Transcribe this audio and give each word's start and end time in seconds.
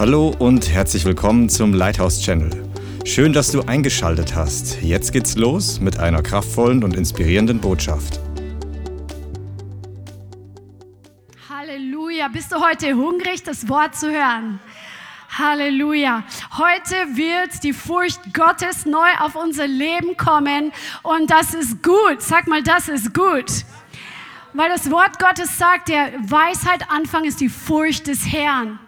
Hallo 0.00 0.34
und 0.38 0.70
herzlich 0.70 1.04
willkommen 1.04 1.50
zum 1.50 1.74
Lighthouse 1.74 2.22
Channel. 2.22 2.50
Schön, 3.04 3.34
dass 3.34 3.52
du 3.52 3.60
eingeschaltet 3.60 4.34
hast. 4.34 4.80
Jetzt 4.80 5.12
geht's 5.12 5.36
los 5.36 5.78
mit 5.78 5.98
einer 5.98 6.22
kraftvollen 6.22 6.82
und 6.82 6.96
inspirierenden 6.96 7.60
Botschaft. 7.60 8.18
Halleluja, 11.50 12.28
bist 12.28 12.50
du 12.50 12.66
heute 12.66 12.94
hungrig, 12.94 13.42
das 13.42 13.68
Wort 13.68 13.94
zu 13.94 14.10
hören? 14.10 14.58
Halleluja. 15.36 16.24
Heute 16.56 16.94
wird 17.14 17.62
die 17.62 17.74
Furcht 17.74 18.32
Gottes 18.32 18.86
neu 18.86 19.10
auf 19.18 19.34
unser 19.36 19.66
Leben 19.66 20.16
kommen 20.16 20.72
und 21.02 21.30
das 21.30 21.52
ist 21.52 21.82
gut. 21.82 22.22
Sag 22.22 22.46
mal, 22.46 22.62
das 22.62 22.88
ist 22.88 23.12
gut. 23.12 23.52
Weil 24.54 24.70
das 24.70 24.90
Wort 24.90 25.18
Gottes 25.18 25.58
sagt, 25.58 25.90
der 25.90 26.10
Weisheit 26.22 26.88
Anfang 26.88 27.26
ist 27.26 27.42
die 27.42 27.50
Furcht 27.50 28.06
des 28.06 28.32
Herrn. 28.32 28.78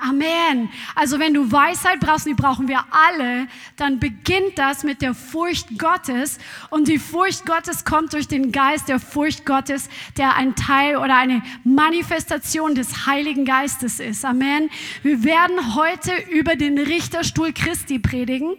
Amen. 0.00 0.70
Also 0.94 1.18
wenn 1.18 1.34
du 1.34 1.52
Weisheit 1.52 2.00
brauchst, 2.00 2.26
die 2.26 2.34
brauchen 2.34 2.68
wir 2.68 2.84
alle, 2.90 3.48
dann 3.76 3.98
beginnt 3.98 4.56
das 4.58 4.82
mit 4.82 5.02
der 5.02 5.14
Furcht 5.14 5.78
Gottes. 5.78 6.38
Und 6.70 6.88
die 6.88 6.98
Furcht 6.98 7.44
Gottes 7.44 7.84
kommt 7.84 8.14
durch 8.14 8.26
den 8.26 8.50
Geist 8.50 8.88
der 8.88 8.98
Furcht 8.98 9.44
Gottes, 9.44 9.88
der 10.16 10.36
ein 10.36 10.54
Teil 10.54 10.96
oder 10.96 11.16
eine 11.16 11.42
Manifestation 11.64 12.74
des 12.74 13.06
Heiligen 13.06 13.44
Geistes 13.44 14.00
ist. 14.00 14.24
Amen. 14.24 14.70
Wir 15.02 15.22
werden 15.22 15.74
heute 15.74 16.12
über 16.30 16.56
den 16.56 16.78
Richterstuhl 16.78 17.52
Christi 17.52 17.98
predigen 17.98 18.56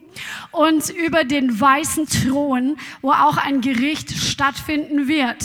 und 0.51 0.89
über 0.89 1.23
den 1.23 1.59
weißen 1.59 2.07
Thron, 2.07 2.77
wo 3.01 3.11
auch 3.11 3.37
ein 3.37 3.61
Gericht 3.61 4.11
stattfinden 4.11 5.07
wird. 5.07 5.43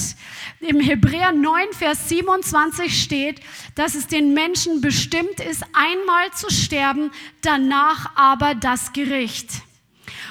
Im 0.60 0.80
Hebräer 0.80 1.32
9, 1.32 1.72
Vers 1.72 2.08
27 2.08 3.02
steht, 3.02 3.40
dass 3.74 3.94
es 3.94 4.06
den 4.06 4.32
Menschen 4.32 4.80
bestimmt 4.80 5.40
ist, 5.40 5.62
einmal 5.74 6.30
zu 6.32 6.50
sterben, 6.50 7.10
danach 7.42 8.16
aber 8.16 8.54
das 8.54 8.92
Gericht. 8.92 9.50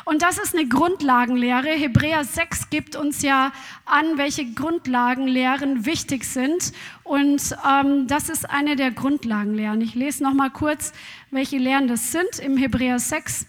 Und 0.04 0.22
das 0.22 0.38
ist 0.38 0.56
eine 0.56 0.68
Grundlagenlehre. 0.68 1.70
Hebräer 1.70 2.24
6 2.24 2.70
gibt 2.70 2.96
uns 2.96 3.22
ja 3.22 3.52
an, 3.86 4.18
welche 4.18 4.46
Grundlagenlehren 4.46 5.86
wichtig 5.86 6.26
sind. 6.26 6.74
Und 7.04 7.56
ähm, 7.68 8.08
das 8.08 8.30
ist 8.30 8.50
eine 8.50 8.76
der 8.76 8.92
Grundlagenlehren. 8.92 9.82
Ich 9.82 9.96
lese 9.96 10.24
noch 10.24 10.34
mal 10.34 10.52
kurz, 10.52 10.94
welche 11.32 11.58
Lehren 11.58 11.88
das 11.88 12.12
sind. 12.12 12.40
Im 12.40 12.56
Hebräer 12.58 13.00
6 13.00 13.48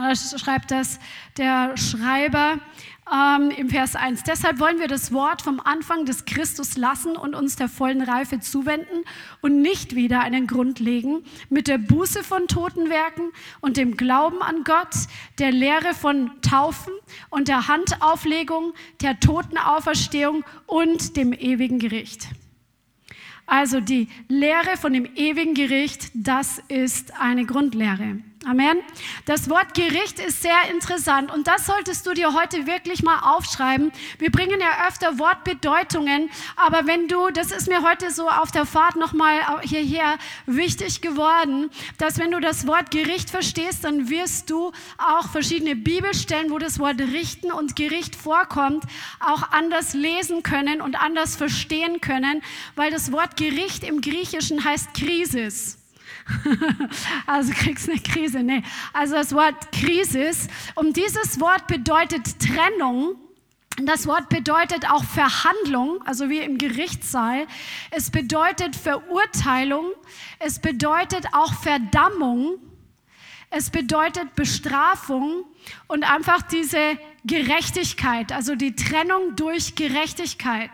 äh, 0.00 0.16
schreibt 0.16 0.70
das 0.70 0.98
der 1.36 1.76
Schreiber 1.76 2.58
ähm, 3.10 3.50
im 3.50 3.68
Vers 3.68 3.96
1. 3.96 4.22
Deshalb 4.24 4.60
wollen 4.60 4.78
wir 4.78 4.86
das 4.86 5.12
Wort 5.12 5.42
vom 5.42 5.60
Anfang 5.60 6.06
des 6.06 6.24
Christus 6.24 6.76
lassen 6.76 7.16
und 7.16 7.34
uns 7.34 7.56
der 7.56 7.68
vollen 7.68 8.02
Reife 8.02 8.40
zuwenden 8.40 9.04
und 9.40 9.60
nicht 9.60 9.94
wieder 9.94 10.20
einen 10.20 10.46
Grund 10.46 10.78
legen 10.78 11.24
mit 11.48 11.68
der 11.68 11.78
Buße 11.78 12.22
von 12.22 12.46
Totenwerken 12.46 13.32
und 13.60 13.76
dem 13.76 13.96
Glauben 13.96 14.40
an 14.42 14.64
Gott, 14.64 14.94
der 15.38 15.50
Lehre 15.50 15.94
von 15.94 16.30
Taufen 16.42 16.92
und 17.30 17.48
der 17.48 17.68
Handauflegung, 17.68 18.72
der 19.00 19.18
Totenauferstehung 19.18 20.44
und 20.66 21.16
dem 21.16 21.32
ewigen 21.32 21.78
Gericht. 21.78 22.28
Also 23.46 23.80
die 23.80 24.08
Lehre 24.28 24.76
von 24.76 24.92
dem 24.92 25.04
ewigen 25.16 25.54
Gericht, 25.54 26.10
das 26.14 26.60
ist 26.68 27.18
eine 27.20 27.44
Grundlehre. 27.44 28.18
Amen. 28.44 28.80
Das 29.24 29.48
Wort 29.48 29.74
Gericht 29.74 30.18
ist 30.18 30.42
sehr 30.42 30.68
interessant 30.72 31.32
und 31.32 31.46
das 31.46 31.64
solltest 31.64 32.04
du 32.06 32.12
dir 32.12 32.34
heute 32.34 32.66
wirklich 32.66 33.04
mal 33.04 33.20
aufschreiben. 33.20 33.92
Wir 34.18 34.32
bringen 34.32 34.60
ja 34.60 34.88
öfter 34.88 35.20
Wortbedeutungen, 35.20 36.28
aber 36.56 36.88
wenn 36.88 37.06
du, 37.06 37.30
das 37.30 37.52
ist 37.52 37.68
mir 37.68 37.82
heute 37.82 38.10
so 38.10 38.28
auf 38.28 38.50
der 38.50 38.66
Fahrt 38.66 38.96
nochmal 38.96 39.60
hierher 39.62 40.18
wichtig 40.46 41.02
geworden, 41.02 41.70
dass 41.98 42.18
wenn 42.18 42.32
du 42.32 42.40
das 42.40 42.66
Wort 42.66 42.90
Gericht 42.90 43.30
verstehst, 43.30 43.84
dann 43.84 44.10
wirst 44.10 44.50
du 44.50 44.72
auch 44.98 45.28
verschiedene 45.30 45.76
Bibelstellen, 45.76 46.50
wo 46.50 46.58
das 46.58 46.80
Wort 46.80 47.00
richten 47.00 47.52
und 47.52 47.76
Gericht 47.76 48.16
vorkommt, 48.16 48.84
auch 49.20 49.52
anders 49.52 49.94
lesen 49.94 50.42
können 50.42 50.80
und 50.80 51.00
anders 51.00 51.36
verstehen 51.36 52.00
können, 52.00 52.42
weil 52.74 52.90
das 52.90 53.12
Wort 53.12 53.36
Gericht 53.36 53.84
im 53.84 54.00
Griechischen 54.00 54.64
heißt 54.64 54.94
Krisis. 54.94 55.81
also 57.26 57.52
kriegst 57.52 57.88
eine 57.88 58.00
Krise. 58.00 58.42
Nee. 58.42 58.62
Also 58.92 59.14
das 59.14 59.34
Wort 59.34 59.72
Krisis. 59.72 60.48
Und 60.74 60.96
dieses 60.96 61.40
Wort 61.40 61.66
bedeutet 61.66 62.38
Trennung. 62.38 63.16
Das 63.82 64.06
Wort 64.06 64.28
bedeutet 64.28 64.90
auch 64.90 65.02
Verhandlung, 65.02 66.02
also 66.04 66.28
wie 66.28 66.40
im 66.40 66.58
Gerichtssaal. 66.58 67.46
Es 67.90 68.10
bedeutet 68.10 68.76
Verurteilung. 68.76 69.86
Es 70.38 70.58
bedeutet 70.58 71.26
auch 71.32 71.54
Verdammung. 71.54 72.58
Es 73.48 73.70
bedeutet 73.70 74.34
Bestrafung 74.34 75.44
und 75.86 76.04
einfach 76.04 76.42
diese 76.42 76.98
Gerechtigkeit, 77.24 78.32
also 78.32 78.54
die 78.54 78.74
Trennung 78.74 79.36
durch 79.36 79.74
Gerechtigkeit 79.74 80.70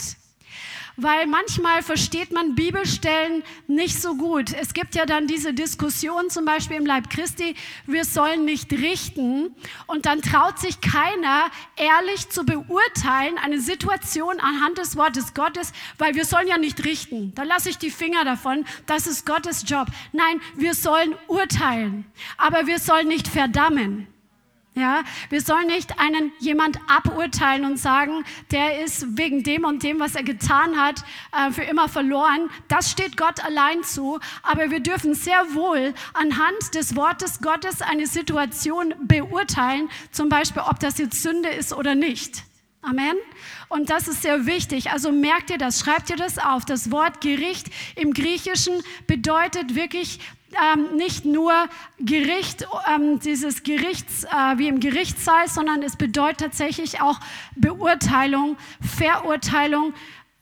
weil 0.99 1.27
manchmal 1.27 1.83
versteht 1.83 2.33
man 2.33 2.57
Bibelstellen 2.57 3.45
nicht 3.69 4.03
so 4.03 4.17
gut. 4.17 4.53
Es 4.53 4.75
gibt 4.75 4.97
ja 4.97 5.07
dann 5.07 5.29
diese 5.29 5.55
Diskussion 5.55 6.29
zum 6.29 6.45
Beispiel 6.45 6.77
im 6.77 6.85
Leib 6.85 7.09
Christi, 7.09 7.55
wir 7.87 8.05
sollen 8.05 8.45
nicht 8.45 8.73
richten 8.73 9.55
und 9.87 10.07
dann 10.07 10.21
traut 10.21 10.59
sich 10.59 10.81
keiner 10.81 11.45
ehrlich 11.77 12.29
zu 12.29 12.45
beurteilen 12.45 13.39
eine 13.39 13.61
Situation 13.61 14.41
anhand 14.41 14.79
des 14.79 14.97
Wortes 14.97 15.35
Gottes, 15.35 15.73
weil 15.99 16.15
wir 16.17 16.25
sollen 16.25 16.49
ja 16.49 16.59
nicht 16.59 16.85
richten. 16.85 17.33
Da 17.35 17.45
lasse 17.45 17.71
ich 17.71 17.79
die 17.79 17.91
Finger 17.91 18.25
davon, 18.25 18.65
das 18.87 19.07
ist 19.07 19.25
Gottes 19.25 19.65
Job. 19.67 19.87
Nein, 20.13 20.41
wir 20.57 20.75
sollen 20.75 21.15
urteilen, 21.29 22.07
aber 22.37 22.67
wir 22.67 22.81
sollen 22.81 23.07
nicht 23.07 23.29
verdammen. 23.29 24.09
Ja, 24.79 25.03
wir 25.29 25.41
sollen 25.41 25.67
nicht 25.67 25.99
einen 25.99 26.31
jemand 26.39 26.79
aburteilen 26.87 27.65
und 27.65 27.79
sagen, 27.79 28.25
der 28.53 28.85
ist 28.85 29.19
wegen 29.19 29.43
dem 29.43 29.65
und 29.65 29.83
dem, 29.83 29.99
was 29.99 30.15
er 30.15 30.23
getan 30.23 30.81
hat, 30.81 31.03
äh, 31.33 31.51
für 31.51 31.63
immer 31.63 31.89
verloren. 31.89 32.49
Das 32.69 32.89
steht 32.89 33.17
Gott 33.17 33.45
allein 33.45 33.83
zu. 33.83 34.21
Aber 34.45 34.71
wir 34.71 34.79
dürfen 34.79 35.15
sehr 35.15 35.53
wohl 35.53 35.95
anhand 36.15 36.77
des 36.77 36.95
Wortes 36.95 37.41
Gottes 37.41 37.83
eine 37.83 38.07
Situation 38.07 38.95
beurteilen, 39.01 39.91
zum 40.13 40.29
Beispiel, 40.29 40.63
ob 40.63 40.79
das 40.79 40.99
jetzt 40.99 41.23
Sünde 41.23 41.49
ist 41.49 41.73
oder 41.73 41.97
nicht. 41.97 42.45
Amen. 42.81 43.17
Und 43.69 43.91
das 43.91 44.07
ist 44.07 44.23
sehr 44.23 44.47
wichtig. 44.47 44.93
Also 44.93 45.11
merkt 45.11 45.51
ihr 45.51 45.59
das, 45.59 45.81
schreibt 45.81 46.09
ihr 46.11 46.17
das 46.17 46.39
auf. 46.39 46.65
Das 46.65 46.93
Wort 46.93 47.21
Gericht 47.21 47.67
im 47.97 48.15
Griechischen 48.15 48.75
bedeutet 49.09 49.75
wirklich 49.75 50.21
ähm, 50.55 50.97
nicht 50.97 51.25
nur 51.25 51.53
Gericht, 51.99 52.67
ähm, 52.95 53.21
dieses 53.21 53.63
Gerichts 53.63 54.25
äh, 54.25 54.59
wie 54.59 54.69
im 54.69 54.81
Gerichtssaal, 54.81 55.49
sondern 55.49 55.83
es 55.83 55.97
bedeutet 55.97 56.39
tatsächlich 56.39 57.01
auch 57.01 57.21
Beurteilung, 57.57 58.57
Verurteilung, 58.81 59.95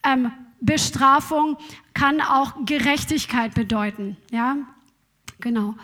ähm, 0.05 0.33
Bestrafung, 0.61 1.57
kann 1.95 2.21
auch 2.21 2.55
Gerechtigkeit 2.65 3.55
bedeuten. 3.55 4.17
Ja, 4.31 4.57
genau. 5.41 5.75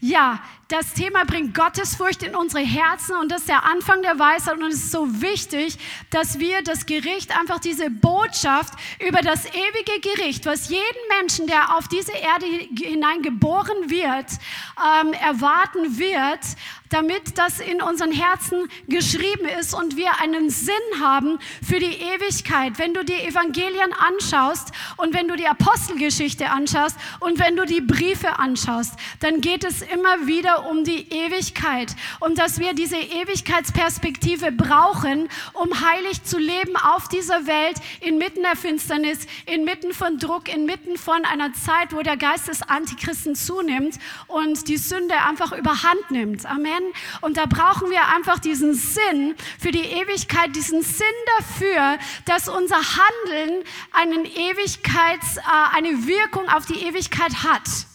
Ja, 0.00 0.40
das 0.68 0.92
Thema 0.92 1.24
bringt 1.24 1.54
Gottesfurcht 1.54 2.22
in 2.22 2.34
unsere 2.34 2.62
Herzen 2.62 3.16
und 3.16 3.32
das 3.32 3.40
ist 3.40 3.48
der 3.48 3.64
Anfang 3.64 4.02
der 4.02 4.18
Weisheit 4.18 4.58
und 4.58 4.66
es 4.66 4.84
ist 4.84 4.92
so 4.92 5.22
wichtig, 5.22 5.78
dass 6.10 6.38
wir 6.38 6.62
das 6.62 6.84
Gericht, 6.84 7.34
einfach 7.38 7.58
diese 7.58 7.88
Botschaft 7.88 8.74
über 9.00 9.22
das 9.22 9.46
ewige 9.46 10.00
Gericht, 10.02 10.44
was 10.44 10.68
jeden 10.68 10.82
Menschen, 11.18 11.46
der 11.46 11.74
auf 11.74 11.88
diese 11.88 12.12
Erde 12.12 12.44
hinein 12.76 13.22
geboren 13.22 13.88
wird, 13.88 14.26
ähm, 14.78 15.14
erwarten 15.14 15.98
wird, 15.98 16.40
damit 16.90 17.38
das 17.38 17.60
in 17.60 17.82
unseren 17.82 18.12
Herzen 18.12 18.68
geschrieben 18.88 19.46
ist 19.58 19.74
und 19.74 19.96
wir 19.96 20.20
einen 20.20 20.50
Sinn 20.50 20.74
haben 21.00 21.38
für 21.66 21.78
die 21.78 21.86
Ewigkeit. 21.86 22.78
Wenn 22.78 22.94
du 22.94 23.04
die 23.04 23.20
Evangelien 23.20 23.92
anschaust 23.92 24.72
und 24.96 25.14
wenn 25.14 25.28
du 25.28 25.36
die 25.36 25.46
Apostelgeschichte 25.46 26.50
anschaust 26.50 26.96
und 27.20 27.38
wenn 27.38 27.56
du 27.56 27.64
die 27.64 27.80
Briefe 27.80 28.38
anschaust, 28.38 28.94
dann 29.20 29.40
geht 29.40 29.64
es 29.64 29.82
immer 29.82 30.26
wieder 30.26 30.57
um 30.62 30.84
die 30.84 31.06
Ewigkeit 31.10 31.94
und 32.20 32.38
dass 32.38 32.58
wir 32.58 32.74
diese 32.74 32.96
Ewigkeitsperspektive 32.96 34.52
brauchen, 34.52 35.28
um 35.52 35.80
heilig 35.80 36.22
zu 36.24 36.38
leben 36.38 36.76
auf 36.76 37.08
dieser 37.08 37.46
Welt, 37.46 37.76
inmitten 38.00 38.42
der 38.42 38.56
Finsternis, 38.56 39.26
inmitten 39.46 39.92
von 39.92 40.18
Druck, 40.18 40.52
inmitten 40.52 40.96
von 40.96 41.24
einer 41.24 41.52
Zeit, 41.54 41.92
wo 41.92 42.02
der 42.02 42.16
Geist 42.16 42.48
des 42.48 42.62
Antichristen 42.62 43.34
zunimmt 43.34 43.98
und 44.26 44.68
die 44.68 44.76
Sünde 44.76 45.14
einfach 45.26 45.52
überhand 45.52 46.10
nimmt. 46.10 46.46
Amen. 46.46 46.82
Und 47.20 47.36
da 47.36 47.46
brauchen 47.46 47.90
wir 47.90 48.06
einfach 48.08 48.38
diesen 48.38 48.74
Sinn 48.74 49.34
für 49.58 49.70
die 49.70 49.84
Ewigkeit, 49.84 50.54
diesen 50.54 50.82
Sinn 50.82 51.06
dafür, 51.38 51.98
dass 52.24 52.48
unser 52.48 52.76
Handeln 52.76 53.64
einen 53.92 54.24
Ewigkeits, 54.24 55.38
äh, 55.38 55.76
eine 55.76 56.06
Wirkung 56.06 56.48
auf 56.48 56.66
die 56.66 56.84
Ewigkeit 56.84 57.42
hat. 57.42 57.87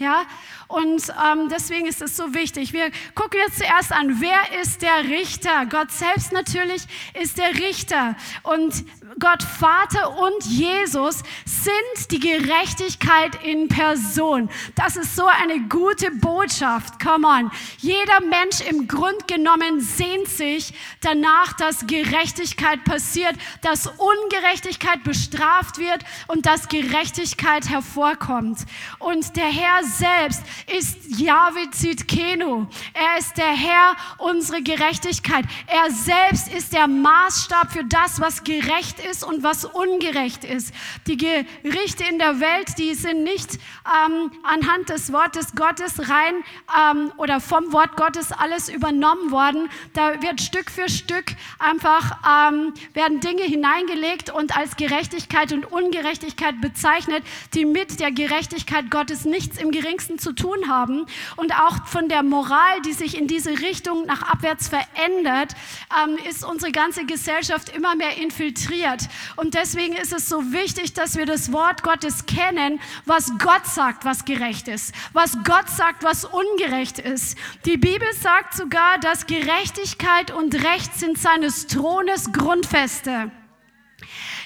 Ja, 0.00 0.22
und 0.66 1.02
ähm, 1.10 1.50
deswegen 1.50 1.86
ist 1.86 2.00
es 2.00 2.16
so 2.16 2.32
wichtig. 2.32 2.72
Wir 2.72 2.90
gucken 3.14 3.38
jetzt 3.46 3.58
zuerst 3.58 3.92
an, 3.92 4.18
wer 4.22 4.62
ist 4.62 4.80
der 4.80 5.04
Richter? 5.04 5.66
Gott 5.66 5.90
selbst 5.90 6.32
natürlich 6.32 6.84
ist 7.20 7.36
der 7.36 7.54
Richter. 7.54 8.16
Und 8.42 8.86
Gott 9.18 9.42
Vater 9.42 10.16
und 10.18 10.44
Jesus 10.44 11.24
sind 11.44 12.10
die 12.12 12.20
Gerechtigkeit 12.20 13.42
in 13.44 13.66
Person. 13.66 14.48
Das 14.76 14.96
ist 14.96 15.16
so 15.16 15.26
eine 15.26 15.60
gute 15.68 16.12
Botschaft. 16.12 17.00
Come 17.00 17.26
on. 17.26 17.50
Jeder 17.78 18.20
Mensch 18.20 18.60
im 18.68 18.86
Grund 18.86 19.26
genommen 19.26 19.80
sehnt 19.80 20.28
sich 20.28 20.72
danach, 21.00 21.54
dass 21.54 21.88
Gerechtigkeit 21.88 22.84
passiert, 22.84 23.34
dass 23.62 23.88
Ungerechtigkeit 23.88 25.02
bestraft 25.02 25.78
wird 25.78 26.04
und 26.28 26.46
dass 26.46 26.68
Gerechtigkeit 26.68 27.68
hervorkommt. 27.68 28.58
Und 29.00 29.36
der 29.36 29.48
Herr 29.48 29.82
selbst 29.82 30.42
ist 30.78 31.18
Yahweh 31.18 31.70
Zitkenu. 31.72 32.66
Er 32.94 33.18
ist 33.18 33.36
der 33.36 33.50
Herr 33.50 33.96
unserer 34.18 34.60
Gerechtigkeit. 34.60 35.46
Er 35.66 35.90
selbst 35.90 36.46
ist 36.52 36.72
der 36.72 36.86
Maßstab 36.86 37.72
für 37.72 37.84
das, 37.84 38.20
was 38.20 38.44
gerecht 38.44 38.99
ist 39.10 39.24
und 39.24 39.42
was 39.42 39.64
ungerecht 39.64 40.44
ist. 40.44 40.74
Die 41.06 41.16
Gerichte 41.16 42.04
in 42.04 42.18
der 42.18 42.40
Welt, 42.40 42.78
die 42.78 42.94
sind 42.94 43.22
nicht 43.24 43.58
ähm, 43.86 44.30
anhand 44.42 44.88
des 44.88 45.12
Wortes 45.12 45.54
Gottes 45.54 46.08
rein 46.08 46.34
ähm, 46.78 47.12
oder 47.16 47.40
vom 47.40 47.72
Wort 47.72 47.96
Gottes 47.96 48.32
alles 48.32 48.68
übernommen 48.68 49.30
worden. 49.30 49.68
Da 49.94 50.22
wird 50.22 50.40
Stück 50.40 50.70
für 50.70 50.88
Stück 50.88 51.26
einfach 51.58 52.18
ähm, 52.50 52.74
werden 52.94 53.20
Dinge 53.20 53.42
hineingelegt 53.42 54.30
und 54.30 54.56
als 54.56 54.76
Gerechtigkeit 54.76 55.52
und 55.52 55.70
Ungerechtigkeit 55.70 56.60
bezeichnet, 56.60 57.22
die 57.54 57.64
mit 57.64 58.00
der 58.00 58.10
Gerechtigkeit 58.10 58.90
Gottes 58.90 59.24
nichts 59.24 59.58
im 59.58 59.70
geringsten 59.70 60.18
zu 60.18 60.32
tun 60.32 60.68
haben. 60.68 61.06
Und 61.36 61.54
auch 61.54 61.86
von 61.86 62.08
der 62.08 62.22
Moral, 62.22 62.80
die 62.84 62.92
sich 62.92 63.16
in 63.16 63.26
diese 63.26 63.60
Richtung 63.60 64.06
nach 64.06 64.22
abwärts 64.22 64.68
verändert, 64.68 65.54
ähm, 66.02 66.18
ist 66.28 66.44
unsere 66.44 66.72
ganze 66.72 67.04
Gesellschaft 67.04 67.74
immer 67.74 67.94
mehr 67.94 68.16
infiltriert. 68.16 68.89
Und 69.36 69.54
deswegen 69.54 69.94
ist 69.96 70.12
es 70.12 70.28
so 70.28 70.52
wichtig, 70.52 70.92
dass 70.94 71.16
wir 71.16 71.26
das 71.26 71.52
Wort 71.52 71.82
Gottes 71.82 72.26
kennen, 72.26 72.80
was 73.06 73.32
Gott 73.38 73.66
sagt, 73.66 74.04
was 74.04 74.24
gerecht 74.24 74.68
ist, 74.68 74.94
was 75.12 75.36
Gott 75.44 75.68
sagt, 75.68 76.02
was 76.02 76.24
ungerecht 76.24 76.98
ist. 76.98 77.36
Die 77.64 77.76
Bibel 77.76 78.08
sagt 78.20 78.54
sogar, 78.54 78.98
dass 78.98 79.26
Gerechtigkeit 79.26 80.30
und 80.30 80.54
Recht 80.54 80.94
sind 80.94 81.18
seines 81.18 81.66
Thrones 81.66 82.32
Grundfeste. 82.32 83.30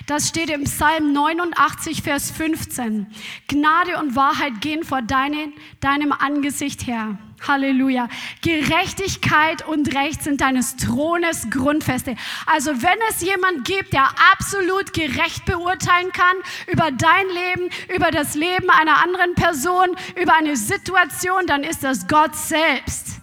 Das 0.06 0.28
steht 0.28 0.50
im 0.50 0.64
Psalm 0.64 1.12
89, 1.12 2.02
Vers 2.02 2.30
15. 2.30 3.06
Gnade 3.48 3.98
und 3.98 4.14
Wahrheit 4.16 4.60
gehen 4.60 4.84
vor 4.84 5.00
deine, 5.00 5.52
deinem 5.80 6.12
Angesicht 6.12 6.86
her. 6.86 7.18
Halleluja. 7.46 8.08
Gerechtigkeit 8.42 9.66
und 9.66 9.94
Recht 9.94 10.22
sind 10.22 10.40
deines 10.40 10.76
Thrones 10.76 11.48
Grundfeste. 11.50 12.16
Also 12.46 12.82
wenn 12.82 12.98
es 13.10 13.20
jemand 13.20 13.64
gibt, 13.64 13.92
der 13.92 14.08
absolut 14.32 14.92
gerecht 14.92 15.44
beurteilen 15.44 16.12
kann 16.12 16.36
über 16.66 16.90
dein 16.90 17.26
Leben, 17.28 17.70
über 17.94 18.10
das 18.10 18.34
Leben 18.34 18.70
einer 18.70 19.02
anderen 19.02 19.34
Person, 19.34 19.88
über 20.20 20.34
eine 20.34 20.56
Situation, 20.56 21.46
dann 21.46 21.62
ist 21.62 21.84
das 21.84 22.06
Gott 22.08 22.34
selbst. 22.34 23.20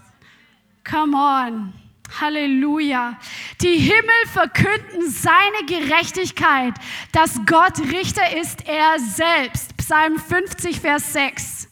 Come 0.90 1.16
on. 1.16 1.74
Halleluja. 2.20 3.18
Die 3.62 3.78
Himmel 3.78 4.28
verkünden 4.34 5.10
seine 5.10 5.66
Gerechtigkeit, 5.66 6.74
dass 7.14 7.40
Gott 7.46 7.80
Richter 7.92 8.38
ist, 8.38 8.68
er 8.68 9.00
selbst. 9.00 9.78
Psalm 9.78 10.18
50, 10.20 10.82
Vers 10.82 11.14
6. 11.14 11.71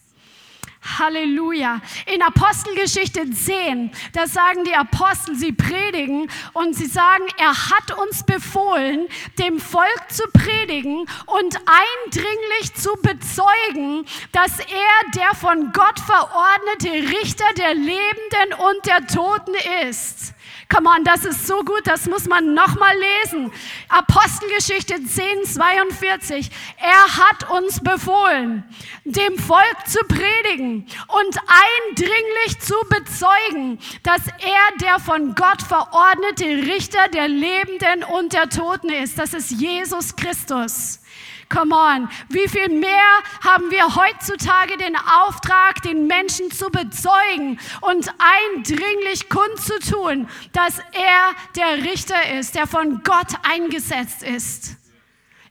Halleluja. 0.81 1.81
In 2.05 2.21
Apostelgeschichte 2.21 3.29
10, 3.29 3.91
da 4.13 4.27
sagen 4.27 4.63
die 4.63 4.73
Apostel, 4.73 5.35
sie 5.35 5.51
predigen 5.51 6.29
und 6.53 6.75
sie 6.75 6.85
sagen, 6.85 7.25
er 7.37 7.53
hat 7.53 7.97
uns 7.97 8.23
befohlen, 8.23 9.07
dem 9.37 9.59
Volk 9.59 10.05
zu 10.09 10.23
predigen 10.31 11.05
und 11.25 11.59
eindringlich 11.65 12.73
zu 12.75 12.91
bezeugen, 13.01 14.05
dass 14.31 14.59
er 14.59 15.11
der 15.15 15.35
von 15.35 15.71
Gott 15.73 15.99
verordnete 15.99 17.09
Richter 17.19 17.53
der 17.57 17.73
Lebenden 17.73 18.53
und 18.57 18.85
der 18.85 19.05
Toten 19.07 19.55
ist. 19.87 20.33
Come 20.71 20.87
on, 20.87 21.03
das 21.03 21.25
ist 21.25 21.47
so 21.47 21.63
gut, 21.63 21.81
das 21.85 22.05
muss 22.05 22.27
man 22.27 22.53
nochmal 22.53 22.93
lesen. 23.23 23.51
Apostelgeschichte 23.87 25.03
10, 25.03 25.43
42. 25.45 26.51
Er 26.77 27.17
hat 27.17 27.49
uns 27.49 27.79
befohlen, 27.79 28.63
dem 29.03 29.39
Volk 29.39 29.87
zu 29.87 29.97
predigen 30.07 30.85
und 31.07 31.39
eindringlich 31.87 32.59
zu 32.59 32.75
bezeugen, 32.87 33.79
dass 34.03 34.27
er 34.27 34.77
der 34.79 34.99
von 34.99 35.33
Gott 35.33 35.63
verordnete 35.63 36.45
Richter 36.45 37.07
der 37.07 37.27
Lebenden 37.27 38.03
und 38.03 38.33
der 38.33 38.47
Toten 38.49 38.89
ist. 38.89 39.17
Das 39.17 39.33
ist 39.33 39.49
Jesus 39.49 40.15
Christus. 40.15 40.99
Come 41.49 41.73
on. 41.73 42.07
Wie 42.29 42.47
viel 42.47 42.69
mehr 42.69 43.23
haben 43.43 43.71
wir 43.71 43.95
heutzutage 43.95 44.77
den 44.77 44.95
Auftrag, 44.95 45.81
den 45.81 46.05
Menschen 46.05 46.51
zu 46.51 46.69
bezeugen 46.69 47.59
und 47.81 48.13
eindringlich 48.19 49.29
kundzutun, 49.29 50.27
dass 50.53 50.77
er 50.77 51.35
der 51.55 51.83
Richter 51.83 52.37
ist, 52.37 52.53
der 52.53 52.67
von 52.67 53.01
Gott 53.03 53.33
eingesetzt 53.41 54.21
ist. 54.21 54.78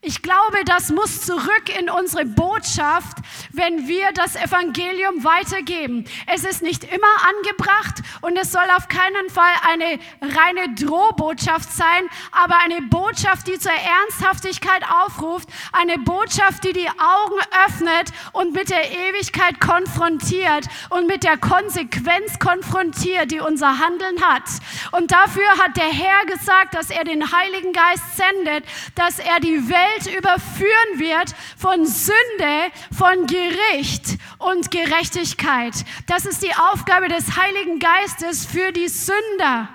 Ich 0.01 0.23
glaube, 0.23 0.63
das 0.65 0.91
muss 0.91 1.23
zurück 1.23 1.77
in 1.77 1.91
unsere 1.91 2.25
Botschaft, 2.25 3.19
wenn 3.51 3.89
wir 3.89 4.13
das 4.15 4.37
Evangelium 4.37 5.25
weitergeben. 5.25 6.05
Es 6.29 6.45
ist 6.45 6.63
nicht 6.63 6.85
immer 6.85 7.09
angebracht 7.29 7.97
und 8.21 8.37
es 8.37 8.53
soll 8.53 8.63
auf 8.77 8.87
keinen 8.87 9.29
Fall 9.29 9.53
eine 9.69 9.99
reine 10.23 10.73
Drohbotschaft 10.77 11.73
sein, 11.73 12.09
aber 12.31 12.61
eine 12.61 12.81
Botschaft, 12.83 13.49
die 13.49 13.59
zur 13.59 13.73
Ernsthaftigkeit 13.73 14.85
aufruft, 14.89 15.49
eine 15.73 15.99
Botschaft, 15.99 16.63
die 16.63 16.75
die 16.75 16.89
Augen 16.89 17.41
öffnet 17.67 18.13
und 18.33 18.55
mit 18.55 18.71
der 18.71 18.93
Ewigkeit 18.93 19.59
konfrontiert 19.59 20.67
und 20.91 21.09
mit 21.09 21.25
der 21.25 21.39
Konsequenz 21.39 22.39
konfrontiert, 22.39 23.33
die 23.33 23.41
unser 23.41 23.81
Handeln 23.81 24.23
hat. 24.23 24.45
Und 24.93 25.11
dafür 25.11 25.49
hat 25.59 25.77
der 25.77 25.91
Herr 25.91 26.25
gesagt, 26.27 26.75
dass 26.75 26.91
er 26.91 27.03
den 27.03 27.33
Heiligen 27.33 27.73
Geist 27.73 28.17
sendet, 28.17 28.65
dass 28.95 29.19
er 29.19 29.41
die 29.41 29.69
Welt 29.69 29.88
Welt 29.89 30.17
überführen 30.17 30.99
wird 30.99 31.35
von 31.57 31.87
Sünde, 31.87 32.73
von 32.97 33.27
Gericht 33.27 34.19
und 34.39 34.71
Gerechtigkeit. 34.71 35.75
Das 36.07 36.27
ist 36.27 36.43
die 36.43 36.55
Aufgabe 36.73 37.09
des 37.09 37.37
Heiligen 37.37 37.79
Geistes 37.79 38.47
für 38.47 38.73
die 38.73 38.89
Sünder 38.89 39.69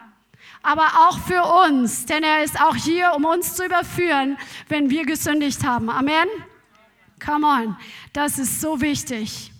aber 0.66 0.88
auch 1.10 1.20
für 1.20 1.44
uns, 1.68 2.06
denn 2.06 2.24
er 2.24 2.42
ist 2.42 2.58
auch 2.60 2.76
hier, 2.76 3.12
um 3.18 3.26
uns 3.26 3.56
zu 3.56 3.66
überführen, 3.66 4.38
wenn 4.70 4.90
wir 4.90 5.06
gesündigt 5.06 5.66
haben. 5.66 5.90
Amen. 5.90 6.26
Come 7.24 7.46
on, 7.46 7.78
das 8.14 8.40
ist 8.40 8.62
so 8.62 8.80
wichtig. 8.80 9.53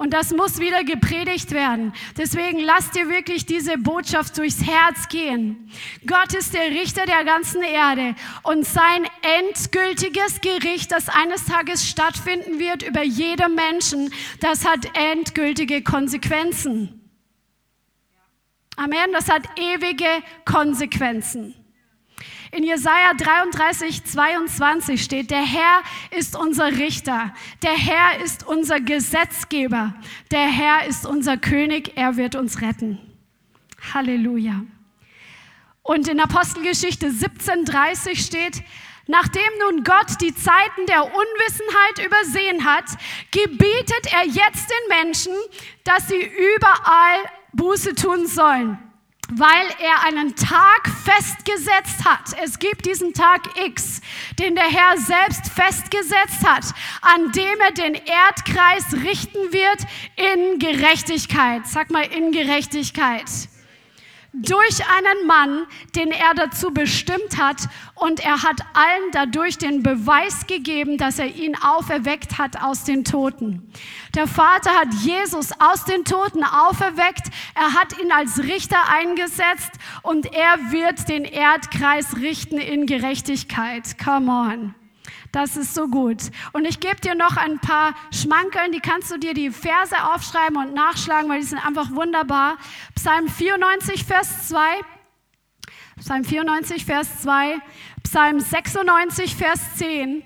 Und 0.00 0.14
das 0.14 0.32
muss 0.32 0.60
wieder 0.60 0.82
gepredigt 0.82 1.50
werden. 1.50 1.92
Deswegen 2.16 2.58
lasst 2.58 2.96
dir 2.96 3.10
wirklich 3.10 3.44
diese 3.44 3.76
Botschaft 3.76 4.38
durchs 4.38 4.64
Herz 4.64 5.08
gehen. 5.08 5.70
Gott 6.06 6.32
ist 6.32 6.54
der 6.54 6.70
Richter 6.70 7.04
der 7.04 7.22
ganzen 7.22 7.62
Erde 7.62 8.14
und 8.42 8.64
sein 8.64 9.06
endgültiges 9.40 10.40
Gericht, 10.40 10.90
das 10.90 11.10
eines 11.10 11.44
Tages 11.44 11.86
stattfinden 11.86 12.58
wird 12.58 12.82
über 12.82 13.02
jedem 13.02 13.54
Menschen, 13.54 14.10
das 14.40 14.66
hat 14.66 14.86
endgültige 14.94 15.82
Konsequenzen. 15.82 17.10
Amen, 18.76 19.12
das 19.12 19.28
hat 19.28 19.42
ewige 19.58 20.08
Konsequenzen. 20.46 21.59
In 22.52 22.64
Jesaja 22.64 23.14
33, 23.14 24.04
22 24.04 25.04
steht, 25.04 25.30
der 25.30 25.44
Herr 25.44 25.82
ist 26.10 26.36
unser 26.36 26.66
Richter, 26.66 27.32
der 27.62 27.76
Herr 27.76 28.20
ist 28.24 28.44
unser 28.44 28.80
Gesetzgeber, 28.80 29.94
der 30.32 30.48
Herr 30.48 30.86
ist 30.86 31.06
unser 31.06 31.36
König, 31.36 31.92
er 31.96 32.16
wird 32.16 32.34
uns 32.34 32.60
retten. 32.60 32.98
Halleluja. 33.94 34.62
Und 35.82 36.08
in 36.08 36.18
Apostelgeschichte 36.18 37.12
17, 37.12 37.66
steht, 38.16 38.64
Nachdem 39.06 39.42
nun 39.60 39.82
Gott 39.82 40.20
die 40.20 40.34
Zeiten 40.34 40.86
der 40.86 41.02
Unwissenheit 41.02 42.06
übersehen 42.06 42.64
hat, 42.64 42.84
gebietet 43.32 44.12
er 44.12 44.24
jetzt 44.24 44.70
den 44.70 45.04
Menschen, 45.04 45.32
dass 45.82 46.06
sie 46.06 46.20
überall 46.20 47.18
Buße 47.52 47.96
tun 47.96 48.26
sollen 48.26 48.89
weil 49.32 49.66
er 49.80 50.04
einen 50.06 50.34
Tag 50.34 50.88
festgesetzt 51.04 52.04
hat. 52.04 52.36
Es 52.42 52.58
gibt 52.58 52.86
diesen 52.86 53.12
Tag 53.12 53.42
X, 53.64 54.00
den 54.38 54.54
der 54.54 54.64
Herr 54.64 54.96
selbst 54.98 55.46
festgesetzt 55.48 56.44
hat, 56.44 56.64
an 57.02 57.32
dem 57.32 57.60
er 57.60 57.72
den 57.72 57.94
Erdkreis 57.94 58.92
richten 59.04 59.52
wird 59.52 59.86
in 60.16 60.58
Gerechtigkeit. 60.58 61.66
Sag 61.66 61.90
mal 61.90 62.04
in 62.04 62.32
Gerechtigkeit. 62.32 63.49
Durch 64.32 64.80
einen 64.86 65.26
Mann, 65.26 65.66
den 65.96 66.10
er 66.10 66.34
dazu 66.34 66.72
bestimmt 66.72 67.38
hat. 67.38 67.68
Und 67.94 68.20
er 68.24 68.42
hat 68.42 68.60
allen 68.72 69.10
dadurch 69.12 69.58
den 69.58 69.82
Beweis 69.82 70.46
gegeben, 70.46 70.98
dass 70.98 71.18
er 71.18 71.26
ihn 71.26 71.56
auferweckt 71.56 72.38
hat 72.38 72.62
aus 72.62 72.84
den 72.84 73.04
Toten. 73.04 73.70
Der 74.14 74.26
Vater 74.26 74.70
hat 74.70 74.94
Jesus 75.02 75.50
aus 75.58 75.84
den 75.84 76.04
Toten 76.04 76.44
auferweckt. 76.44 77.28
Er 77.54 77.74
hat 77.74 77.98
ihn 78.00 78.12
als 78.12 78.38
Richter 78.42 78.88
eingesetzt 78.88 79.72
und 80.02 80.26
er 80.32 80.70
wird 80.70 81.08
den 81.08 81.24
Erdkreis 81.24 82.16
richten 82.16 82.58
in 82.58 82.86
Gerechtigkeit. 82.86 83.98
Come 83.98 84.30
on. 84.30 84.74
Das 85.32 85.56
ist 85.56 85.74
so 85.74 85.86
gut. 85.86 86.30
Und 86.52 86.64
ich 86.64 86.80
gebe 86.80 87.00
dir 87.00 87.14
noch 87.14 87.36
ein 87.36 87.58
paar 87.60 87.94
Schmankeln, 88.12 88.72
die 88.72 88.80
kannst 88.80 89.10
du 89.10 89.18
dir 89.18 89.34
die 89.34 89.50
Verse 89.50 89.94
aufschreiben 90.12 90.56
und 90.56 90.74
nachschlagen, 90.74 91.30
weil 91.30 91.40
die 91.40 91.46
sind 91.46 91.64
einfach 91.64 91.90
wunderbar. 91.92 92.56
Psalm 92.96 93.28
94, 93.28 94.04
Vers 94.04 94.48
2. 94.48 94.60
Psalm 96.00 96.24
94, 96.24 96.84
Vers 96.84 97.22
2. 97.22 97.58
Psalm 98.02 98.40
96, 98.40 99.36
Vers 99.36 99.76
10. 99.76 100.24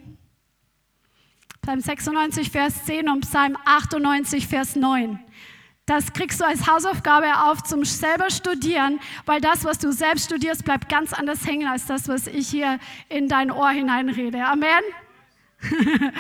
Psalm 1.65 1.81
96, 1.81 2.51
Vers 2.51 2.85
10 2.85 3.09
und 3.09 3.21
Psalm 3.23 3.57
98, 3.65 4.47
Vers 4.47 4.77
9. 4.77 5.19
Das 5.87 6.15
kriegst 6.15 6.41
du 6.41 6.47
als 6.47 6.67
Hausaufgabe 6.67 7.27
auf 7.45 7.63
zum 7.63 7.85
selber 7.85 8.31
studieren, 8.31 9.01
weil 9.27 9.43
das, 9.43 9.65
was 9.65 9.79
du 9.79 9.93
selbst 9.93 10.25
studierst, 10.25 10.65
bleibt 10.65 10.89
ganz 10.89 11.13
anders 11.13 11.47
hängen 11.47 11.69
als 11.69 11.85
das, 11.85 12.09
was 12.09 12.27
ich 12.27 12.49
hier 12.49 12.79
in 13.11 13.29
dein 13.29 13.51
Ohr 13.51 13.69
hineinrede. 13.69 14.47
Amen. 14.47 14.83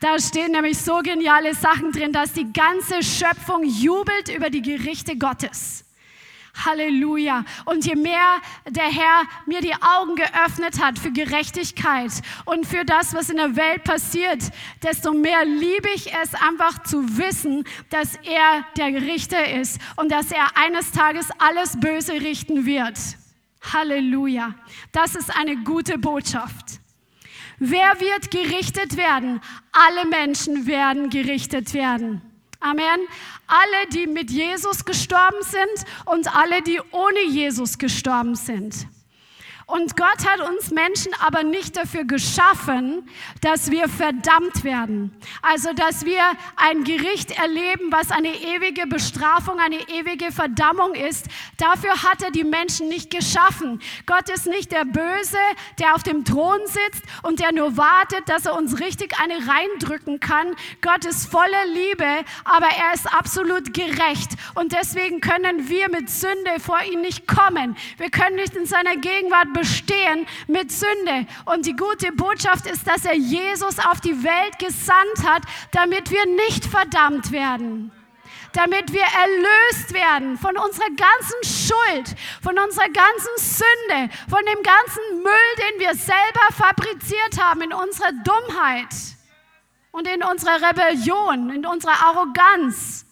da 0.00 0.18
stehen 0.18 0.52
nämlich 0.52 0.76
so 0.76 0.98
geniale 0.98 1.54
Sachen 1.54 1.92
drin, 1.92 2.12
dass 2.12 2.34
die 2.34 2.52
ganze 2.52 3.02
Schöpfung 3.02 3.64
jubelt 3.64 4.28
über 4.28 4.50
die 4.50 4.60
Gerichte 4.60 5.16
Gottes. 5.16 5.85
Halleluja. 6.64 7.44
Und 7.64 7.84
je 7.84 7.96
mehr 7.96 8.40
der 8.68 8.84
Herr 8.84 9.22
mir 9.46 9.60
die 9.60 9.74
Augen 9.74 10.16
geöffnet 10.16 10.82
hat 10.82 10.98
für 10.98 11.12
Gerechtigkeit 11.12 12.12
und 12.44 12.66
für 12.66 12.84
das, 12.84 13.14
was 13.14 13.30
in 13.30 13.36
der 13.36 13.56
Welt 13.56 13.84
passiert, 13.84 14.42
desto 14.82 15.12
mehr 15.12 15.44
liebe 15.44 15.88
ich 15.94 16.12
es 16.14 16.34
einfach 16.34 16.82
zu 16.82 17.18
wissen, 17.18 17.64
dass 17.90 18.16
er 18.16 18.64
der 18.76 19.02
Richter 19.02 19.60
ist 19.60 19.80
und 19.96 20.10
dass 20.10 20.30
er 20.30 20.56
eines 20.56 20.92
Tages 20.92 21.28
alles 21.38 21.78
Böse 21.78 22.12
richten 22.14 22.66
wird. 22.66 22.98
Halleluja. 23.72 24.54
Das 24.92 25.14
ist 25.14 25.36
eine 25.36 25.56
gute 25.56 25.98
Botschaft. 25.98 26.80
Wer 27.58 28.00
wird 28.00 28.30
gerichtet 28.30 28.96
werden? 28.96 29.40
Alle 29.72 30.06
Menschen 30.08 30.66
werden 30.66 31.08
gerichtet 31.10 31.72
werden. 31.72 32.20
Amen. 32.60 33.00
Alle, 33.46 33.88
die 33.92 34.06
mit 34.06 34.30
Jesus 34.30 34.84
gestorben 34.84 35.42
sind 35.42 35.88
und 36.04 36.34
alle, 36.34 36.62
die 36.62 36.80
ohne 36.90 37.24
Jesus 37.28 37.78
gestorben 37.78 38.34
sind. 38.34 38.88
Und 39.68 39.96
Gott 39.96 40.24
hat 40.24 40.48
uns 40.48 40.70
Menschen 40.70 41.12
aber 41.18 41.42
nicht 41.42 41.76
dafür 41.76 42.04
geschaffen, 42.04 43.10
dass 43.40 43.72
wir 43.72 43.88
verdammt 43.88 44.62
werden. 44.62 45.10
Also, 45.42 45.72
dass 45.72 46.04
wir 46.04 46.22
ein 46.54 46.84
Gericht 46.84 47.36
erleben, 47.36 47.90
was 47.90 48.12
eine 48.12 48.28
ewige 48.28 48.86
Bestrafung, 48.86 49.58
eine 49.58 49.80
ewige 49.88 50.30
Verdammung 50.30 50.94
ist. 50.94 51.26
Dafür 51.56 52.04
hat 52.04 52.22
er 52.22 52.30
die 52.30 52.44
Menschen 52.44 52.88
nicht 52.88 53.10
geschaffen. 53.10 53.80
Gott 54.06 54.28
ist 54.28 54.46
nicht 54.46 54.70
der 54.70 54.84
Böse, 54.84 55.36
der 55.80 55.96
auf 55.96 56.04
dem 56.04 56.24
Thron 56.24 56.60
sitzt 56.66 57.02
und 57.24 57.40
der 57.40 57.50
nur 57.50 57.76
wartet, 57.76 58.28
dass 58.28 58.46
er 58.46 58.54
uns 58.54 58.78
richtig 58.78 59.18
eine 59.20 59.34
reindrücken 59.48 60.20
kann. 60.20 60.54
Gott 60.80 61.04
ist 61.04 61.28
voller 61.28 61.66
Liebe, 61.74 62.24
aber 62.44 62.68
er 62.68 62.94
ist 62.94 63.12
absolut 63.12 63.74
gerecht. 63.74 64.30
Und 64.54 64.70
deswegen 64.70 65.20
können 65.20 65.68
wir 65.68 65.88
mit 65.88 66.08
Sünde 66.08 66.60
vor 66.60 66.78
ihn 66.84 67.00
nicht 67.00 67.26
kommen. 67.26 67.76
Wir 67.98 68.10
können 68.10 68.36
nicht 68.36 68.54
in 68.54 68.66
seiner 68.66 68.96
Gegenwart 68.96 69.55
bestehen 69.56 70.26
mit 70.46 70.70
Sünde. 70.70 71.26
Und 71.46 71.66
die 71.66 71.74
gute 71.74 72.12
Botschaft 72.12 72.66
ist, 72.66 72.86
dass 72.86 73.04
er 73.04 73.16
Jesus 73.16 73.78
auf 73.78 74.00
die 74.00 74.22
Welt 74.22 74.58
gesandt 74.58 75.26
hat, 75.26 75.42
damit 75.72 76.10
wir 76.10 76.26
nicht 76.26 76.64
verdammt 76.66 77.32
werden 77.32 77.92
damit 78.52 78.90
wir 78.90 79.02
erlöst 79.02 79.92
werden 79.92 80.38
von 80.38 80.56
unserer 80.56 80.88
ganzen 80.88 81.42
Schuld, 81.44 82.18
von 82.42 82.58
unserer 82.58 82.88
ganzen 82.88 83.36
Sünde, 83.36 84.14
von 84.30 84.40
dem 84.46 84.62
ganzen 84.62 85.22
Müll, 85.22 85.52
den 85.58 85.80
wir 85.80 85.94
selber 85.94 86.46
fabriziert 86.56 87.38
haben 87.38 87.60
in 87.60 87.74
unserer 87.74 88.12
Dummheit 88.24 88.88
und 89.90 90.08
in 90.08 90.22
unserer 90.22 90.70
Rebellion, 90.70 91.50
in 91.50 91.66
unserer 91.66 92.02
Arroganz. 92.06 93.05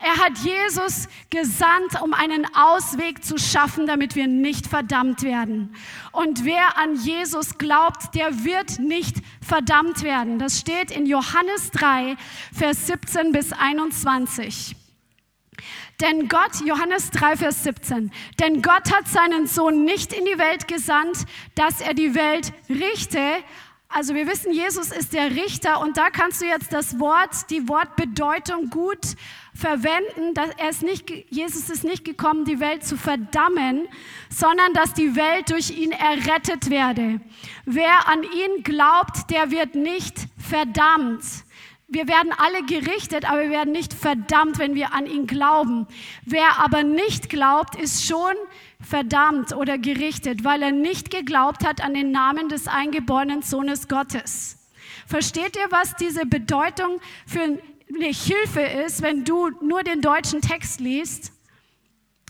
Er 0.00 0.16
hat 0.16 0.38
Jesus 0.38 1.08
gesandt, 1.28 2.00
um 2.00 2.14
einen 2.14 2.46
Ausweg 2.54 3.24
zu 3.24 3.36
schaffen, 3.36 3.86
damit 3.86 4.14
wir 4.14 4.28
nicht 4.28 4.68
verdammt 4.68 5.22
werden. 5.22 5.74
Und 6.12 6.44
wer 6.44 6.78
an 6.78 6.94
Jesus 6.94 7.58
glaubt, 7.58 8.14
der 8.14 8.44
wird 8.44 8.78
nicht 8.78 9.16
verdammt 9.44 10.02
werden. 10.02 10.38
Das 10.38 10.60
steht 10.60 10.92
in 10.92 11.06
Johannes 11.06 11.72
3, 11.72 12.16
Vers 12.52 12.86
17 12.86 13.32
bis 13.32 13.52
21. 13.52 14.76
Denn 16.00 16.28
Gott, 16.28 16.64
Johannes 16.64 17.10
3, 17.10 17.36
Vers 17.36 17.64
17, 17.64 18.12
denn 18.38 18.62
Gott 18.62 18.94
hat 18.94 19.08
seinen 19.08 19.48
Sohn 19.48 19.84
nicht 19.84 20.12
in 20.12 20.24
die 20.24 20.38
Welt 20.38 20.68
gesandt, 20.68 21.24
dass 21.56 21.80
er 21.80 21.92
die 21.92 22.14
Welt 22.14 22.52
richte, 22.68 23.18
also 23.90 24.14
wir 24.14 24.26
wissen, 24.26 24.52
Jesus 24.52 24.90
ist 24.92 25.14
der 25.14 25.30
Richter 25.30 25.80
und 25.80 25.96
da 25.96 26.10
kannst 26.10 26.42
du 26.42 26.46
jetzt 26.46 26.74
das 26.74 27.00
Wort, 27.00 27.50
die 27.50 27.68
Wortbedeutung 27.68 28.68
gut 28.68 29.16
verwenden. 29.58 30.34
Dass 30.34 30.50
er 30.56 30.70
ist 30.70 30.82
nicht, 30.82 31.10
Jesus 31.30 31.68
ist 31.68 31.84
nicht 31.84 32.04
gekommen, 32.04 32.44
die 32.44 32.60
Welt 32.60 32.84
zu 32.84 32.96
verdammen, 32.96 33.88
sondern 34.30 34.72
dass 34.72 34.94
die 34.94 35.16
Welt 35.16 35.50
durch 35.50 35.70
ihn 35.70 35.92
errettet 35.92 36.70
werde. 36.70 37.20
Wer 37.64 38.08
an 38.08 38.22
ihn 38.22 38.62
glaubt, 38.62 39.30
der 39.30 39.50
wird 39.50 39.74
nicht 39.74 40.14
verdammt. 40.38 41.22
Wir 41.90 42.06
werden 42.06 42.32
alle 42.36 42.64
gerichtet, 42.66 43.24
aber 43.28 43.40
wir 43.42 43.50
werden 43.50 43.72
nicht 43.72 43.94
verdammt, 43.94 44.58
wenn 44.58 44.74
wir 44.74 44.92
an 44.92 45.06
ihn 45.06 45.26
glauben. 45.26 45.86
Wer 46.24 46.60
aber 46.60 46.82
nicht 46.82 47.30
glaubt, 47.30 47.76
ist 47.76 48.04
schon 48.06 48.34
verdammt 48.78 49.56
oder 49.56 49.78
gerichtet, 49.78 50.44
weil 50.44 50.62
er 50.62 50.70
nicht 50.70 51.10
geglaubt 51.10 51.66
hat 51.66 51.82
an 51.82 51.94
den 51.94 52.10
Namen 52.10 52.50
des 52.50 52.68
eingeborenen 52.68 53.40
Sohnes 53.40 53.88
Gottes. 53.88 54.58
Versteht 55.06 55.56
ihr, 55.56 55.66
was 55.70 55.96
diese 55.96 56.26
Bedeutung 56.26 57.00
für 57.26 57.58
eine 57.94 58.12
Hilfe 58.12 58.60
ist, 58.60 59.02
wenn 59.02 59.24
du 59.24 59.50
nur 59.62 59.82
den 59.82 60.00
deutschen 60.00 60.40
Text 60.40 60.80
liest? 60.80 61.32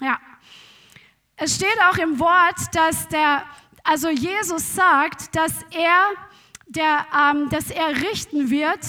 Ja. 0.01 0.19
Es 1.37 1.57
steht 1.57 1.77
auch 1.91 1.99
im 1.99 2.19
Wort, 2.19 2.57
dass 2.73 3.09
der, 3.09 3.45
also 3.85 4.09
Jesus 4.09 4.75
sagt, 4.75 5.35
dass 5.37 5.53
er, 5.71 6.11
der, 6.67 7.07
ähm, 7.17 7.49
dass 7.51 7.71
er 7.71 7.89
richten 8.03 8.51
wird 8.51 8.81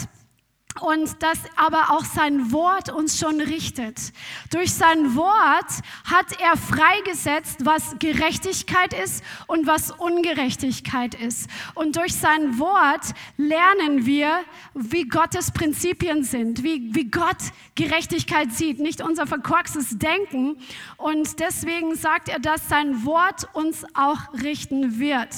und 0.81 1.21
dass 1.21 1.39
aber 1.55 1.91
auch 1.91 2.05
sein 2.05 2.51
Wort 2.51 2.89
uns 2.89 3.19
schon 3.19 3.41
richtet. 3.41 4.13
Durch 4.51 4.73
sein 4.73 5.15
Wort 5.15 5.71
hat 6.05 6.39
er 6.41 6.57
freigesetzt, 6.57 7.65
was 7.65 7.95
Gerechtigkeit 7.99 8.93
ist 8.93 9.23
und 9.47 9.67
was 9.67 9.91
Ungerechtigkeit 9.91 11.15
ist. 11.15 11.49
Und 11.75 11.95
durch 11.95 12.15
sein 12.15 12.59
Wort 12.59 13.13
lernen 13.37 14.05
wir, 14.05 14.39
wie 14.73 15.07
Gottes 15.07 15.51
Prinzipien 15.51 16.23
sind, 16.23 16.63
wie, 16.63 16.93
wie 16.93 17.05
Gott 17.05 17.37
Gerechtigkeit 17.75 18.51
sieht, 18.51 18.79
nicht 18.79 19.01
unser 19.01 19.27
verkorkstes 19.27 19.97
Denken. 19.97 20.57
Und 20.97 21.39
deswegen 21.39 21.95
sagt 21.95 22.29
er, 22.29 22.39
dass 22.39 22.69
sein 22.69 23.05
Wort 23.05 23.47
uns 23.53 23.85
auch 23.93 24.33
richten 24.41 24.99
wird. 24.99 25.33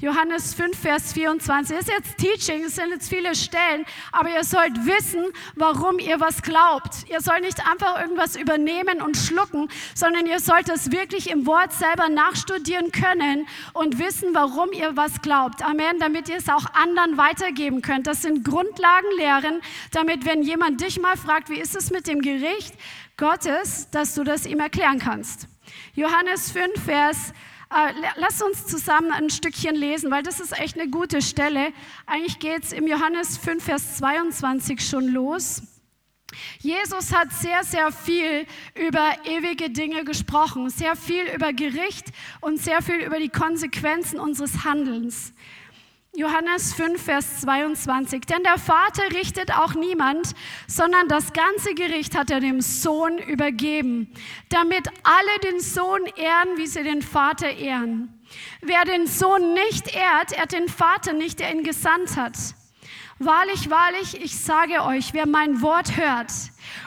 Johannes 0.00 0.54
5, 0.54 0.78
Vers 0.78 1.12
24. 1.12 1.76
Das 1.76 1.86
ist 1.86 1.92
jetzt 1.92 2.16
Teaching, 2.16 2.64
es 2.64 2.76
sind 2.76 2.90
jetzt 2.90 3.10
viele 3.10 3.34
Stellen, 3.34 3.84
aber 4.12 4.30
ihr 4.30 4.44
sollt 4.44 4.86
wissen, 4.86 5.26
warum 5.56 5.98
ihr 5.98 6.18
was 6.20 6.40
glaubt. 6.40 7.06
Ihr 7.10 7.20
sollt 7.20 7.42
nicht 7.42 7.60
einfach 7.70 8.00
irgendwas 8.00 8.34
übernehmen 8.34 9.02
und 9.02 9.18
schlucken, 9.18 9.68
sondern 9.94 10.24
ihr 10.24 10.40
sollt 10.40 10.70
es 10.70 10.90
wirklich 10.90 11.28
im 11.28 11.44
Wort 11.44 11.74
selber 11.74 12.08
nachstudieren 12.08 12.92
können 12.92 13.46
und 13.74 13.98
wissen, 13.98 14.30
warum 14.32 14.72
ihr 14.72 14.96
was 14.96 15.20
glaubt. 15.20 15.62
Amen, 15.62 15.98
damit 15.98 16.30
ihr 16.30 16.38
es 16.38 16.48
auch 16.48 16.64
anderen 16.72 17.18
weitergeben 17.18 17.82
könnt. 17.82 18.06
Das 18.06 18.22
sind 18.22 18.42
Grundlagenlehren, 18.42 19.60
damit, 19.90 20.24
wenn 20.24 20.42
jemand 20.42 20.80
dich 20.80 20.98
mal 20.98 21.18
fragt, 21.18 21.50
wie 21.50 21.60
ist 21.60 21.76
es 21.76 21.90
mit 21.90 22.06
dem 22.06 22.22
Gericht 22.22 22.74
Gottes, 23.18 23.90
dass 23.90 24.14
du 24.14 24.24
das 24.24 24.46
ihm 24.46 24.60
erklären 24.60 24.98
kannst. 24.98 25.46
Johannes 25.94 26.50
5, 26.52 26.84
Vers 26.86 27.30
äh, 27.30 27.49
lass 28.16 28.42
uns 28.42 28.66
zusammen 28.66 29.12
ein 29.12 29.30
Stückchen 29.30 29.74
lesen, 29.74 30.10
weil 30.10 30.22
das 30.22 30.40
ist 30.40 30.58
echt 30.58 30.78
eine 30.78 30.90
gute 30.90 31.22
Stelle. 31.22 31.72
Eigentlich 32.06 32.38
geht 32.38 32.64
es 32.64 32.72
im 32.72 32.86
Johannes 32.86 33.38
5, 33.38 33.64
Vers 33.64 33.96
22 33.98 34.80
schon 34.86 35.08
los. 35.08 35.62
Jesus 36.60 37.12
hat 37.12 37.32
sehr, 37.32 37.64
sehr 37.64 37.90
viel 37.90 38.46
über 38.74 39.14
ewige 39.24 39.70
Dinge 39.70 40.04
gesprochen, 40.04 40.70
sehr 40.70 40.94
viel 40.94 41.24
über 41.34 41.52
Gericht 41.52 42.06
und 42.40 42.60
sehr 42.60 42.82
viel 42.82 43.00
über 43.00 43.18
die 43.18 43.30
Konsequenzen 43.30 44.20
unseres 44.20 44.64
Handelns. 44.64 45.32
Johannes 46.12 46.74
5, 46.74 47.00
Vers 47.00 47.40
22. 47.42 48.22
Denn 48.22 48.42
der 48.42 48.58
Vater 48.58 49.04
richtet 49.14 49.56
auch 49.56 49.74
niemand, 49.74 50.32
sondern 50.66 51.06
das 51.06 51.32
ganze 51.32 51.72
Gericht 51.74 52.16
hat 52.16 52.32
er 52.32 52.40
dem 52.40 52.60
Sohn 52.60 53.18
übergeben, 53.18 54.12
damit 54.48 54.88
alle 55.04 55.52
den 55.52 55.60
Sohn 55.60 56.04
ehren, 56.16 56.56
wie 56.56 56.66
sie 56.66 56.82
den 56.82 57.02
Vater 57.02 57.50
ehren. 57.50 58.20
Wer 58.60 58.84
den 58.84 59.06
Sohn 59.06 59.54
nicht 59.54 59.94
ehrt, 59.94 60.32
ehrt 60.36 60.52
den 60.52 60.68
Vater 60.68 61.12
nicht, 61.12 61.38
der 61.38 61.52
ihn 61.52 61.62
gesandt 61.62 62.16
hat. 62.16 62.36
Wahrlich, 63.20 63.70
wahrlich, 63.70 64.20
ich 64.20 64.36
sage 64.36 64.82
euch, 64.82 65.12
wer 65.12 65.28
mein 65.28 65.62
Wort 65.62 65.96
hört 65.96 66.32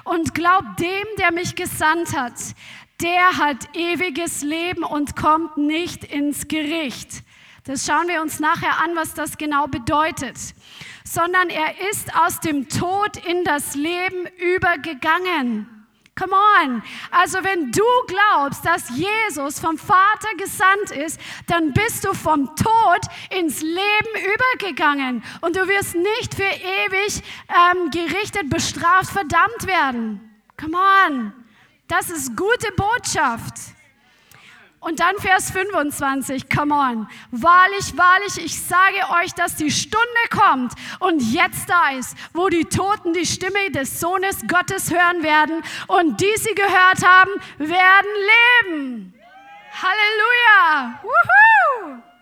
und 0.04 0.34
glaubt 0.34 0.82
dem, 0.82 1.08
der 1.18 1.32
mich 1.32 1.56
gesandt 1.56 2.14
hat, 2.14 2.34
der 3.02 3.38
hat 3.38 3.70
ewiges 3.74 4.42
Leben 4.42 4.84
und 4.84 5.16
kommt 5.16 5.56
nicht 5.56 6.04
ins 6.04 6.50
Gericht 6.50 7.24
das 7.66 7.86
schauen 7.86 8.08
wir 8.08 8.22
uns 8.22 8.40
nachher 8.40 8.80
an, 8.84 8.96
was 8.96 9.14
das 9.14 9.38
genau 9.38 9.68
bedeutet. 9.68 10.38
Sondern 11.06 11.50
er 11.50 11.90
ist 11.90 12.14
aus 12.16 12.40
dem 12.40 12.68
Tod 12.68 13.18
in 13.26 13.44
das 13.44 13.76
Leben 13.76 14.28
übergegangen. 14.38 15.70
Come 16.16 16.36
on. 16.62 16.84
Also 17.10 17.44
wenn 17.44 17.72
du 17.72 17.84
glaubst, 18.06 18.64
dass 18.66 18.90
Jesus 18.90 19.60
vom 19.60 19.78
Vater 19.78 20.30
gesandt 20.38 20.92
ist, 20.92 21.20
dann 21.48 21.74
bist 21.74 22.06
du 22.06 22.14
vom 22.14 22.56
Tod 22.56 23.02
ins 23.32 23.62
Leben 23.62 24.34
übergegangen 24.60 25.24
und 25.42 25.56
du 25.56 25.68
wirst 25.68 25.96
nicht 25.96 26.36
für 26.36 26.44
ewig 26.44 27.24
ähm, 27.50 27.90
gerichtet, 27.90 28.50
bestraft, 28.50 29.12
verdammt 29.12 29.66
werden. 29.66 30.22
Come 30.60 30.78
on. 31.08 31.34
Das 31.88 32.12
ist 32.12 32.36
gute 32.38 32.72
Botschaft. 32.76 33.56
Und 34.84 35.00
dann 35.00 35.16
Vers 35.18 35.50
25, 35.52 36.50
come 36.50 36.74
on. 36.74 37.08
Wahrlich, 37.32 37.98
wahrlich, 37.98 38.38
ich 38.44 38.60
sage 38.60 39.24
euch, 39.24 39.34
dass 39.34 39.56
die 39.56 39.72
Stunde 39.72 40.06
kommt 40.30 40.74
und 41.00 41.22
jetzt 41.22 41.70
da 41.70 41.92
ist, 41.98 42.18
wo 42.34 42.50
die 42.50 42.66
Toten 42.66 43.14
die 43.14 43.26
Stimme 43.26 43.72
des 43.72 44.02
Sohnes 44.02 44.42
Gottes 44.46 44.92
hören 44.92 45.24
werden 45.24 45.64
und 45.88 46.20
die 46.20 46.36
sie 46.36 46.54
gehört 46.54 47.02
haben, 47.06 47.32
werden 47.60 48.10
leben. 48.68 49.14
Halleluja. 49.72 51.00
Woohoo. 51.02 52.13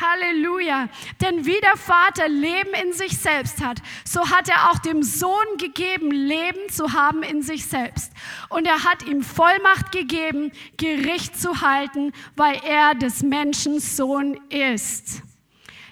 Halleluja. 0.00 0.88
Denn 1.20 1.46
wie 1.46 1.60
der 1.60 1.76
Vater 1.76 2.28
Leben 2.28 2.74
in 2.82 2.92
sich 2.92 3.18
selbst 3.18 3.62
hat, 3.62 3.80
so 4.04 4.30
hat 4.30 4.48
er 4.48 4.70
auch 4.70 4.78
dem 4.78 5.02
Sohn 5.02 5.56
gegeben, 5.58 6.10
Leben 6.10 6.68
zu 6.70 6.92
haben 6.92 7.22
in 7.22 7.42
sich 7.42 7.66
selbst. 7.66 8.12
Und 8.48 8.66
er 8.66 8.84
hat 8.84 9.06
ihm 9.06 9.22
Vollmacht 9.22 9.92
gegeben, 9.92 10.52
Gericht 10.76 11.40
zu 11.40 11.60
halten, 11.60 12.12
weil 12.34 12.60
er 12.64 12.94
des 12.94 13.22
Menschen 13.22 13.80
Sohn 13.80 14.38
ist. 14.50 15.22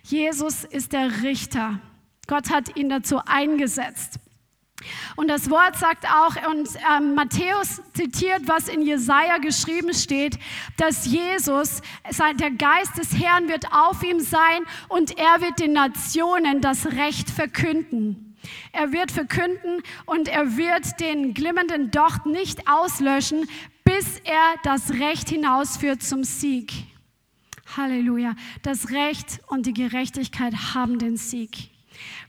Jesus 0.02 0.64
ist 0.64 0.92
der 0.92 1.22
Richter. 1.22 1.80
Gott 2.26 2.50
hat 2.50 2.76
ihn 2.76 2.88
dazu 2.88 3.20
eingesetzt. 3.24 4.18
Und 5.16 5.28
das 5.28 5.50
Wort 5.50 5.76
sagt 5.76 6.04
auch, 6.06 6.36
und 6.50 6.68
äh, 6.76 7.00
Matthäus 7.00 7.82
zitiert, 7.92 8.42
was 8.46 8.68
in 8.68 8.82
Jesaja 8.82 9.38
geschrieben 9.38 9.94
steht, 9.94 10.38
dass 10.76 11.06
Jesus, 11.06 11.80
der 12.40 12.50
Geist 12.50 12.98
des 12.98 13.18
Herrn 13.18 13.48
wird 13.48 13.72
auf 13.72 14.02
ihm 14.02 14.20
sein 14.20 14.62
und 14.88 15.18
er 15.18 15.40
wird 15.40 15.58
den 15.58 15.72
Nationen 15.72 16.60
das 16.60 16.86
Recht 16.86 17.30
verkünden. 17.30 18.36
Er 18.72 18.92
wird 18.92 19.10
verkünden 19.10 19.82
und 20.06 20.28
er 20.28 20.56
wird 20.56 21.00
den 21.00 21.34
glimmenden 21.34 21.90
Docht 21.90 22.26
nicht 22.26 22.68
auslöschen, 22.68 23.48
bis 23.84 24.18
er 24.24 24.54
das 24.62 24.90
Recht 24.94 25.28
hinausführt 25.28 26.02
zum 26.02 26.24
Sieg. 26.24 26.72
Halleluja. 27.76 28.34
Das 28.62 28.90
Recht 28.90 29.40
und 29.48 29.66
die 29.66 29.72
Gerechtigkeit 29.72 30.54
haben 30.74 30.98
den 30.98 31.16
Sieg. 31.16 31.73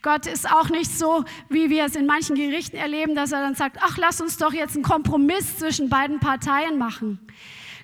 Gott 0.06 0.28
ist 0.28 0.48
auch 0.48 0.70
nicht 0.70 0.96
so, 0.96 1.26
wie 1.50 1.72
wir 1.72 1.86
es 1.86 1.96
in 1.96 2.06
manchen 2.06 2.36
Gerichten 2.36 2.78
erleben, 2.78 3.16
dass 3.16 3.32
er 3.32 3.42
dann 3.42 3.56
sagt, 3.56 3.78
ach, 3.82 3.98
lass 3.98 4.22
uns 4.22 4.38
doch 4.38 4.54
jetzt 4.54 4.76
einen 4.76 4.84
Kompromiss 4.84 5.58
zwischen 5.58 5.90
beiden 5.90 6.20
Parteien 6.20 6.78
machen. 6.78 7.20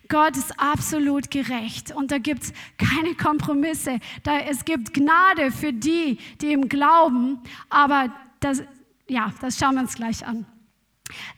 Gott 0.08 0.38
ist 0.38 0.54
absolut 0.60 1.32
gerecht 1.32 1.92
und 1.96 2.12
da 2.12 2.20
gibt 2.20 2.44
es 2.44 2.54
keine 2.78 3.16
Kompromisse. 3.16 4.00
Da, 4.22 4.38
es 4.38 4.66
gibt 4.66 4.94
Gnade 4.94 5.50
für 5.50 5.74
die, 5.74 6.20
die 6.42 6.52
ihm 6.52 6.70
glauben, 6.70 7.40
aber 7.72 8.14
das, 8.40 8.62
ja, 9.08 9.34
das 9.42 9.58
schauen 9.58 9.74
wir 9.74 9.82
uns 9.82 9.96
gleich 9.96 10.24
an. 10.24 10.46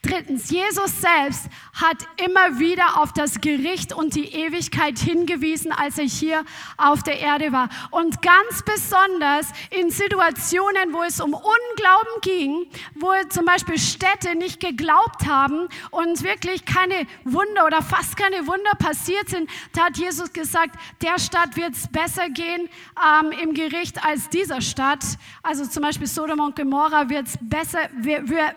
Drittens, 0.01 0.49
Jesus 0.49 1.01
selbst 1.01 1.47
hat 1.73 1.97
immer 2.17 2.59
wieder 2.59 3.01
auf 3.01 3.13
das 3.13 3.41
Gericht 3.41 3.93
und 3.93 4.15
die 4.15 4.33
Ewigkeit 4.33 4.99
hingewiesen, 4.99 5.71
als 5.71 5.97
er 5.97 6.05
hier 6.05 6.43
auf 6.77 7.03
der 7.03 7.19
Erde 7.19 7.51
war. 7.51 7.69
Und 7.91 8.21
ganz 8.21 8.63
besonders 8.63 9.47
in 9.69 9.89
Situationen, 9.89 10.93
wo 10.93 11.03
es 11.03 11.19
um 11.19 11.33
Unglauben 11.33 12.21
ging, 12.21 12.67
wo 12.95 13.11
zum 13.29 13.45
Beispiel 13.45 13.77
Städte 13.77 14.35
nicht 14.35 14.59
geglaubt 14.59 15.27
haben 15.27 15.67
und 15.91 16.23
wirklich 16.23 16.65
keine 16.65 17.07
Wunder 17.23 17.65
oder 17.65 17.81
fast 17.81 18.17
keine 18.17 18.45
Wunder 18.47 18.71
passiert 18.77 19.29
sind, 19.29 19.49
da 19.73 19.85
hat 19.85 19.97
Jesus 19.97 20.31
gesagt, 20.33 20.75
der 21.01 21.19
Stadt 21.19 21.55
wird 21.55 21.73
es 21.73 21.87
besser 21.87 22.29
gehen 22.29 22.69
ähm, 23.21 23.31
im 23.31 23.53
Gericht 23.53 24.03
als 24.05 24.29
dieser 24.29 24.61
Stadt. 24.61 25.03
Also 25.41 25.65
zum 25.65 25.83
Beispiel 25.83 26.07
Sodom 26.07 26.39
und 26.39 26.55
Gomorra 26.55 27.09
wird 27.09 27.27
es 27.27 27.37
besser, 27.41 27.89
wir, 27.95 28.27
wir, 28.27 28.53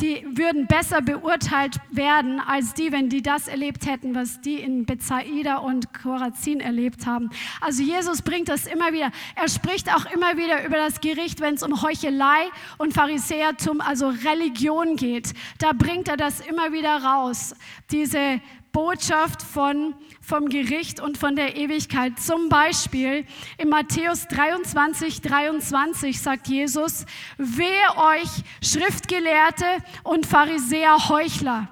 die 0.00 0.26
würden 0.28 0.66
besser 0.66 1.00
beurteilt 1.00 1.76
werden 1.90 2.40
als 2.40 2.74
die, 2.74 2.92
wenn 2.92 3.08
die 3.08 3.22
das 3.22 3.48
erlebt 3.48 3.86
hätten, 3.86 4.14
was 4.14 4.40
die 4.42 4.56
in 4.56 4.84
Bethsaida 4.84 5.56
und 5.56 5.94
Chorazin 5.94 6.60
erlebt 6.60 7.06
haben. 7.06 7.30
Also 7.62 7.82
Jesus 7.82 8.20
bringt 8.20 8.48
das 8.48 8.66
immer 8.66 8.92
wieder. 8.92 9.10
Er 9.34 9.48
spricht 9.48 9.94
auch 9.94 10.04
immer 10.12 10.36
wieder 10.36 10.66
über 10.66 10.76
das 10.76 11.00
Gericht, 11.00 11.40
wenn 11.40 11.54
es 11.54 11.62
um 11.62 11.80
Heuchelei 11.80 12.50
und 12.76 12.92
Pharisäertum, 12.92 13.80
also 13.80 14.08
Religion 14.08 14.96
geht. 14.96 15.32
Da 15.58 15.72
bringt 15.72 16.08
er 16.08 16.18
das 16.18 16.40
immer 16.40 16.72
wieder 16.72 17.02
raus. 17.02 17.54
Diese 17.90 18.40
Botschaft 18.76 19.40
von, 19.40 19.94
vom 20.20 20.50
Gericht 20.50 21.00
und 21.00 21.16
von 21.16 21.34
der 21.34 21.56
Ewigkeit. 21.56 22.20
Zum 22.20 22.50
Beispiel 22.50 23.24
in 23.56 23.70
Matthäus 23.70 24.28
23, 24.28 25.22
23 25.22 26.20
sagt 26.20 26.46
Jesus, 26.46 27.06
wehe 27.38 27.70
euch 27.96 28.28
Schriftgelehrte 28.62 29.64
und 30.02 30.26
Pharisäer 30.26 31.08
Heuchler. 31.08 31.70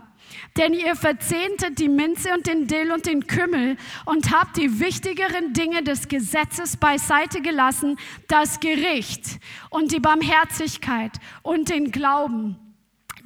Denn 0.56 0.72
ihr 0.72 0.96
verzehntet 0.96 1.78
die 1.78 1.90
Minze 1.90 2.32
und 2.32 2.46
den 2.46 2.66
Dill 2.68 2.90
und 2.90 3.04
den 3.04 3.26
Kümmel 3.26 3.76
und 4.06 4.30
habt 4.30 4.56
die 4.56 4.80
wichtigeren 4.80 5.52
Dinge 5.52 5.82
des 5.82 6.08
Gesetzes 6.08 6.78
beiseite 6.78 7.42
gelassen, 7.42 7.98
das 8.28 8.60
Gericht 8.60 9.40
und 9.68 9.92
die 9.92 10.00
Barmherzigkeit 10.00 11.12
und 11.42 11.68
den 11.68 11.90
Glauben. 11.90 12.63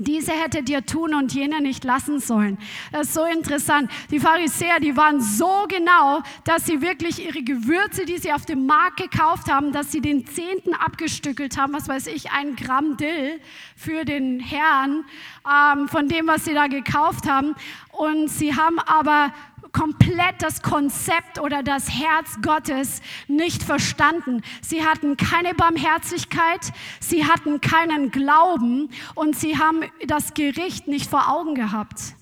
Diese 0.01 0.31
hätte 0.31 0.63
dir 0.63 0.87
tun 0.87 1.13
und 1.13 1.35
jene 1.35 1.61
nicht 1.61 1.83
lassen 1.83 2.21
sollen. 2.21 2.57
Das 2.93 3.09
ist 3.09 3.15
so 3.15 3.25
interessant. 3.25 3.91
Die 4.13 4.21
Pharisäer, 4.21 4.79
die 4.79 4.97
waren 4.97 5.21
so 5.21 5.67
genau, 5.69 6.23
dass 6.45 6.67
sie 6.67 6.81
wirklich 6.81 7.27
ihre 7.27 7.43
Gewürze, 7.43 8.05
die 8.05 8.19
sie 8.19 8.33
auf 8.33 8.47
dem 8.47 8.65
Markt 8.65 8.99
gekauft 8.99 9.51
haben, 9.51 9.73
dass 9.73 9.91
sie 9.91 10.01
den 10.01 10.25
Zehnten 10.25 10.73
abgestückelt 10.75 11.59
haben, 11.59 11.73
was 11.73 11.89
weiß 11.89 12.07
ich, 12.07 12.31
ein 12.31 12.55
Gramm 12.55 12.97
Dill 12.97 13.41
für 13.75 14.05
den 14.05 14.39
Herrn 14.39 15.05
ähm, 15.45 15.89
von 15.89 16.09
dem, 16.09 16.29
was 16.29 16.45
sie 16.45 16.55
da 16.55 16.69
gekauft 16.69 17.29
haben. 17.29 17.57
Und 17.91 18.29
sie 18.29 18.55
haben 18.55 18.79
aber 18.79 19.33
komplett 19.73 20.41
das 20.41 20.63
Konzept 20.63 21.39
oder 21.41 21.63
das 21.63 21.91
Herz 21.91 22.39
Gottes 22.43 23.01
nicht 23.27 23.63
verstanden. 23.63 24.43
Sie 24.63 24.85
hatten 24.85 25.17
keine 25.17 25.55
Barmherzigkeit, 25.55 26.73
sie 27.01 27.25
hatten 27.25 27.61
keinen 27.61 28.11
Glauben 28.11 28.91
und 29.15 29.37
sie 29.37 29.59
haben 29.59 29.83
das 30.07 30.35
Gericht 30.35 30.89
nicht 30.89 31.09
vor 31.09 31.29
Augen 31.29 31.55
gehabt. 31.55 32.18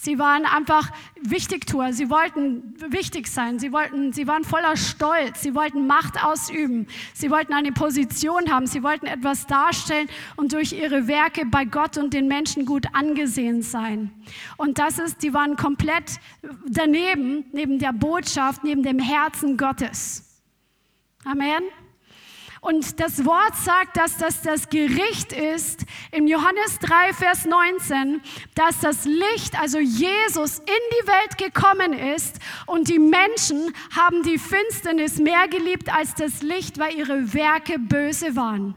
Sie 0.00 0.16
waren 0.20 0.44
einfach 0.44 0.92
Wichtigtuer. 1.20 1.92
Sie 1.92 2.08
wollten 2.08 2.76
wichtig 2.88 3.26
sein. 3.26 3.58
Sie, 3.58 3.72
wollten, 3.72 4.12
sie 4.12 4.28
waren 4.28 4.44
voller 4.44 4.76
Stolz. 4.76 5.42
Sie 5.42 5.56
wollten 5.56 5.88
Macht 5.88 6.22
ausüben. 6.24 6.86
Sie 7.14 7.32
wollten 7.32 7.52
eine 7.52 7.72
Position 7.72 8.48
haben. 8.48 8.68
Sie 8.68 8.84
wollten 8.84 9.06
etwas 9.06 9.48
darstellen 9.48 10.08
und 10.36 10.52
durch 10.52 10.72
ihre 10.72 11.08
Werke 11.08 11.46
bei 11.46 11.64
Gott 11.64 11.98
und 11.98 12.14
den 12.14 12.28
Menschen 12.28 12.64
gut 12.64 12.86
angesehen 12.92 13.62
sein. 13.62 14.12
Und 14.56 14.78
das 14.78 15.00
ist, 15.00 15.24
die 15.24 15.34
waren 15.34 15.56
komplett 15.56 16.20
daneben, 16.68 17.46
neben 17.52 17.80
der 17.80 17.92
Botschaft, 17.92 18.62
neben 18.62 18.84
dem 18.84 19.00
Herzen 19.00 19.56
Gottes. 19.56 20.42
Amen. 21.24 21.64
Und 22.60 22.98
das 23.00 23.24
Wort 23.24 23.54
sagt, 23.56 23.96
dass 23.96 24.18
das 24.18 24.42
das 24.42 24.68
Gericht 24.68 25.32
ist, 25.32 25.84
im 26.12 26.26
Johannes 26.26 26.78
3, 26.80 27.12
Vers 27.12 27.44
19, 27.44 28.20
dass 28.54 28.80
das 28.80 29.04
Licht, 29.04 29.58
also 29.60 29.78
Jesus, 29.78 30.58
in 30.58 30.64
die 30.66 31.06
Welt 31.06 31.38
gekommen 31.38 31.92
ist 31.92 32.38
und 32.66 32.88
die 32.88 32.98
Menschen 32.98 33.72
haben 33.96 34.22
die 34.22 34.38
Finsternis 34.38 35.18
mehr 35.18 35.48
geliebt 35.48 35.94
als 35.94 36.14
das 36.14 36.42
Licht, 36.42 36.78
weil 36.78 36.96
ihre 36.96 37.32
Werke 37.32 37.78
böse 37.78 38.34
waren. 38.34 38.74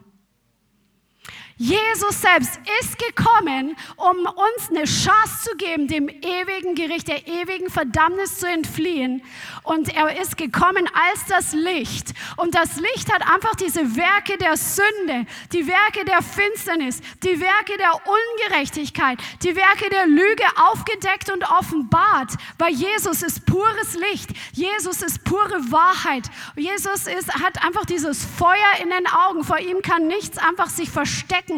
Jesus 1.62 2.20
selbst 2.20 2.60
ist 2.80 2.98
gekommen, 2.98 3.76
um 3.96 4.18
uns 4.26 4.70
eine 4.72 4.86
Chance 4.86 5.44
zu 5.44 5.56
geben, 5.58 5.88
dem 5.88 6.10
ewigen 6.10 6.74
Gericht, 6.74 7.08
der 7.08 7.28
ewigen 7.28 7.70
Verdammnis 7.70 8.40
zu 8.40 8.48
entfliehen. 8.48 9.22
Und 9.62 9.96
er 9.96 10.20
ist 10.20 10.38
gekommen 10.38 10.90
als 10.92 11.24
das 11.28 11.54
Licht. 11.54 12.14
Und 12.38 12.56
das 12.56 12.78
Licht 12.78 13.14
hat 13.14 13.22
einfach 13.32 13.54
diese 13.54 13.96
Werke 13.96 14.40
der 14.40 14.58
Sünde, 14.58 15.28
die 15.54 15.68
Werke 15.68 16.04
der 16.04 16.24
Finsternis, 16.24 17.00
die 17.22 17.40
Werke 17.40 17.78
der 17.78 17.94
Ungerechtigkeit, 18.08 19.20
die 19.44 19.56
Werke 19.56 19.88
der 19.92 20.08
Lüge 20.08 20.46
aufgedeckt 20.72 21.30
und 21.32 21.44
offenbart, 21.44 22.32
weil 22.58 22.74
Jesus 22.74 23.22
ist 23.22 23.46
pures 23.46 23.96
Licht. 24.10 24.32
Jesus 24.54 25.04
ist 25.04 25.24
pure 25.26 25.72
Wahrheit. 25.72 26.24
Jesus 26.56 27.06
ist, 27.06 27.32
hat 27.36 27.64
einfach 27.64 27.86
dieses 27.86 28.26
Feuer 28.26 28.82
in 28.82 28.90
den 28.90 29.06
Augen. 29.06 29.44
Vor 29.44 29.60
ihm 29.60 29.84
kann 29.84 30.08
nichts 30.08 30.40
einfach 30.40 30.72
sich 30.72 30.90
verstecken. 30.90 31.51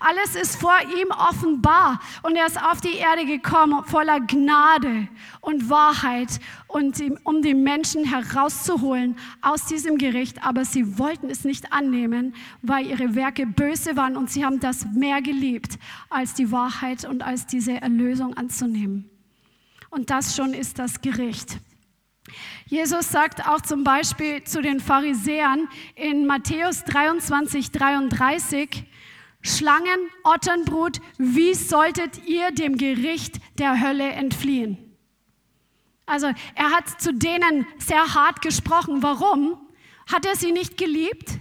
Alles 0.00 0.34
ist 0.34 0.60
vor 0.60 0.76
ihm 0.98 1.10
offenbar. 1.10 2.00
Und 2.22 2.36
er 2.36 2.46
ist 2.46 2.62
auf 2.62 2.80
die 2.80 2.96
Erde 2.96 3.26
gekommen 3.26 3.84
voller 3.84 4.20
Gnade 4.20 5.08
und 5.40 5.68
Wahrheit 5.68 6.40
und 6.66 7.02
um 7.24 7.42
die 7.42 7.54
Menschen 7.54 8.04
herauszuholen 8.04 9.16
aus 9.40 9.66
diesem 9.66 9.98
Gericht. 9.98 10.44
Aber 10.44 10.64
sie 10.64 10.98
wollten 10.98 11.30
es 11.30 11.44
nicht 11.44 11.72
annehmen, 11.72 12.34
weil 12.62 12.86
ihre 12.86 13.14
Werke 13.14 13.46
böse 13.46 13.96
waren 13.96 14.16
und 14.16 14.30
sie 14.30 14.44
haben 14.44 14.60
das 14.60 14.86
mehr 14.94 15.20
geliebt, 15.22 15.78
als 16.10 16.34
die 16.34 16.50
Wahrheit 16.50 17.04
und 17.04 17.22
als 17.22 17.46
diese 17.46 17.80
Erlösung 17.80 18.34
anzunehmen. 18.36 19.10
Und 19.90 20.10
das 20.10 20.36
schon 20.36 20.54
ist 20.54 20.78
das 20.78 21.00
Gericht. 21.00 21.58
Jesus 22.66 23.10
sagt 23.10 23.46
auch 23.46 23.60
zum 23.60 23.84
Beispiel 23.84 24.42
zu 24.44 24.62
den 24.62 24.80
Pharisäern 24.80 25.68
in 25.94 26.26
Matthäus 26.26 26.84
23, 26.84 27.70
33, 27.70 28.84
Schlangen, 29.42 30.10
Otternbrut, 30.22 31.00
wie 31.18 31.54
solltet 31.54 32.26
ihr 32.26 32.52
dem 32.52 32.78
Gericht 32.78 33.40
der 33.58 33.80
Hölle 33.80 34.08
entfliehen? 34.10 34.78
Also 36.06 36.28
er 36.54 36.70
hat 36.70 37.00
zu 37.00 37.12
denen 37.12 37.66
sehr 37.78 38.14
hart 38.14 38.40
gesprochen. 38.42 39.02
Warum? 39.02 39.56
Hat 40.10 40.26
er 40.26 40.36
sie 40.36 40.52
nicht 40.52 40.76
geliebt? 40.76 41.38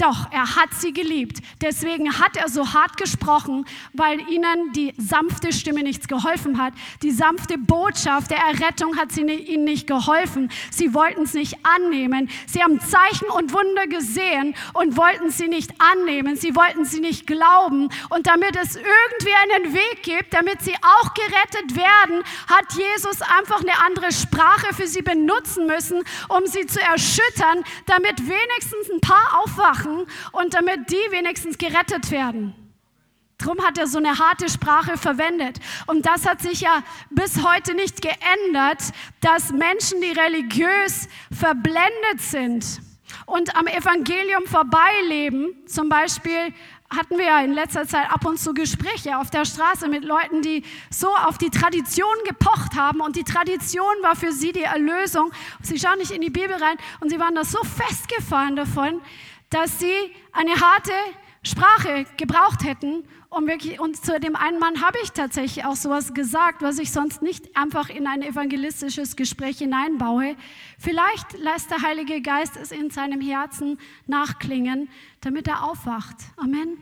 Doch, 0.00 0.30
er 0.30 0.54
hat 0.54 0.74
sie 0.74 0.92
geliebt. 0.92 1.38
Deswegen 1.60 2.20
hat 2.20 2.36
er 2.36 2.48
so 2.48 2.72
hart 2.72 2.96
gesprochen, 2.96 3.64
weil 3.94 4.20
ihnen 4.30 4.72
die 4.72 4.94
sanfte 4.96 5.52
Stimme 5.52 5.82
nichts 5.82 6.06
geholfen 6.06 6.62
hat. 6.62 6.72
Die 7.02 7.10
sanfte 7.10 7.58
Botschaft 7.58 8.30
der 8.30 8.38
Errettung 8.38 8.96
hat 8.96 9.10
sie, 9.10 9.22
ihnen 9.22 9.64
nicht 9.64 9.88
geholfen. 9.88 10.52
Sie 10.70 10.94
wollten 10.94 11.22
es 11.22 11.34
nicht 11.34 11.56
annehmen. 11.64 12.30
Sie 12.46 12.62
haben 12.62 12.78
Zeichen 12.78 13.28
und 13.28 13.52
Wunder 13.52 13.88
gesehen 13.88 14.54
und 14.72 14.96
wollten 14.96 15.30
sie 15.30 15.48
nicht 15.48 15.72
annehmen. 15.80 16.36
Sie 16.36 16.54
wollten 16.54 16.84
sie 16.84 17.00
nicht 17.00 17.26
glauben. 17.26 17.88
Und 18.08 18.28
damit 18.28 18.54
es 18.54 18.76
irgendwie 18.76 19.34
einen 19.56 19.74
Weg 19.74 20.04
gibt, 20.04 20.32
damit 20.32 20.62
sie 20.62 20.76
auch 20.76 21.12
gerettet 21.12 21.74
werden, 21.74 22.22
hat 22.46 22.72
Jesus 22.74 23.20
einfach 23.20 23.62
eine 23.62 23.76
andere 23.84 24.12
Sprache 24.12 24.72
für 24.76 24.86
sie 24.86 25.02
benutzen 25.02 25.66
müssen, 25.66 26.04
um 26.28 26.46
sie 26.46 26.66
zu 26.66 26.80
erschüttern, 26.80 27.64
damit 27.86 28.20
wenigstens 28.20 28.90
ein 28.94 29.00
paar 29.00 29.42
aufwachen 29.42 29.87
machen 29.88 30.06
und 30.32 30.54
damit 30.54 30.90
die 30.90 31.10
wenigstens 31.10 31.58
gerettet 31.58 32.10
werden. 32.10 32.54
Drum 33.38 33.64
hat 33.64 33.78
er 33.78 33.86
so 33.86 33.98
eine 33.98 34.18
harte 34.18 34.48
Sprache 34.48 34.98
verwendet. 34.98 35.60
Und 35.86 36.06
das 36.06 36.26
hat 36.26 36.42
sich 36.42 36.60
ja 36.60 36.82
bis 37.10 37.44
heute 37.44 37.74
nicht 37.74 38.02
geändert, 38.02 38.82
dass 39.20 39.52
Menschen, 39.52 40.00
die 40.00 40.10
religiös 40.10 41.08
verblendet 41.30 42.20
sind 42.20 42.80
und 43.26 43.54
am 43.54 43.68
Evangelium 43.68 44.44
vorbeileben, 44.46 45.54
zum 45.66 45.88
Beispiel 45.88 46.52
hatten 46.90 47.18
wir 47.18 47.26
ja 47.26 47.40
in 47.42 47.52
letzter 47.52 47.86
Zeit 47.86 48.10
ab 48.10 48.24
und 48.24 48.38
zu 48.40 48.54
Gespräche 48.54 49.18
auf 49.18 49.30
der 49.30 49.44
Straße 49.44 49.88
mit 49.88 50.04
Leuten, 50.04 50.40
die 50.40 50.64
so 50.90 51.14
auf 51.14 51.36
die 51.36 51.50
Tradition 51.50 52.14
gepocht 52.26 52.74
haben 52.76 53.00
und 53.00 53.14
die 53.14 53.24
Tradition 53.24 53.94
war 54.02 54.16
für 54.16 54.32
sie 54.32 54.52
die 54.52 54.62
Erlösung. 54.62 55.30
Sie 55.62 55.78
schauen 55.78 55.98
nicht 55.98 56.12
in 56.12 56.22
die 56.22 56.30
Bibel 56.30 56.52
rein 56.52 56.76
und 57.00 57.10
sie 57.10 57.20
waren 57.20 57.34
da 57.34 57.44
so 57.44 57.58
festgefahren 57.62 58.56
davon, 58.56 59.02
dass 59.50 59.78
sie 59.78 59.94
eine 60.32 60.60
harte 60.60 60.92
Sprache 61.42 62.04
gebraucht 62.16 62.64
hätten. 62.64 63.04
Um 63.30 63.46
wirklich, 63.46 63.78
und 63.78 64.02
zu 64.02 64.18
dem 64.18 64.36
einen 64.36 64.58
Mann 64.58 64.80
habe 64.80 64.98
ich 65.02 65.12
tatsächlich 65.12 65.64
auch 65.64 65.76
sowas 65.76 66.14
gesagt, 66.14 66.62
was 66.62 66.78
ich 66.78 66.90
sonst 66.90 67.20
nicht 67.20 67.56
einfach 67.56 67.90
in 67.90 68.06
ein 68.06 68.22
evangelistisches 68.22 69.16
Gespräch 69.16 69.58
hineinbaue. 69.58 70.34
Vielleicht 70.78 71.34
lässt 71.34 71.70
der 71.70 71.82
Heilige 71.82 72.22
Geist 72.22 72.56
es 72.56 72.72
in 72.72 72.90
seinem 72.90 73.20
Herzen 73.20 73.78
nachklingen, 74.06 74.88
damit 75.20 75.46
er 75.46 75.64
aufwacht. 75.64 76.16
Amen. 76.36 76.78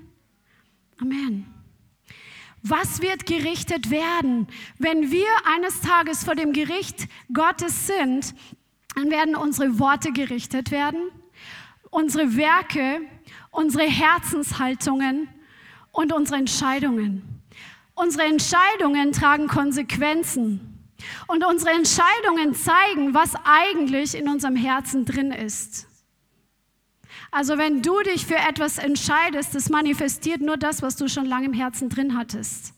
Amen. 1.01 1.47
Was 2.63 3.03
wird 3.03 3.27
gerichtet 3.27 3.91
werden? 3.91 4.47
Wenn 4.79 5.11
wir 5.11 5.29
eines 5.55 5.81
Tages 5.81 6.25
vor 6.25 6.35
dem 6.35 6.53
Gericht 6.53 7.09
Gottes 7.33 7.87
sind, 7.87 8.35
dann 8.95 9.11
werden 9.11 9.37
unsere 9.37 9.79
Worte 9.79 10.13
gerichtet 10.13 10.71
werden 10.71 11.01
unsere 11.91 12.37
Werke, 12.37 13.01
unsere 13.51 13.85
Herzenshaltungen 13.85 15.29
und 15.93 16.13
unsere 16.13 16.39
Entscheidungen. 16.39 17.43
Unsere 17.95 18.25
Entscheidungen 18.25 19.13
tragen 19.13 19.49
Konsequenzen. 19.49 20.73
Und 21.27 21.45
unsere 21.45 21.71
Entscheidungen 21.71 22.55
zeigen, 22.55 23.15
was 23.15 23.35
eigentlich 23.45 24.15
in 24.15 24.29
unserem 24.29 24.57
Herzen 24.57 25.05
drin 25.05 25.31
ist. 25.31 25.87
Also 27.31 27.59
wenn 27.59 27.83
du 27.83 28.01
dich 28.03 28.27
für 28.27 28.37
etwas 28.37 28.79
entscheidest, 28.79 29.55
das 29.55 29.69
manifestiert 29.69 30.41
nur 30.41 30.57
das, 30.57 30.83
was 30.83 30.97
du 30.97 31.09
schon 31.09 31.27
lange 31.27 31.47
im 31.47 31.53
Herzen 31.53 31.89
drin 31.89 32.17
hattest. 32.17 32.73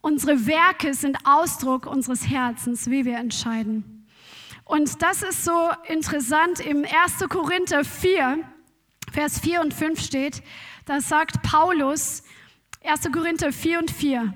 Unsere 0.00 0.46
Werke 0.46 0.94
sind 0.94 1.18
Ausdruck 1.24 1.86
unseres 1.86 2.28
Herzens, 2.28 2.90
wie 2.90 3.04
wir 3.04 3.16
entscheiden. 3.16 3.95
Und 4.66 5.00
das 5.00 5.22
ist 5.22 5.44
so 5.44 5.70
interessant. 5.86 6.58
Im 6.58 6.84
1. 6.84 7.28
Korinther 7.28 7.84
4, 7.84 8.40
Vers 9.12 9.38
4 9.38 9.60
und 9.60 9.72
5 9.72 10.00
steht, 10.00 10.42
da 10.86 11.00
sagt 11.00 11.40
Paulus, 11.42 12.24
1. 12.84 13.12
Korinther 13.12 13.52
4 13.52 13.78
und 13.78 13.90
4, 13.92 14.34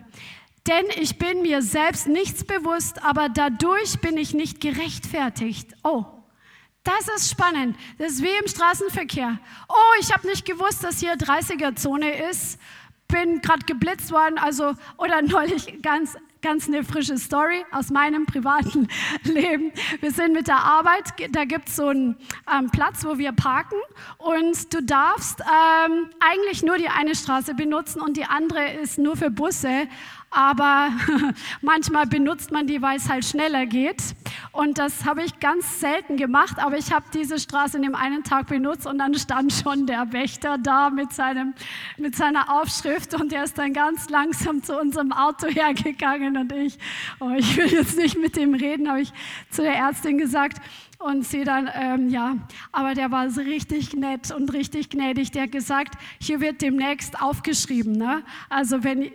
denn 0.68 0.86
ich 0.96 1.18
bin 1.18 1.42
mir 1.42 1.62
selbst 1.62 2.06
nichts 2.06 2.44
bewusst, 2.44 3.04
aber 3.04 3.28
dadurch 3.28 3.98
bin 4.00 4.16
ich 4.16 4.32
nicht 4.32 4.60
gerechtfertigt. 4.60 5.74
Oh, 5.82 6.04
das 6.84 7.08
ist 7.16 7.30
spannend. 7.30 7.76
Das 7.98 8.12
ist 8.12 8.22
wie 8.22 8.38
im 8.40 8.46
Straßenverkehr. 8.46 9.36
Oh, 9.68 10.00
ich 10.00 10.12
habe 10.12 10.28
nicht 10.28 10.44
gewusst, 10.44 10.84
dass 10.84 11.00
hier 11.00 11.14
30er-Zone 11.14 12.30
ist. 12.30 12.60
Bin 13.08 13.40
gerade 13.40 13.66
geblitzt 13.66 14.12
worden, 14.12 14.38
also 14.38 14.74
oder 14.96 15.22
neulich 15.22 15.82
ganz 15.82 16.16
ganz 16.42 16.68
eine 16.68 16.84
frische 16.84 17.18
Story 17.18 17.64
aus 17.70 17.90
meinem 17.90 18.26
privaten 18.26 18.88
Leben. 19.24 19.72
Wir 20.00 20.10
sind 20.10 20.32
mit 20.32 20.48
der 20.48 20.58
Arbeit, 20.58 21.12
da 21.30 21.44
gibt 21.44 21.68
es 21.68 21.76
so 21.76 21.88
einen 21.88 22.16
ähm, 22.52 22.70
Platz, 22.70 23.04
wo 23.04 23.18
wir 23.18 23.32
parken 23.32 23.76
und 24.18 24.72
du 24.72 24.82
darfst 24.82 25.40
ähm, 25.40 26.06
eigentlich 26.20 26.62
nur 26.62 26.78
die 26.78 26.88
eine 26.88 27.14
Straße 27.14 27.54
benutzen 27.54 28.00
und 28.00 28.16
die 28.16 28.24
andere 28.24 28.72
ist 28.72 28.98
nur 28.98 29.16
für 29.16 29.30
Busse 29.30 29.86
aber 30.30 30.90
manchmal 31.60 32.06
benutzt 32.06 32.52
man 32.52 32.66
die, 32.66 32.80
weil 32.80 32.96
es 32.96 33.08
halt 33.08 33.24
schneller 33.24 33.66
geht. 33.66 34.02
Und 34.52 34.78
das 34.78 35.04
habe 35.04 35.22
ich 35.22 35.40
ganz 35.40 35.80
selten 35.80 36.16
gemacht, 36.16 36.58
aber 36.58 36.76
ich 36.78 36.92
habe 36.92 37.06
diese 37.12 37.38
Straße 37.38 37.76
in 37.76 37.82
dem 37.82 37.94
einen 37.94 38.22
Tag 38.22 38.46
benutzt 38.46 38.86
und 38.86 38.98
dann 38.98 39.14
stand 39.14 39.52
schon 39.52 39.86
der 39.86 40.12
Wächter 40.12 40.56
da 40.58 40.90
mit, 40.90 41.12
seinem, 41.12 41.54
mit 41.98 42.16
seiner 42.16 42.60
Aufschrift 42.60 43.14
und 43.14 43.32
der 43.32 43.44
ist 43.44 43.58
dann 43.58 43.72
ganz 43.72 44.08
langsam 44.08 44.62
zu 44.62 44.78
unserem 44.78 45.12
Auto 45.12 45.46
hergegangen 45.48 46.36
und 46.36 46.52
ich, 46.52 46.78
oh, 47.18 47.30
ich 47.36 47.56
will 47.56 47.66
jetzt 47.66 47.98
nicht 47.98 48.18
mit 48.18 48.36
dem 48.36 48.54
reden, 48.54 48.88
habe 48.88 49.00
ich 49.00 49.12
zu 49.50 49.62
der 49.62 49.74
Ärztin 49.74 50.18
gesagt. 50.18 50.58
Und 50.98 51.24
sie 51.24 51.44
dann, 51.44 51.70
ähm, 51.72 52.10
ja, 52.10 52.36
aber 52.72 52.92
der 52.92 53.10
war 53.10 53.30
so 53.30 53.40
richtig 53.40 53.94
nett 53.94 54.30
und 54.32 54.52
richtig 54.52 54.90
gnädig. 54.90 55.30
Der 55.30 55.44
hat 55.44 55.52
gesagt, 55.52 55.94
hier 56.20 56.42
wird 56.42 56.60
demnächst 56.60 57.22
aufgeschrieben. 57.22 57.92
Ne? 57.92 58.22
Also 58.50 58.84
wenn, 58.84 59.10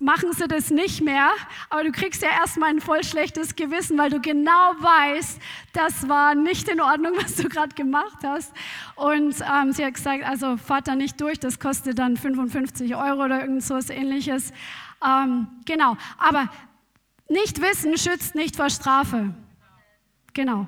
machen 0.00 0.32
sie 0.32 0.46
das 0.46 0.70
nicht 0.70 1.02
mehr, 1.02 1.30
aber 1.70 1.84
du 1.84 1.92
kriegst 1.92 2.22
ja 2.22 2.30
erstmal 2.30 2.70
ein 2.70 2.80
voll 2.80 3.02
schlechtes 3.04 3.56
Gewissen, 3.56 3.98
weil 3.98 4.10
du 4.10 4.20
genau 4.20 4.74
weißt, 4.78 5.40
das 5.72 6.08
war 6.08 6.34
nicht 6.34 6.68
in 6.68 6.80
Ordnung, 6.80 7.12
was 7.22 7.36
du 7.36 7.48
gerade 7.48 7.74
gemacht 7.74 8.18
hast. 8.22 8.52
Und 8.96 9.36
ähm, 9.40 9.72
sie 9.72 9.84
hat 9.84 9.94
gesagt, 9.94 10.24
also 10.24 10.56
fahrt 10.56 10.88
da 10.88 10.94
nicht 10.94 11.20
durch, 11.20 11.38
das 11.38 11.58
kostet 11.58 11.98
dann 11.98 12.16
55 12.16 12.94
Euro 12.94 13.24
oder 13.24 13.40
irgend 13.40 13.62
so 13.62 13.74
was 13.74 13.90
ähnliches. 13.90 14.52
Ähm, 15.04 15.48
genau, 15.64 15.96
aber 16.18 16.48
nicht 17.28 17.60
wissen 17.60 17.96
schützt 17.98 18.34
nicht 18.34 18.56
vor 18.56 18.70
Strafe. 18.70 19.34
Genau. 20.32 20.66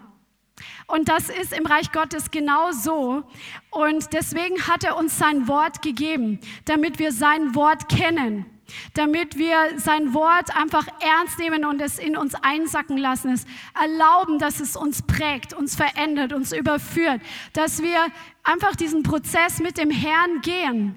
Und 0.87 1.09
das 1.09 1.31
ist 1.31 1.53
im 1.57 1.65
Reich 1.65 1.91
Gottes 1.93 2.31
genau 2.31 2.73
so. 2.73 3.23
Und 3.71 4.13
deswegen 4.13 4.67
hat 4.67 4.85
er 4.85 4.97
uns 4.97 5.19
sein 5.19 5.49
Wort 5.49 5.81
gegeben, 5.83 6.41
damit 6.65 6.99
wir 6.99 7.13
sein 7.13 7.55
Wort 7.55 7.89
kennen. 7.89 8.45
Damit 8.95 9.37
wir 9.39 9.57
sein 9.79 10.15
Wort 10.15 10.57
einfach 10.57 10.87
ernst 11.01 11.39
nehmen 11.39 11.65
und 11.65 11.81
es 11.81 11.99
in 11.99 12.17
uns 12.17 12.35
einsacken 12.35 12.97
lassen, 12.97 13.33
es 13.33 13.45
erlauben, 13.81 14.39
dass 14.39 14.61
es 14.61 14.77
uns 14.77 15.03
prägt, 15.03 15.53
uns 15.53 15.77
verändert, 15.77 16.33
uns 16.33 16.53
überführt, 16.53 17.21
dass 17.53 17.83
wir 17.83 18.07
einfach 18.43 18.77
diesen 18.77 19.03
Prozess 19.03 19.61
mit 19.61 19.79
dem 19.79 19.91
Herrn 19.91 20.41
gehen. 20.43 20.95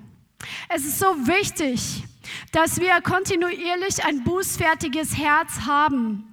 Es 0.69 0.85
ist 0.85 0.99
so 0.99 1.05
wichtig, 1.27 2.03
dass 2.51 2.79
wir 2.79 3.01
kontinuierlich 3.01 4.03
ein 4.05 4.23
bußfertiges 4.23 5.17
Herz 5.17 5.61
haben. 5.65 6.29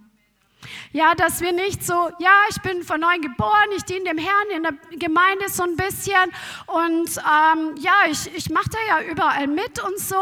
Ja, 0.92 1.14
dass 1.14 1.40
wir 1.40 1.52
nicht 1.52 1.84
so, 1.84 1.94
ja, 2.18 2.32
ich 2.50 2.60
bin 2.62 2.82
von 2.82 3.00
neuem 3.00 3.22
geboren, 3.22 3.70
ich 3.76 3.84
diene 3.84 4.04
dem 4.04 4.18
Herrn 4.18 4.50
in 4.54 4.62
der 4.62 4.72
Gemeinde 4.98 5.48
so 5.48 5.62
ein 5.62 5.76
bisschen 5.76 6.14
und 6.66 7.16
ähm, 7.16 7.74
ja, 7.78 7.92
ich, 8.10 8.34
ich 8.34 8.50
mache 8.50 8.68
da 8.70 8.78
ja 8.88 9.10
überall 9.10 9.46
mit 9.46 9.82
und 9.82 9.98
so, 9.98 10.20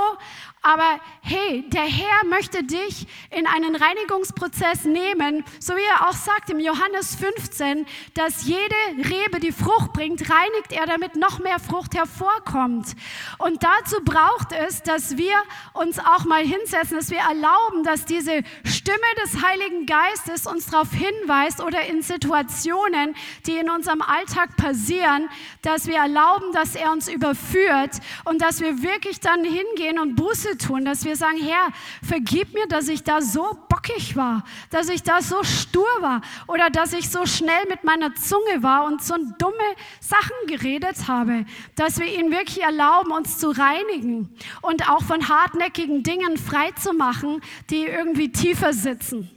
aber 0.63 1.01
hey, 1.23 1.65
der 1.69 1.85
Herr 1.85 2.27
möchte 2.29 2.65
dich 2.65 3.07
in 3.31 3.47
einen 3.47 3.77
Reinigungsprozess 3.77 4.85
nehmen, 4.85 5.45
so 5.61 5.75
wie 5.77 5.83
er 5.83 6.09
auch 6.09 6.15
sagt 6.15 6.51
im 6.51 6.59
Johannes 6.59 7.15
15, 7.15 7.87
dass 8.15 8.45
jede 8.45 8.75
Rebe, 8.99 9.41
die 9.41 9.53
Frucht 9.53 9.93
bringt, 9.93 10.29
reinigt 10.29 10.73
er, 10.73 10.87
damit 10.87 11.17
noch 11.17 11.39
mehr 11.39 11.59
Frucht 11.59 11.95
hervorkommt. 11.95 12.95
Und 13.39 13.63
dazu 13.63 14.03
braucht 14.05 14.53
es, 14.53 14.83
dass 14.83 15.17
wir 15.17 15.35
uns 15.75 15.99
auch 15.99 16.25
mal 16.25 16.43
hinsetzen, 16.43 16.97
dass 16.97 17.11
wir 17.11 17.19
erlauben, 17.19 17.85
dass 17.85 18.05
diese 18.05 18.43
Stimme 18.65 18.99
des 19.23 19.43
Heiligen 19.43 19.87
Geistes 19.87 20.47
uns 20.47 20.67
darauf 20.67 20.91
hinweist 20.93 21.63
oder 21.63 21.87
in 21.87 22.03
Situationen, 22.03 23.15
die 23.47 23.59
in 23.59 23.71
unserem 23.71 24.03
Alltag 24.03 24.57
passieren, 24.57 25.29
dass 25.63 25.87
wir 25.87 25.99
erlauben, 25.99 26.53
dass 26.53 26.75
er 26.75 26.93
uns 26.93 27.09
überführt 27.09 27.99
und 28.25 28.43
dass 28.43 28.61
wir 28.61 28.83
wirklich 28.83 29.21
dann 29.21 29.45
hingehen 29.45 29.99
und 29.99 30.17
Buße 30.17 30.48
tun, 30.57 30.85
dass 30.85 31.05
wir 31.05 31.17
sagen, 31.17 31.39
Herr, 31.39 31.69
vergib 32.03 32.55
mir, 32.55 32.67
dass 32.67 32.89
ich 32.89 33.03
da 33.03 33.21
so 33.21 33.59
bockig 33.69 34.17
war, 34.17 34.45
dass 34.71 34.89
ich 34.89 35.03
da 35.03 35.21
so 35.21 35.43
stur 35.45 35.87
war 36.01 36.23
oder 36.47 36.71
dass 36.71 36.93
ich 36.93 37.11
so 37.11 37.27
schnell 37.27 37.67
mit 37.69 37.85
meiner 37.85 38.15
Zunge 38.15 38.63
war 38.63 38.87
und 38.87 39.03
so 39.03 39.15
dumme 39.39 39.55
Sachen 40.01 40.35
geredet 40.47 41.09
habe, 41.09 41.45
dass 41.75 41.99
wir 41.99 42.07
ihn 42.07 42.31
wirklich 42.31 42.63
erlauben, 42.63 43.13
uns 43.13 43.39
zu 43.39 43.51
reinigen 43.51 44.35
und 44.63 44.89
auch 44.91 45.03
von 45.03 45.29
hartnäckigen 45.29 46.03
Dingen 46.03 46.37
frei 46.37 46.71
zu 46.73 46.93
machen, 46.93 47.41
die 47.71 47.85
irgendwie 47.85 48.33
tiefer 48.33 48.73
sitzen. 48.73 49.31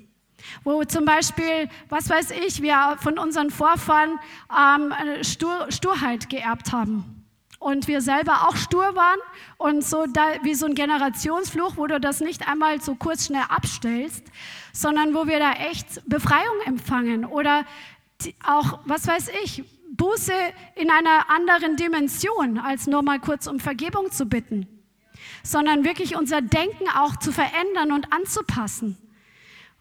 Wo 0.64 0.84
zum 0.84 1.06
Beispiel, 1.06 1.70
was 1.90 2.10
weiß 2.10 2.32
ich, 2.32 2.62
wir 2.62 2.98
von 3.00 3.18
unseren 3.18 3.52
Vorfahren 3.52 4.20
ähm, 4.52 4.94
Stur, 5.24 5.68
Sturheit 5.70 6.30
geerbt 6.30 6.72
haben 6.72 7.21
und 7.62 7.88
wir 7.88 8.02
selber 8.02 8.48
auch 8.48 8.56
stur 8.56 8.96
waren 8.96 9.20
und 9.58 9.86
so 9.86 10.08
da, 10.08 10.24
wie 10.42 10.56
so 10.56 10.66
ein 10.66 10.74
Generationsfluch, 10.74 11.78
wo 11.78 11.86
du 11.86 12.00
das 12.00 12.20
nicht 12.20 12.48
einmal 12.48 12.82
so 12.82 12.96
kurz 12.96 13.28
schnell 13.28 13.44
abstellst, 13.50 14.24
sondern 14.74 15.14
wo 15.14 15.28
wir 15.28 15.38
da 15.38 15.52
echt 15.54 16.02
Befreiung 16.10 16.60
empfangen 16.66 17.24
oder 17.24 17.66
auch, 18.44 18.80
was 18.86 19.06
weiß 19.06 19.30
ich, 19.44 19.64
Buße 19.92 20.34
in 20.76 20.90
einer 20.90 21.30
anderen 21.30 21.76
Dimension, 21.76 22.58
als 22.58 22.88
nur 22.88 23.04
mal 23.04 23.20
kurz 23.20 23.46
um 23.46 23.60
Vergebung 23.60 24.12
zu 24.12 24.26
bitten, 24.26 24.68
sondern 25.44 25.84
wirklich 25.84 26.16
unser 26.18 26.42
Denken 26.42 26.90
auch 26.96 27.18
zu 27.18 27.32
verändern 27.32 27.92
und 27.92 28.12
anzupassen. 28.12 28.98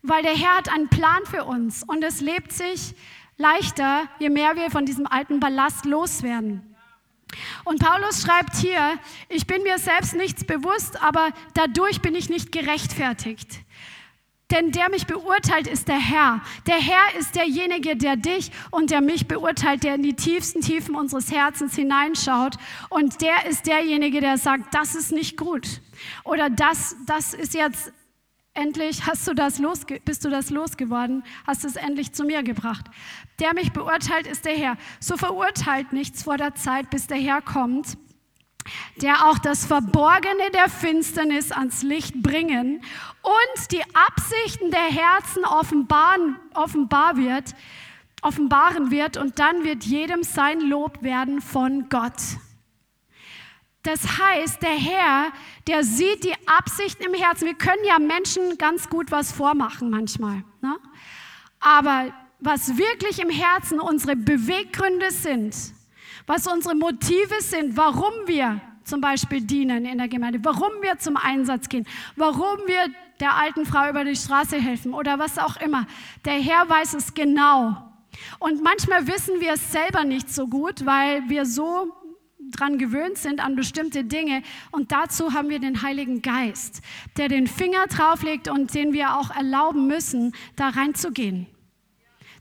Weil 0.03 0.23
der 0.23 0.37
Herr 0.37 0.59
hat 0.59 0.71
einen 0.71 0.89
Plan 0.89 1.25
für 1.25 1.45
uns 1.45 1.83
und 1.83 2.05
es 2.05 2.21
lebt 2.21 2.53
sich 2.53 2.95
leichter, 3.39 4.03
je 4.19 4.29
mehr 4.29 4.55
wir 4.57 4.71
von 4.71 4.85
diesem 4.85 5.07
alten 5.07 5.41
Ballast 5.41 5.87
loswerden. 5.87 6.70
Und 7.65 7.81
Paulus 7.81 8.23
schreibt 8.23 8.57
hier, 8.57 8.99
ich 9.29 9.47
bin 9.47 9.63
mir 9.63 9.79
selbst 9.79 10.15
nichts 10.15 10.45
bewusst, 10.45 11.03
aber 11.03 11.31
dadurch 11.55 12.01
bin 12.01 12.15
ich 12.15 12.29
nicht 12.29 12.53
gerechtfertigt. 12.53 13.61
Denn 14.51 14.73
der 14.73 14.91
mich 14.91 15.07
beurteilt, 15.07 15.69
ist 15.69 15.87
der 15.87 16.01
Herr. 16.01 16.41
Der 16.67 16.79
Herr 16.79 17.19
ist 17.19 17.37
derjenige, 17.37 17.97
der 17.97 18.17
dich 18.17 18.51
und 18.71 18.91
der 18.91 19.01
mich 19.01 19.29
beurteilt, 19.29 19.85
der 19.85 19.95
in 19.95 20.03
die 20.03 20.15
tiefsten 20.15 20.61
Tiefen 20.61 20.97
unseres 20.97 21.31
Herzens 21.31 21.77
hineinschaut. 21.77 22.57
Und 22.89 23.21
der 23.21 23.47
ist 23.47 23.67
derjenige, 23.67 24.21
der 24.21 24.39
sagt, 24.39 24.75
das 24.75 24.97
ist 24.97 25.13
nicht 25.13 25.37
gut. 25.37 25.81
Oder 26.25 26.51
das, 26.51 26.97
das 27.07 27.33
ist 27.33 27.55
jetzt 27.55 27.93
Endlich 28.53 29.07
hast 29.07 29.29
du 29.29 29.33
das 29.33 29.61
losge 29.61 30.01
bist 30.05 30.25
du 30.25 30.29
das 30.29 30.51
losgeworden, 30.51 31.23
hast 31.47 31.65
es 31.65 31.77
endlich 31.77 32.13
zu 32.13 32.25
mir 32.25 32.43
gebracht. 32.43 32.85
Der 33.41 33.55
mich 33.55 33.73
beurteilt, 33.73 34.27
ist 34.27 34.45
der 34.45 34.57
Herr. 34.57 34.77
So 35.01 35.17
verurteilt 35.17 35.93
nichts 35.93 36.23
vor 36.23 36.37
der 36.37 36.55
Zeit, 36.55 36.91
bis 36.91 37.07
der 37.07 37.17
Herr 37.17 37.41
kommt, 37.41 37.97
der 38.97 39.27
auch 39.27 39.39
das 39.39 39.65
Verborgene 39.65 40.51
der 40.53 40.69
Finsternis 40.69 41.51
ans 41.51 41.83
Licht 41.83 42.23
bringen 42.23 42.83
und 43.23 43.73
die 43.73 43.83
Absichten 43.95 44.71
der 44.71 44.81
Herzen 44.81 45.45
offenbaren, 45.45 46.37
offenbar 46.55 47.17
wird, 47.17 47.55
offenbaren 48.21 48.91
wird 48.91 49.17
und 49.17 49.39
dann 49.39 49.65
wird 49.65 49.85
jedem 49.85 50.23
sein 50.23 50.61
Lob 50.61 51.03
werden 51.03 51.41
von 51.41 51.89
Gott. 51.89 52.21
Das 53.83 54.19
heißt, 54.19 54.61
der 54.61 54.77
Herr, 54.77 55.33
der 55.67 55.85
sieht 55.85 56.25
die 56.25 56.35
Absichten 56.47 57.03
im 57.03 57.15
Herzen. 57.15 57.47
Wir 57.47 57.55
können 57.55 57.83
ja 57.87 57.99
Menschen 57.99 58.59
ganz 58.59 58.91
gut 58.91 59.11
was 59.11 59.33
vormachen 59.33 59.89
manchmal. 59.89 60.45
Ne? 60.61 60.77
Aber 61.61 62.13
was 62.41 62.77
wirklich 62.77 63.21
im 63.21 63.31
Herzen 63.31 63.81
unsere 63.81 64.17
Beweggründe 64.17 65.11
sind, 65.11 65.55
was 66.27 66.47
unsere 66.47 66.75
Motive 66.75 67.41
sind, 67.41 67.77
warum 67.77 68.13
wir 68.27 68.61
zum 68.85 69.01
Beispiel 69.01 69.41
dienen 69.43 69.85
in 69.85 69.99
der 69.99 70.09
Gemeinde, 70.09 70.41
warum 70.43 70.73
wir 70.81 70.99
zum 70.99 71.17
Einsatz 71.17 71.69
gehen, 71.69 71.87
warum 72.17 72.59
wir 72.67 72.89
der 73.21 73.37
alten 73.37 73.67
Frau 73.67 73.89
über 73.89 74.05
die 74.05 74.17
Straße 74.17 74.57
helfen 74.57 74.95
oder 74.95 75.19
was 75.19 75.39
auch 75.39 75.57
immer. 75.59 75.87
Der 76.25 76.35
Herr 76.35 76.69
weiß 76.69 76.95
es 76.95 77.15
genau. 77.15 77.77
Und 78.39 78.63
manchmal 78.63 79.07
wissen 79.07 79.41
wir 79.41 79.53
es 79.53 79.73
selber 79.73 80.05
nicht 80.05 80.33
so 80.33 80.49
gut, 80.49 80.85
weil 80.87 81.29
wir 81.29 81.47
so 81.47 81.95
dran 82.51 82.79
gewöhnt 82.79 83.19
sind 83.19 83.45
an 83.45 83.55
bestimmte 83.55 84.03
Dinge. 84.03 84.43
Und 84.73 84.91
dazu 84.91 85.35
haben 85.35 85.51
wir 85.51 85.61
den 85.61 85.83
Heiligen 85.83 86.23
Geist, 86.23 86.83
der 87.17 87.29
den 87.29 87.47
Finger 87.47 87.87
drauflegt 87.87 88.49
und 88.49 88.75
den 88.75 88.93
wir 88.93 89.17
auch 89.17 89.31
erlauben 89.31 89.87
müssen, 89.87 90.35
da 90.57 90.71
reinzugehen. 90.71 91.47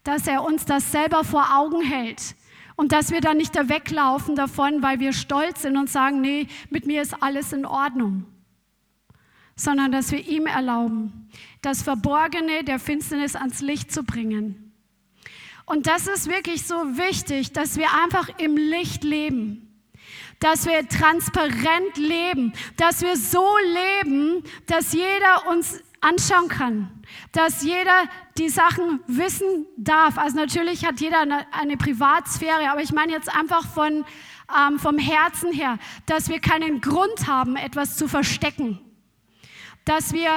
Dass 0.03 0.27
er 0.27 0.43
uns 0.43 0.65
das 0.65 0.91
selber 0.91 1.23
vor 1.23 1.55
Augen 1.55 1.81
hält. 1.81 2.35
Und 2.75 2.91
dass 2.91 3.11
wir 3.11 3.19
dann 3.19 3.37
nicht 3.37 3.55
da 3.55 3.67
weglaufen 3.67 4.35
davon, 4.35 4.81
weil 4.81 4.99
wir 4.99 5.11
stolz 5.11 5.63
sind 5.63 5.77
und 5.77 5.89
sagen, 5.89 6.21
nee, 6.21 6.47
mit 6.69 6.85
mir 6.85 7.01
ist 7.01 7.21
alles 7.21 7.51
in 7.51 7.65
Ordnung. 7.65 8.25
Sondern 9.55 9.91
dass 9.91 10.11
wir 10.11 10.25
ihm 10.25 10.45
erlauben, 10.45 11.29
das 11.61 11.81
Verborgene 11.81 12.63
der 12.63 12.79
Finsternis 12.79 13.35
ans 13.35 13.59
Licht 13.59 13.91
zu 13.91 14.03
bringen. 14.03 14.71
Und 15.65 15.87
das 15.87 16.07
ist 16.07 16.29
wirklich 16.29 16.65
so 16.65 16.75
wichtig, 16.97 17.51
dass 17.51 17.77
wir 17.77 17.87
einfach 18.01 18.29
im 18.39 18.55
Licht 18.55 19.03
leben 19.03 19.69
dass 20.39 20.65
wir 20.65 20.87
transparent 20.87 21.97
leben, 21.97 22.53
dass 22.77 23.01
wir 23.01 23.17
so 23.17 23.45
leben, 24.01 24.43
dass 24.67 24.93
jeder 24.93 25.47
uns 25.49 25.83
anschauen 26.01 26.47
kann, 26.47 27.03
dass 27.31 27.63
jeder 27.63 28.03
die 28.37 28.49
Sachen 28.49 28.99
wissen 29.07 29.65
darf. 29.77 30.17
Also 30.17 30.37
natürlich 30.37 30.85
hat 30.85 30.99
jeder 30.99 31.21
eine, 31.21 31.45
eine 31.53 31.77
Privatsphäre, 31.77 32.69
aber 32.71 32.81
ich 32.81 32.91
meine 32.91 33.11
jetzt 33.11 33.33
einfach 33.33 33.67
von, 33.67 34.05
ähm, 34.57 34.79
vom 34.79 34.97
Herzen 34.97 35.51
her, 35.51 35.77
dass 36.05 36.29
wir 36.29 36.39
keinen 36.39 36.81
Grund 36.81 37.27
haben, 37.27 37.55
etwas 37.55 37.97
zu 37.97 38.07
verstecken. 38.07 38.79
Dass 39.85 40.13
wir, 40.13 40.31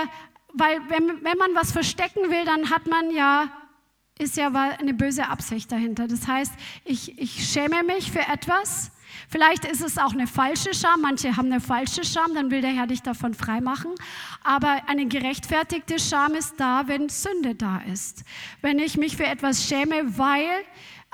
weil 0.55 0.81
wenn, 0.88 1.25
wenn 1.25 1.38
man 1.38 1.55
was 1.55 1.72
verstecken 1.72 2.31
will, 2.31 2.44
dann 2.44 2.70
hat 2.70 2.87
man 2.87 3.11
ja 3.11 3.48
ist 4.18 4.37
ja 4.37 4.48
eine 4.53 4.94
böse 4.94 5.27
Absicht 5.27 5.72
dahinter. 5.72 6.07
Das 6.07 6.29
heißt, 6.29 6.53
ich, 6.85 7.18
ich 7.18 7.48
schäme 7.51 7.83
mich 7.83 8.12
für 8.12 8.20
etwas 8.20 8.91
Vielleicht 9.33 9.64
ist 9.64 9.81
es 9.81 9.97
auch 9.97 10.12
eine 10.12 10.27
falsche 10.27 10.75
Scham. 10.75 11.01
Manche 11.01 11.38
haben 11.38 11.51
eine 11.51 11.62
falsche 11.62 12.05
Scham, 12.05 12.35
dann 12.35 12.51
will 12.51 12.61
der 12.61 12.73
Herr 12.73 12.87
dich 12.87 13.01
davon 13.01 13.33
freimachen. 13.33 13.90
Aber 14.45 14.83
eine 14.88 15.07
gerechtfertigte 15.07 15.99
Scham 15.99 16.35
ist 16.35 16.61
da, 16.61 16.87
wenn 16.87 17.09
Sünde 17.09 17.55
da 17.55 17.81
ist. 17.90 18.25
Wenn 18.61 18.79
ich 18.79 18.99
mich 18.99 19.16
für 19.16 19.25
etwas 19.25 19.66
schäme, 19.66 20.18
weil, 20.18 20.51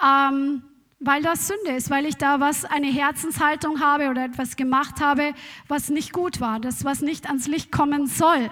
ähm, 0.04 0.64
weil 0.98 1.22
das 1.22 1.46
Sünde 1.46 1.76
ist, 1.76 1.90
weil 1.90 2.06
ich 2.06 2.16
da 2.16 2.40
was, 2.40 2.64
eine 2.64 2.88
Herzenshaltung 2.88 3.78
habe 3.80 4.08
oder 4.08 4.24
etwas 4.24 4.56
gemacht 4.56 5.00
habe, 5.00 5.32
was 5.68 5.88
nicht 5.88 6.12
gut 6.12 6.40
war, 6.40 6.58
das, 6.58 6.84
was 6.84 7.02
nicht 7.02 7.28
ans 7.28 7.46
Licht 7.46 7.70
kommen 7.70 8.08
soll. 8.08 8.50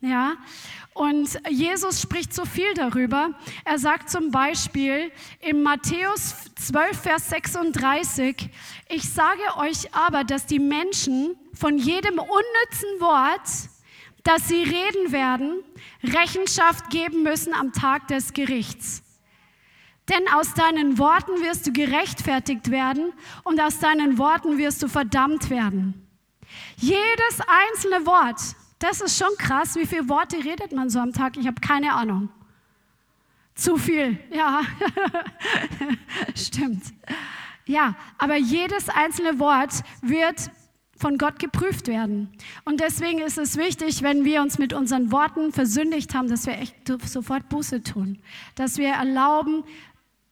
Ja, 0.00 0.34
und 0.94 1.38
Jesus 1.48 2.02
spricht 2.02 2.34
so 2.34 2.44
viel 2.44 2.74
darüber. 2.74 3.30
Er 3.64 3.78
sagt 3.78 4.10
zum 4.10 4.30
Beispiel 4.30 5.10
in 5.40 5.62
Matthäus 5.62 6.34
12, 6.56 7.00
Vers 7.00 7.30
36, 7.30 8.50
ich 8.88 9.08
sage 9.10 9.40
euch 9.56 9.94
aber, 9.94 10.24
dass 10.24 10.46
die 10.46 10.58
Menschen 10.58 11.36
von 11.54 11.78
jedem 11.78 12.18
unnützen 12.18 13.00
Wort, 13.00 13.48
das 14.22 14.48
sie 14.48 14.62
reden 14.62 15.12
werden, 15.12 15.62
Rechenschaft 16.02 16.90
geben 16.90 17.22
müssen 17.22 17.54
am 17.54 17.72
Tag 17.72 18.08
des 18.08 18.32
Gerichts. 18.32 19.02
Denn 20.08 20.28
aus 20.32 20.54
deinen 20.54 20.98
Worten 20.98 21.42
wirst 21.42 21.66
du 21.66 21.72
gerechtfertigt 21.72 22.70
werden 22.70 23.12
und 23.44 23.60
aus 23.60 23.78
deinen 23.78 24.18
Worten 24.18 24.58
wirst 24.58 24.82
du 24.82 24.88
verdammt 24.88 25.48
werden. 25.48 26.06
Jedes 26.76 27.40
einzelne 27.46 28.04
Wort. 28.04 28.40
Das 28.82 29.00
ist 29.00 29.16
schon 29.16 29.30
krass. 29.38 29.76
Wie 29.76 29.86
viele 29.86 30.08
Worte 30.08 30.38
redet 30.44 30.72
man 30.72 30.90
so 30.90 30.98
am 30.98 31.12
Tag? 31.12 31.36
Ich 31.36 31.46
habe 31.46 31.60
keine 31.60 31.94
Ahnung. 31.94 32.30
Zu 33.54 33.76
viel, 33.76 34.18
ja. 34.34 34.62
Stimmt. 36.34 36.82
Ja, 37.64 37.94
aber 38.18 38.36
jedes 38.36 38.88
einzelne 38.88 39.38
Wort 39.38 39.84
wird 40.00 40.50
von 40.96 41.16
Gott 41.16 41.38
geprüft 41.38 41.86
werden. 41.86 42.28
Und 42.64 42.80
deswegen 42.80 43.20
ist 43.20 43.38
es 43.38 43.56
wichtig, 43.56 44.02
wenn 44.02 44.24
wir 44.24 44.42
uns 44.42 44.58
mit 44.58 44.72
unseren 44.72 45.12
Worten 45.12 45.52
versündigt 45.52 46.12
haben, 46.14 46.28
dass 46.28 46.46
wir 46.46 46.58
echt 46.58 46.74
sofort 47.04 47.48
Buße 47.50 47.84
tun. 47.84 48.18
Dass 48.56 48.78
wir 48.78 48.88
erlauben, 48.88 49.62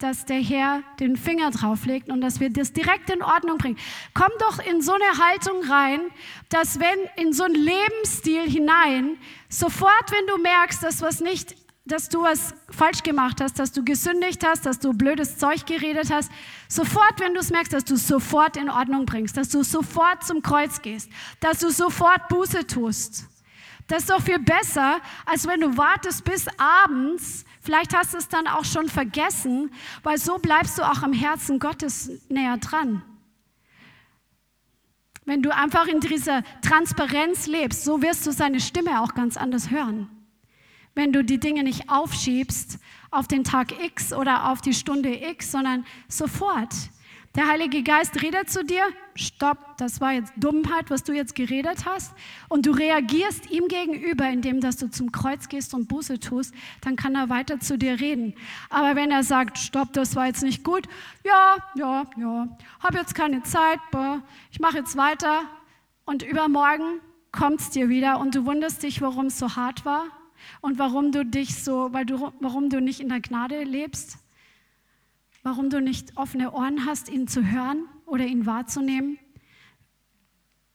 dass 0.02 0.24
der 0.24 0.40
Herr 0.40 0.82
den 0.98 1.16
Finger 1.16 1.50
drauflegt 1.50 2.08
und 2.08 2.20
dass 2.20 2.40
wir 2.40 2.50
das 2.50 2.72
direkt 2.72 3.10
in 3.10 3.22
Ordnung 3.22 3.58
bringen. 3.58 3.78
Komm 4.14 4.30
doch 4.38 4.58
in 4.64 4.80
so 4.80 4.92
eine 4.92 5.24
Haltung 5.24 5.62
rein, 5.68 6.00
dass 6.48 6.80
wenn 6.80 6.98
in 7.16 7.32
so 7.32 7.44
einen 7.44 7.54
Lebensstil 7.54 8.48
hinein, 8.50 9.18
sofort, 9.48 10.10
wenn 10.10 10.26
du 10.26 10.38
merkst, 10.38 10.82
dass 10.82 11.02
was 11.02 11.20
nicht 11.20 11.54
dass 11.86 12.08
du 12.08 12.22
was 12.22 12.54
falsch 12.70 13.02
gemacht 13.02 13.40
hast, 13.40 13.58
dass 13.58 13.72
du 13.72 13.84
gesündigt 13.84 14.46
hast, 14.46 14.64
dass 14.64 14.78
du 14.78 14.92
blödes 14.92 15.38
Zeug 15.38 15.66
geredet 15.66 16.10
hast, 16.12 16.30
sofort, 16.68 17.18
wenn 17.18 17.34
du 17.34 17.40
es 17.40 17.50
merkst, 17.50 17.72
dass 17.72 17.84
du 17.84 17.94
es 17.94 18.06
sofort 18.06 18.56
in 18.56 18.70
Ordnung 18.70 19.06
bringst, 19.06 19.36
dass 19.36 19.48
du 19.48 19.64
sofort 19.64 20.24
zum 20.24 20.42
Kreuz 20.42 20.82
gehst, 20.82 21.10
dass 21.40 21.58
du 21.58 21.70
sofort 21.70 22.28
Buße 22.28 22.66
tust. 22.66 23.26
Das 23.88 24.02
ist 24.02 24.10
doch 24.10 24.22
viel 24.22 24.38
besser, 24.38 25.00
als 25.26 25.48
wenn 25.48 25.60
du 25.60 25.76
wartest 25.76 26.24
bis 26.24 26.46
abends. 26.58 27.44
Vielleicht 27.60 27.94
hast 27.94 28.14
du 28.14 28.18
es 28.18 28.28
dann 28.28 28.46
auch 28.46 28.64
schon 28.64 28.88
vergessen, 28.88 29.70
weil 30.02 30.18
so 30.18 30.38
bleibst 30.38 30.78
du 30.78 30.82
auch 30.82 31.02
am 31.02 31.12
Herzen 31.12 31.58
Gottes 31.58 32.10
näher 32.28 32.56
dran. 32.56 33.02
Wenn 35.26 35.42
du 35.42 35.54
einfach 35.54 35.86
in 35.86 36.00
dieser 36.00 36.42
Transparenz 36.62 37.46
lebst, 37.46 37.84
so 37.84 38.02
wirst 38.02 38.26
du 38.26 38.32
seine 38.32 38.60
Stimme 38.60 39.02
auch 39.02 39.14
ganz 39.14 39.36
anders 39.36 39.70
hören 39.70 40.08
wenn 40.94 41.12
du 41.12 41.24
die 41.24 41.38
Dinge 41.38 41.62
nicht 41.62 41.88
aufschiebst 41.88 42.78
auf 43.10 43.28
den 43.28 43.44
Tag 43.44 43.82
X 43.82 44.12
oder 44.12 44.50
auf 44.50 44.60
die 44.60 44.74
Stunde 44.74 45.14
X, 45.30 45.52
sondern 45.52 45.86
sofort. 46.08 46.74
Der 47.36 47.46
Heilige 47.46 47.84
Geist 47.84 48.20
redet 48.22 48.50
zu 48.50 48.64
dir, 48.64 48.82
stopp, 49.14 49.76
das 49.76 50.00
war 50.00 50.12
jetzt 50.14 50.32
Dummheit, 50.36 50.90
was 50.90 51.04
du 51.04 51.12
jetzt 51.12 51.36
geredet 51.36 51.84
hast, 51.86 52.12
und 52.48 52.66
du 52.66 52.72
reagierst 52.72 53.48
ihm 53.52 53.68
gegenüber, 53.68 54.28
indem 54.28 54.60
dass 54.60 54.78
du 54.78 54.90
zum 54.90 55.12
Kreuz 55.12 55.48
gehst 55.48 55.72
und 55.72 55.86
Buße 55.86 56.18
tust, 56.18 56.52
dann 56.80 56.96
kann 56.96 57.14
er 57.14 57.28
weiter 57.28 57.60
zu 57.60 57.78
dir 57.78 58.00
reden. 58.00 58.34
Aber 58.68 58.96
wenn 58.96 59.12
er 59.12 59.22
sagt, 59.22 59.58
stopp, 59.58 59.92
das 59.92 60.16
war 60.16 60.26
jetzt 60.26 60.42
nicht 60.42 60.64
gut, 60.64 60.88
ja, 61.24 61.56
ja, 61.76 62.04
ja, 62.16 62.48
habe 62.80 62.98
jetzt 62.98 63.14
keine 63.14 63.44
Zeit, 63.44 63.78
ich 64.50 64.58
mache 64.58 64.78
jetzt 64.78 64.96
weiter, 64.96 65.42
und 66.06 66.24
übermorgen 66.24 66.98
kommt 67.30 67.60
es 67.60 67.70
dir 67.70 67.88
wieder 67.88 68.18
und 68.18 68.34
du 68.34 68.44
wunderst 68.44 68.82
dich, 68.82 69.00
warum 69.02 69.26
es 69.26 69.38
so 69.38 69.54
hart 69.54 69.84
war, 69.84 70.06
und 70.62 70.80
warum 70.80 71.12
du 71.12 71.24
dich 71.24 71.62
so, 71.62 71.92
weil 71.92 72.06
du, 72.06 72.32
warum 72.40 72.70
du 72.70 72.80
nicht 72.80 72.98
in 72.98 73.08
der 73.08 73.20
Gnade 73.20 73.62
lebst, 73.62 74.18
warum 75.42 75.70
du 75.70 75.80
nicht 75.80 76.16
offene 76.16 76.52
Ohren 76.52 76.86
hast, 76.86 77.08
ihn 77.08 77.28
zu 77.28 77.50
hören 77.50 77.84
oder 78.06 78.24
ihn 78.26 78.46
wahrzunehmen. 78.46 79.18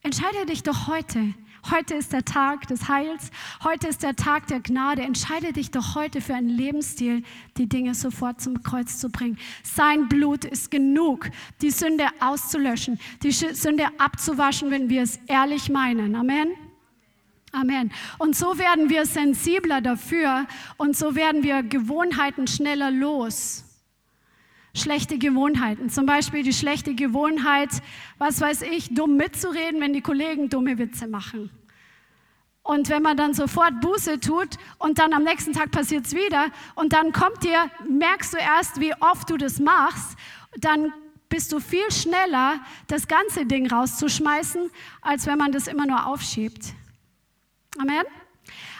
Entscheide 0.02 0.46
dich 0.46 0.62
doch 0.62 0.86
heute. 0.86 1.34
Heute 1.70 1.94
ist 1.94 2.12
der 2.12 2.24
Tag 2.24 2.68
des 2.68 2.88
Heils. 2.88 3.30
Heute 3.64 3.88
ist 3.88 4.04
der 4.04 4.14
Tag 4.14 4.46
der 4.46 4.60
Gnade. 4.60 5.02
Entscheide 5.02 5.52
dich 5.52 5.72
doch 5.72 5.96
heute 5.96 6.20
für 6.20 6.34
einen 6.34 6.48
Lebensstil, 6.48 7.24
die 7.56 7.68
Dinge 7.68 7.94
sofort 7.94 8.40
zum 8.40 8.62
Kreuz 8.62 8.98
zu 8.98 9.08
bringen. 9.08 9.36
Sein 9.64 10.08
Blut 10.08 10.44
ist 10.44 10.70
genug, 10.70 11.28
die 11.62 11.70
Sünde 11.70 12.06
auszulöschen, 12.20 13.00
die 13.24 13.32
Sünde 13.32 13.88
abzuwaschen, 13.98 14.70
wenn 14.70 14.88
wir 14.90 15.02
es 15.02 15.18
ehrlich 15.26 15.68
meinen. 15.68 16.14
Amen. 16.14 16.50
Amen. 17.50 17.90
Und 18.18 18.36
so 18.36 18.58
werden 18.58 18.88
wir 18.88 19.06
sensibler 19.06 19.80
dafür 19.80 20.46
und 20.76 20.96
so 20.96 21.16
werden 21.16 21.42
wir 21.42 21.64
Gewohnheiten 21.64 22.46
schneller 22.46 22.92
los. 22.92 23.65
Schlechte 24.76 25.16
Gewohnheiten, 25.16 25.88
zum 25.88 26.04
Beispiel 26.04 26.42
die 26.42 26.52
schlechte 26.52 26.94
Gewohnheit, 26.94 27.70
was 28.18 28.40
weiß 28.40 28.62
ich, 28.62 28.94
dumm 28.94 29.16
mitzureden, 29.16 29.80
wenn 29.80 29.94
die 29.94 30.02
Kollegen 30.02 30.50
dumme 30.50 30.76
Witze 30.76 31.08
machen. 31.08 31.50
Und 32.62 32.90
wenn 32.90 33.02
man 33.02 33.16
dann 33.16 33.32
sofort 33.32 33.80
Buße 33.80 34.20
tut 34.20 34.58
und 34.78 34.98
dann 34.98 35.14
am 35.14 35.22
nächsten 35.22 35.52
Tag 35.52 35.70
passiert 35.70 36.04
es 36.04 36.14
wieder 36.14 36.48
und 36.74 36.92
dann 36.92 37.12
kommt 37.12 37.42
dir, 37.42 37.70
merkst 37.88 38.34
du 38.34 38.38
erst, 38.38 38.80
wie 38.80 38.92
oft 39.00 39.30
du 39.30 39.38
das 39.38 39.60
machst, 39.60 40.16
dann 40.58 40.92
bist 41.28 41.52
du 41.52 41.60
viel 41.60 41.90
schneller, 41.90 42.60
das 42.86 43.08
ganze 43.08 43.46
Ding 43.46 43.70
rauszuschmeißen, 43.70 44.70
als 45.00 45.26
wenn 45.26 45.38
man 45.38 45.52
das 45.52 45.68
immer 45.68 45.86
nur 45.86 46.06
aufschiebt. 46.06 46.74
Amen. 47.78 48.04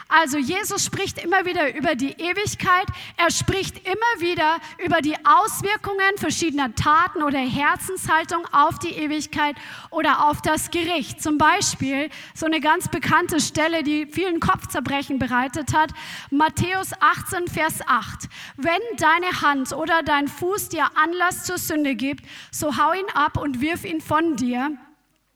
Also 0.09 0.37
Jesus 0.37 0.85
spricht 0.85 1.21
immer 1.23 1.45
wieder 1.45 1.75
über 1.75 1.95
die 1.95 2.13
Ewigkeit. 2.13 2.87
Er 3.17 3.29
spricht 3.29 3.85
immer 3.85 4.21
wieder 4.21 4.57
über 4.77 5.01
die 5.01 5.15
Auswirkungen 5.25 6.17
verschiedener 6.17 6.73
Taten 6.75 7.23
oder 7.23 7.39
Herzenshaltung 7.39 8.45
auf 8.53 8.79
die 8.79 8.93
Ewigkeit 8.93 9.55
oder 9.89 10.29
auf 10.29 10.41
das 10.41 10.71
Gericht. 10.71 11.21
Zum 11.21 11.37
Beispiel 11.37 12.09
so 12.33 12.45
eine 12.45 12.61
ganz 12.61 12.87
bekannte 12.87 13.41
Stelle, 13.41 13.83
die 13.83 14.05
vielen 14.05 14.39
Kopfzerbrechen 14.39 15.19
bereitet 15.19 15.73
hat. 15.73 15.91
Matthäus 16.31 16.91
18, 16.99 17.47
Vers 17.47 17.79
8. 17.85 18.29
Wenn 18.55 18.81
deine 18.97 19.41
Hand 19.41 19.73
oder 19.73 20.03
dein 20.03 20.27
Fuß 20.27 20.69
dir 20.69 20.87
Anlass 20.95 21.43
zur 21.43 21.57
Sünde 21.57 21.95
gibt, 21.95 22.25
so 22.51 22.77
hau 22.77 22.93
ihn 22.93 23.09
ab 23.13 23.37
und 23.37 23.59
wirf 23.59 23.83
ihn 23.83 23.99
von 23.99 24.35
dir. 24.37 24.77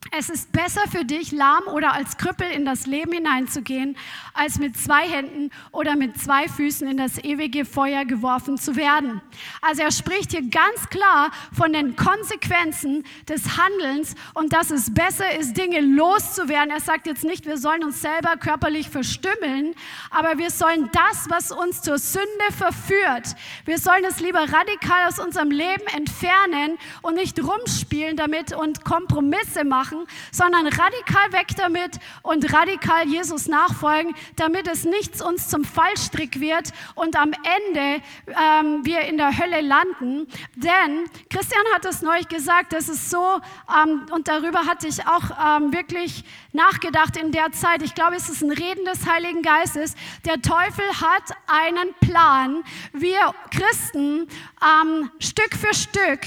Es 0.10 0.30
ist 0.30 0.52
besser 0.52 0.82
für 0.92 1.06
dich, 1.06 1.32
lahm 1.32 1.68
oder 1.68 1.94
als 1.94 2.18
Krüppel 2.18 2.50
in 2.52 2.66
das 2.66 2.88
Leben 2.88 3.14
hineinzugehen, 3.14 3.96
als 4.34 4.58
mit 4.58 4.76
zwei 4.76 5.08
Händen 5.08 5.52
oder 5.72 5.96
mit 5.96 6.20
zwei 6.20 6.48
Füßen 6.48 6.88
in 6.88 6.98
das 6.98 7.24
ewige 7.24 7.66
Feuer 7.66 8.04
geworfen 8.04 8.58
zu 8.58 8.76
werden. 8.76 9.22
Also 9.62 9.84
er 9.84 9.92
spricht 9.92 10.32
hier 10.32 10.42
ganz 10.42 10.90
klar 10.90 11.30
von 11.54 11.72
den 11.72 11.96
Konsequenzen 11.96 13.06
des 13.30 13.58
Handelns 13.58 14.16
und 14.34 14.52
dass 14.52 14.72
es 14.72 14.92
besser 14.94 15.38
ist, 15.40 15.56
Dinge 15.56 15.80
loszuwerden. 15.80 16.72
Er 16.72 16.82
sagt 16.82 17.06
jetzt 17.06 17.24
nicht, 17.24 17.46
wir 17.46 17.58
sollen 17.58 17.84
uns 17.84 18.02
selber 18.02 18.36
körperlich 18.38 18.90
verstümmeln, 18.90 19.76
aber 20.10 20.40
wir 20.40 20.50
sollen 20.50 20.90
das, 20.92 21.30
was 21.30 21.52
uns 21.52 21.84
zur 21.84 22.00
Sünde 22.00 22.28
verführt, 22.58 23.36
wir 23.66 23.78
sollen 23.78 24.04
es 24.06 24.20
lieber 24.20 24.42
radikal 24.42 25.08
aus 25.08 25.20
unserem 25.20 25.52
Leben 25.52 25.86
entfernen 25.96 26.78
und 27.02 27.16
nicht 27.16 27.42
rumspielen 27.42 28.18
damit 28.18 28.52
und 28.54 28.84
Kompromisse 28.84 29.64
machen 29.64 29.91
machen, 29.92 30.08
sondern 30.32 30.68
radikal 30.68 31.32
weg 31.32 31.48
damit 31.58 32.00
und 32.24 32.54
radikal 32.54 33.08
Jesus 33.08 33.48
nachfolgen, 33.48 34.14
damit 34.36 34.68
es 34.68 34.86
nichts 34.86 35.22
uns 35.22 35.50
zum 35.50 35.64
Fallstrick 35.64 36.40
wird 36.40 36.72
und 36.96 37.16
am 37.16 37.32
Ende 37.34 38.04
ähm, 38.28 38.86
wir 38.86 39.02
in 39.02 39.18
der 39.18 39.38
Hölle 39.38 39.62
landen. 39.62 40.28
Denn 40.56 41.06
Christian 41.30 41.64
hat 41.74 41.86
es 41.86 42.02
neulich 42.02 42.28
gesagt, 42.28 42.74
das 42.74 42.90
ist 42.90 43.10
so, 43.10 43.40
ähm, 43.84 44.06
und 44.12 44.28
darüber 44.28 44.66
hatte 44.66 44.88
ich 44.88 45.06
auch 45.08 45.60
ähm, 45.60 45.74
wirklich 45.74 46.24
nachgedacht 46.54 47.18
in 47.18 47.32
der 47.32 47.52
Zeit. 47.52 47.82
Ich 47.82 47.96
glaube, 47.96 48.16
es 48.16 48.30
ist 48.30 48.42
ein 48.42 48.52
Reden 48.52 48.86
des 48.86 49.08
Heiligen 49.08 49.42
Geistes. 49.42 49.96
Der 50.26 50.42
Teufel 50.42 50.86
hat 51.02 51.36
einen 51.48 51.94
Plan, 52.02 52.64
wir 52.94 53.34
Christen 53.52 54.28
ähm, 54.62 55.12
Stück 55.20 55.56
für 55.56 55.74
Stück 55.74 56.22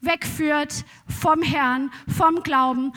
wegführt 0.00 0.84
vom 1.08 1.42
Herrn, 1.42 1.90
vom 2.06 2.42
Glauben, 2.42 2.92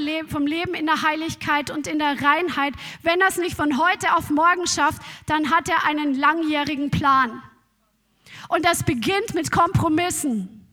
Le 0.00 0.24
vom 0.28 0.46
Leben 0.46 0.74
in 0.74 0.86
der 0.86 1.02
Heiligkeit 1.02 1.70
und 1.70 1.86
in 1.86 1.98
der 1.98 2.22
Reinheit. 2.22 2.74
Wenn 3.02 3.20
er 3.20 3.28
es 3.28 3.38
nicht 3.38 3.56
von 3.56 3.78
heute 3.78 4.14
auf 4.16 4.30
morgen 4.30 4.66
schafft, 4.66 5.02
dann 5.26 5.50
hat 5.50 5.68
er 5.68 5.84
einen 5.86 6.14
langjährigen 6.14 6.90
Plan. 6.90 7.42
Und 8.48 8.64
das 8.64 8.82
beginnt 8.82 9.34
mit 9.34 9.50
Kompromissen. 9.50 10.66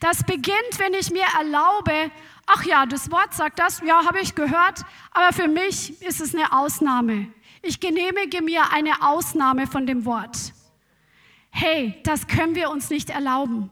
Das 0.00 0.24
beginnt, 0.24 0.78
wenn 0.78 0.94
ich 0.94 1.10
mir 1.10 1.26
erlaube, 1.38 2.10
ach 2.46 2.64
ja, 2.64 2.86
das 2.86 3.10
Wort 3.10 3.34
sagt 3.34 3.58
das, 3.58 3.80
ja, 3.86 4.04
habe 4.04 4.20
ich 4.20 4.34
gehört, 4.34 4.84
aber 5.12 5.32
für 5.32 5.48
mich 5.48 6.02
ist 6.02 6.20
es 6.20 6.34
eine 6.34 6.52
Ausnahme. 6.52 7.28
Ich 7.62 7.78
genehmige 7.80 8.42
mir 8.42 8.72
eine 8.72 9.02
Ausnahme 9.02 9.66
von 9.66 9.86
dem 9.86 10.04
Wort. 10.04 10.52
Hey, 11.50 12.00
das 12.04 12.26
können 12.26 12.54
wir 12.54 12.70
uns 12.70 12.90
nicht 12.90 13.10
erlauben. 13.10 13.70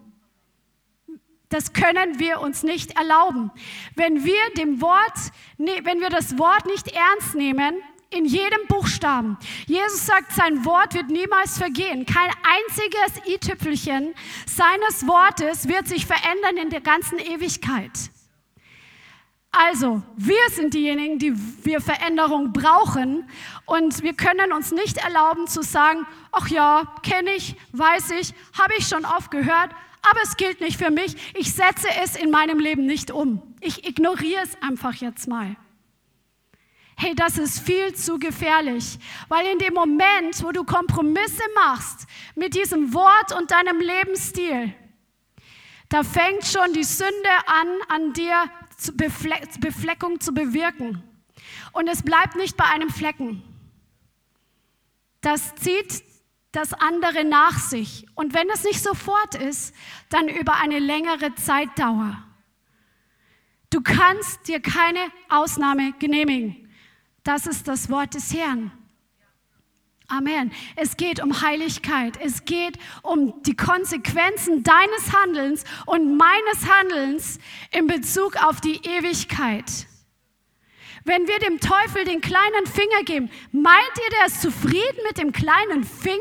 Das 1.57 1.73
können 1.73 2.19
wir 2.19 2.43
uns 2.43 2.65
nicht 2.65 2.99
erlauben. 2.99 3.51
Wenn 3.95 4.27
wir 4.27 4.43
dem 4.59 4.83
Wort, 4.83 5.33
wenn 5.57 6.01
wir 6.01 6.11
das 6.11 6.37
Wort 6.37 6.67
nicht 6.67 6.89
ernst 6.89 7.35
nehmen, 7.35 7.77
in 8.11 8.27
jedem 8.27 8.67
Buchstaben. 8.69 9.39
Jesus 9.65 10.05
sagt, 10.05 10.33
sein 10.33 10.67
Wort 10.67 10.93
wird 10.93 11.09
niemals 11.09 11.57
vergehen. 11.57 12.05
Kein 12.05 12.29
einziges 12.29 13.27
i-Tüpfelchen 13.27 14.15
seines 14.45 15.07
Wortes 15.07 15.67
wird 15.67 15.89
sich 15.89 16.05
verändern 16.05 16.59
in 16.63 16.69
der 16.69 16.83
ganzen 16.83 17.19
Ewigkeit. 17.19 18.11
Also, 19.51 20.03
wir 20.15 20.51
sind 20.51 20.75
diejenigen, 20.75 21.19
die 21.19 21.33
wir 21.65 21.81
Veränderung 21.81 22.53
brauchen 22.53 23.31
und 23.65 24.03
wir 24.03 24.13
können 24.13 24.53
uns 24.53 24.73
nicht 24.73 24.99
erlauben 24.99 25.47
zu 25.47 25.63
sagen, 25.63 26.07
ach 26.33 26.49
ja, 26.49 26.95
kenne 27.03 27.31
ich, 27.31 27.57
weiß 27.73 28.11
ich, 28.11 28.35
habe 28.59 28.75
ich 28.77 28.87
schon 28.87 29.07
oft 29.07 29.31
gehört, 29.31 29.71
aber 30.11 30.21
es 30.23 30.37
gilt 30.37 30.61
nicht 30.61 30.79
für 30.79 30.91
mich. 30.91 31.17
Ich 31.35 31.53
setze 31.53 31.89
es 32.03 32.17
in 32.17 32.31
meinem 32.31 32.59
Leben 32.59 32.87
nicht 32.87 33.11
um. 33.11 33.43
Ich 33.61 33.87
ignoriere 33.87 34.43
es 34.43 34.61
einfach 34.63 34.95
jetzt 34.95 35.29
mal. 35.29 35.57
Hey, 36.99 37.15
das 37.15 37.37
ist 37.37 37.61
viel 37.61 37.95
zu 37.95 38.19
gefährlich, 38.19 38.99
weil 39.29 39.47
in 39.47 39.59
dem 39.59 39.75
Moment, 39.75 40.43
wo 40.43 40.51
du 40.51 40.65
Kompromisse 40.65 41.43
machst 41.55 42.07
mit 42.35 42.55
diesem 42.55 42.95
Wort 42.95 43.39
und 43.39 43.51
deinem 43.51 43.81
Lebensstil, 43.81 44.75
da 45.91 46.03
fängt 46.03 46.47
schon 46.47 46.73
die 46.73 46.85
Sünde 46.85 47.29
an, 47.47 47.69
an 47.89 48.13
dir 48.15 48.45
Befleckung 49.61 50.21
zu 50.21 50.33
bewirken. 50.33 51.03
Und 51.73 51.89
es 51.89 52.03
bleibt 52.03 52.37
nicht 52.37 52.57
bei 52.57 52.65
einem 52.65 52.91
Flecken. 52.91 53.43
Das 55.21 55.55
zieht 55.57 56.03
das 56.57 56.73
andere 56.73 57.25
nach 57.25 57.59
sich. 57.59 58.07
Und 58.15 58.33
wenn 58.33 58.49
es 58.49 58.65
nicht 58.65 58.83
sofort 58.83 59.35
ist, 59.35 59.75
dann 60.09 60.27
über 60.29 60.55
eine 60.55 60.79
längere 60.79 61.35
Zeitdauer. 61.35 62.23
Du 63.69 63.83
kannst 63.83 64.49
dir 64.49 64.61
keine 64.61 65.01
Ausnahme 65.29 65.93
genehmigen. 65.99 66.73
Das 67.25 67.47
ist 67.47 67.69
das 67.69 67.91
Wort 67.91 68.15
des 68.15 68.33
Herrn. 68.33 68.73
Amen. 70.09 70.53
Es 70.77 70.97
geht 70.97 71.23
um 71.23 71.43
Heiligkeit. 71.43 72.17
Es 72.23 72.45
geht 72.45 72.79
um 73.03 73.43
die 73.43 73.57
Konsequenzen 73.57 74.63
deines 74.63 75.13
Handelns 75.13 75.65
und 75.85 76.17
meines 76.17 76.71
Handelns 76.71 77.39
in 77.71 77.87
Bezug 77.87 78.43
auf 78.43 78.61
die 78.61 78.77
Ewigkeit. 78.77 79.89
Wenn 81.07 81.29
wir 81.29 81.39
dem 81.39 81.61
Teufel 81.61 82.05
den 82.05 82.21
kleinen 82.21 82.67
Finger 82.67 83.05
geben, 83.05 83.31
meint 83.53 83.93
ihr, 83.97 84.11
der 84.19 84.27
ist 84.27 84.43
zufrieden 84.43 84.99
mit 85.07 85.19
dem 85.19 85.31
kleinen 85.31 85.85
Finger? 85.85 86.19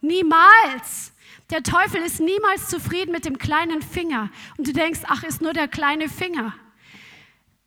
Niemals. 0.00 1.12
Der 1.50 1.62
Teufel 1.62 2.00
ist 2.00 2.18
niemals 2.20 2.70
zufrieden 2.70 3.12
mit 3.12 3.26
dem 3.26 3.36
kleinen 3.36 3.82
Finger. 3.82 4.30
Und 4.56 4.66
du 4.66 4.72
denkst, 4.72 5.00
ach, 5.06 5.22
ist 5.22 5.42
nur 5.42 5.52
der 5.52 5.68
kleine 5.68 6.08
Finger. 6.08 6.54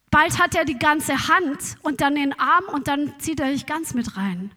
Bald 0.10 0.40
hat 0.40 0.56
er 0.56 0.66
die 0.66 0.80
ganze 0.80 1.28
Hand 1.28 1.78
und 1.84 2.02
dann 2.02 2.16
den 2.16 2.38
Arm 2.40 2.66
und 2.74 2.88
dann 2.88 3.14
zieht 3.20 3.40
er 3.40 3.52
dich 3.52 3.68
ganz 3.68 3.94
mit 3.94 4.18
rein. 4.18 4.52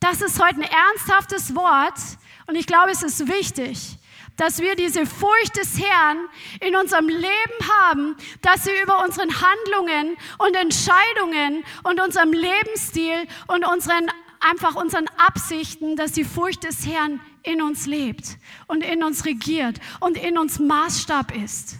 Das 0.00 0.20
ist 0.22 0.42
heute 0.42 0.56
ein 0.56 0.62
ernsthaftes 0.62 1.54
Wort 1.54 2.00
und 2.48 2.56
ich 2.56 2.66
glaube, 2.66 2.90
es 2.90 3.04
ist 3.04 3.28
wichtig, 3.28 3.96
dass 4.38 4.60
wir 4.60 4.76
diese 4.76 5.04
Furcht 5.04 5.56
des 5.56 5.78
Herrn 5.78 6.18
in 6.60 6.74
unserem 6.74 7.08
Leben 7.08 7.68
haben, 7.82 8.16
dass 8.40 8.64
sie 8.64 8.70
über 8.82 9.04
unseren 9.04 9.30
Handlungen 9.30 10.16
und 10.38 10.54
Entscheidungen 10.56 11.64
und 11.82 12.00
unserem 12.00 12.32
Lebensstil 12.32 13.26
und 13.48 13.66
unseren 13.66 14.10
einfach 14.40 14.76
unseren 14.76 15.08
Absichten, 15.16 15.96
dass 15.96 16.12
die 16.12 16.22
Furcht 16.22 16.62
des 16.62 16.86
Herrn 16.86 17.20
in 17.42 17.60
uns 17.60 17.86
lebt 17.86 18.38
und 18.68 18.84
in 18.84 19.02
uns 19.02 19.24
regiert 19.24 19.80
und 19.98 20.16
in 20.16 20.38
uns 20.38 20.60
Maßstab 20.60 21.34
ist. 21.36 21.76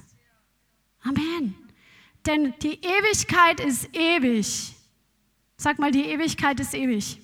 Amen. 1.03 1.55
Denn 2.27 2.55
die 2.63 2.81
Ewigkeit 2.85 3.61
ist 3.61 3.95
ewig. 3.95 4.75
Sag 5.57 5.79
mal, 5.79 5.93
die 5.93 6.07
Ewigkeit 6.07 6.59
ist 6.61 6.75
ewig. 6.75 7.21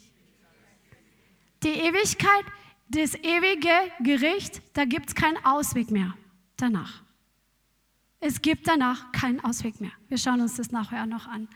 Die 1.64 1.70
Ewigkeit, 1.70 2.45
das 2.89 3.14
ewige 3.14 3.70
Gericht, 4.01 4.62
da 4.74 4.85
gibt 4.85 5.09
es 5.09 5.14
keinen 5.14 5.43
Ausweg 5.45 5.91
mehr 5.91 6.14
danach. 6.57 7.03
Es 8.20 8.41
gibt 8.41 8.66
danach 8.66 9.12
keinen 9.12 9.41
Ausweg 9.41 9.80
mehr. 9.80 9.93
Wir 10.09 10.18
schauen 10.18 10.41
uns 10.41 10.57
das 10.57 10.70
nachher 10.70 11.07
noch 11.07 11.26
an. 11.26 11.49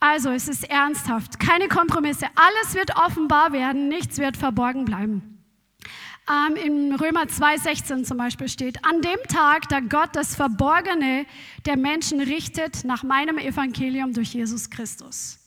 Also, 0.00 0.30
es 0.30 0.48
ist 0.48 0.68
ernsthaft, 0.68 1.38
keine 1.38 1.68
Kompromisse. 1.68 2.26
Alles 2.34 2.74
wird 2.74 2.96
offenbar 2.96 3.52
werden, 3.52 3.88
nichts 3.88 4.18
wird 4.18 4.36
verborgen 4.36 4.84
bleiben. 4.84 5.36
Ähm, 6.28 6.56
in 6.56 6.94
Römer 6.94 7.22
2,16 7.22 8.04
zum 8.04 8.18
Beispiel 8.18 8.48
steht, 8.48 8.84
an 8.84 9.00
dem 9.00 9.18
Tag, 9.28 9.68
da 9.68 9.80
Gott 9.80 10.10
das 10.14 10.34
Verborgene 10.34 11.24
der 11.64 11.76
Menschen 11.76 12.20
richtet, 12.20 12.84
nach 12.84 13.04
meinem 13.04 13.38
Evangelium 13.38 14.12
durch 14.12 14.34
Jesus 14.34 14.68
Christus. 14.68 15.38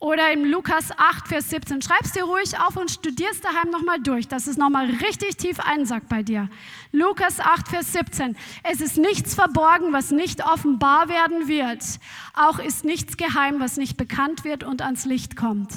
Oder 0.00 0.32
im 0.32 0.46
Lukas 0.46 0.92
8, 0.96 1.28
Vers 1.28 1.50
17. 1.50 1.82
Schreib's 1.82 2.12
dir 2.12 2.24
ruhig 2.24 2.58
auf 2.58 2.74
und 2.78 2.90
studierst 2.90 3.44
daheim 3.44 3.70
nochmal 3.70 4.00
durch, 4.00 4.26
dass 4.26 4.46
es 4.46 4.56
nochmal 4.56 4.86
richtig 4.86 5.36
tief 5.36 5.60
einsackt 5.60 6.08
bei 6.08 6.22
dir. 6.22 6.48
Lukas 6.90 7.38
8, 7.38 7.68
Vers 7.68 7.92
17. 7.92 8.34
Es 8.62 8.80
ist 8.80 8.96
nichts 8.96 9.34
verborgen, 9.34 9.92
was 9.92 10.10
nicht 10.10 10.42
offenbar 10.42 11.10
werden 11.10 11.48
wird. 11.48 11.84
Auch 12.32 12.58
ist 12.58 12.82
nichts 12.82 13.18
geheim, 13.18 13.60
was 13.60 13.76
nicht 13.76 13.98
bekannt 13.98 14.42
wird 14.42 14.64
und 14.64 14.80
ans 14.80 15.04
Licht 15.04 15.36
kommt. 15.36 15.70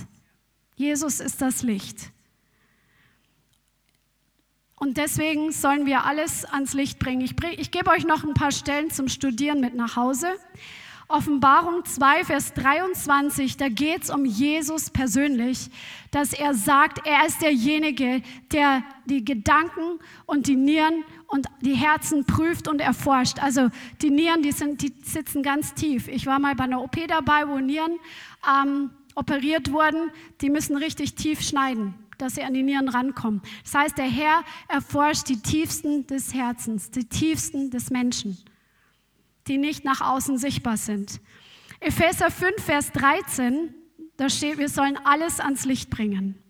Jesus 0.77 1.19
ist 1.19 1.41
das 1.41 1.61
Licht. 1.61 2.09
Und 4.77 4.95
deswegen 4.95 5.51
sollen 5.51 5.85
wir 5.85 6.05
alles 6.05 6.45
ans 6.45 6.73
Licht 6.73 6.97
bringen. 6.97 7.21
Ich, 7.21 7.35
bring, 7.35 7.59
ich 7.59 7.71
gebe 7.71 7.91
euch 7.91 8.05
noch 8.05 8.23
ein 8.23 8.33
paar 8.33 8.53
Stellen 8.53 8.89
zum 8.89 9.09
Studieren 9.09 9.59
mit 9.59 9.75
nach 9.75 9.97
Hause. 9.97 10.27
Offenbarung 11.07 11.83
2, 11.83 12.23
Vers 12.23 12.53
23, 12.53 13.57
da 13.57 13.69
geht 13.69 14.03
es 14.03 14.09
um 14.09 14.25
Jesus 14.25 14.89
persönlich, 14.89 15.69
dass 16.11 16.33
er 16.33 16.53
sagt, 16.53 17.05
er 17.05 17.25
ist 17.25 17.41
derjenige, 17.41 18.21
der 18.51 18.83
die 19.05 19.25
Gedanken 19.25 19.99
und 20.25 20.47
die 20.47 20.55
Nieren 20.55 21.03
und 21.27 21.47
die 21.61 21.75
Herzen 21.75 22.25
prüft 22.25 22.67
und 22.67 22.79
erforscht. 22.79 23.41
Also 23.41 23.69
die 24.01 24.11
Nieren, 24.11 24.43
die, 24.43 24.53
sind, 24.53 24.81
die 24.81 24.93
sitzen 25.03 25.43
ganz 25.43 25.73
tief. 25.73 26.07
Ich 26.07 26.25
war 26.25 26.39
mal 26.39 26.55
bei 26.55 26.63
einer 26.63 26.81
OP 26.81 26.95
dabei, 27.07 27.47
wo 27.47 27.59
Nieren 27.59 27.99
ähm, 28.47 28.91
operiert 29.15 29.71
wurden. 29.71 30.09
Die 30.41 30.49
müssen 30.49 30.77
richtig 30.77 31.15
tief 31.15 31.41
schneiden 31.41 31.95
dass 32.19 32.35
sie 32.35 32.43
an 32.43 32.53
die 32.53 32.63
Nieren 32.63 32.87
rankommen. 32.87 33.41
Das 33.63 33.73
heißt, 33.73 33.97
der 33.97 34.05
Herr 34.05 34.43
erforscht 34.69 35.27
die 35.27 35.41
tiefsten 35.41 36.07
des 36.07 36.33
Herzens, 36.33 36.89
die 36.91 37.03
tiefsten 37.03 37.69
des 37.69 37.89
Menschen 37.89 38.37
die 39.47 39.57
nicht 39.57 39.85
nach 39.85 40.01
außen 40.01 40.37
sichtbar 40.37 40.77
sind. 40.77 41.19
Epheser 41.79 42.31
5, 42.31 42.63
Vers 42.63 42.91
13, 42.93 43.73
da 44.17 44.29
steht, 44.29 44.57
wir 44.57 44.69
sollen 44.69 44.97
alles 45.03 45.39
ans 45.39 45.65
Licht 45.65 45.89
bringen. 45.89 46.41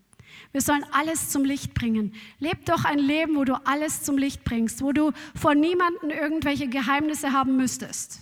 Wir 0.52 0.60
sollen 0.60 0.84
alles 0.92 1.30
zum 1.30 1.44
Licht 1.44 1.74
bringen. 1.74 2.14
Leb 2.38 2.64
doch 2.66 2.84
ein 2.84 3.00
Leben, 3.00 3.34
wo 3.34 3.44
du 3.44 3.54
alles 3.66 4.04
zum 4.04 4.16
Licht 4.16 4.44
bringst, 4.44 4.82
wo 4.82 4.92
du 4.92 5.10
vor 5.34 5.56
niemanden 5.56 6.10
irgendwelche 6.10 6.68
Geheimnisse 6.68 7.32
haben 7.32 7.56
müsstest, 7.56 8.20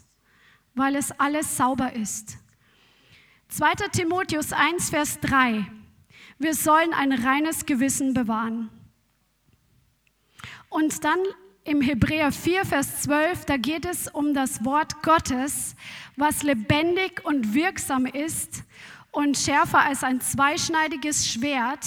weil 0.75 0.97
es 0.97 1.13
alles 1.13 1.59
sauber 1.59 1.93
ist. 1.93 2.39
2. 3.49 3.75
Timotheus 3.93 4.55
1, 4.55 4.89
Vers 4.89 5.21
3. 5.21 5.67
Wir 6.39 6.55
sollen 6.55 6.95
ein 6.95 7.13
reines 7.13 7.67
Gewissen 7.67 8.15
bewahren. 8.15 8.71
Und 10.71 11.05
dann 11.05 11.19
im 11.65 11.81
Hebräer 11.81 12.33
4, 12.33 12.65
Vers 12.65 13.03
12, 13.03 13.45
da 13.45 13.57
geht 13.57 13.85
es 13.85 14.09
um 14.09 14.35
das 14.35 14.65
Wort 14.65 15.03
Gottes, 15.03 15.77
was 16.17 16.43
lebendig 16.43 17.25
und 17.25 17.55
wirksam 17.55 18.07
ist 18.07 18.65
und 19.13 19.37
schärfer 19.37 19.81
als 19.81 20.03
ein 20.03 20.21
zweischneidiges 20.21 21.29
Schwert, 21.29 21.87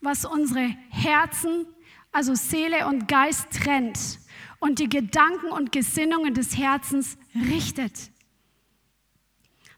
was 0.00 0.24
unsere 0.24 0.74
Herzen, 0.90 1.66
also 2.10 2.34
Seele 2.34 2.88
und 2.88 3.06
Geist 3.06 3.50
trennt 3.52 4.18
und 4.58 4.80
die 4.80 4.88
Gedanken 4.88 5.50
und 5.50 5.70
Gesinnungen 5.70 6.34
des 6.34 6.56
Herzens 6.56 7.16
richtet. 7.34 8.10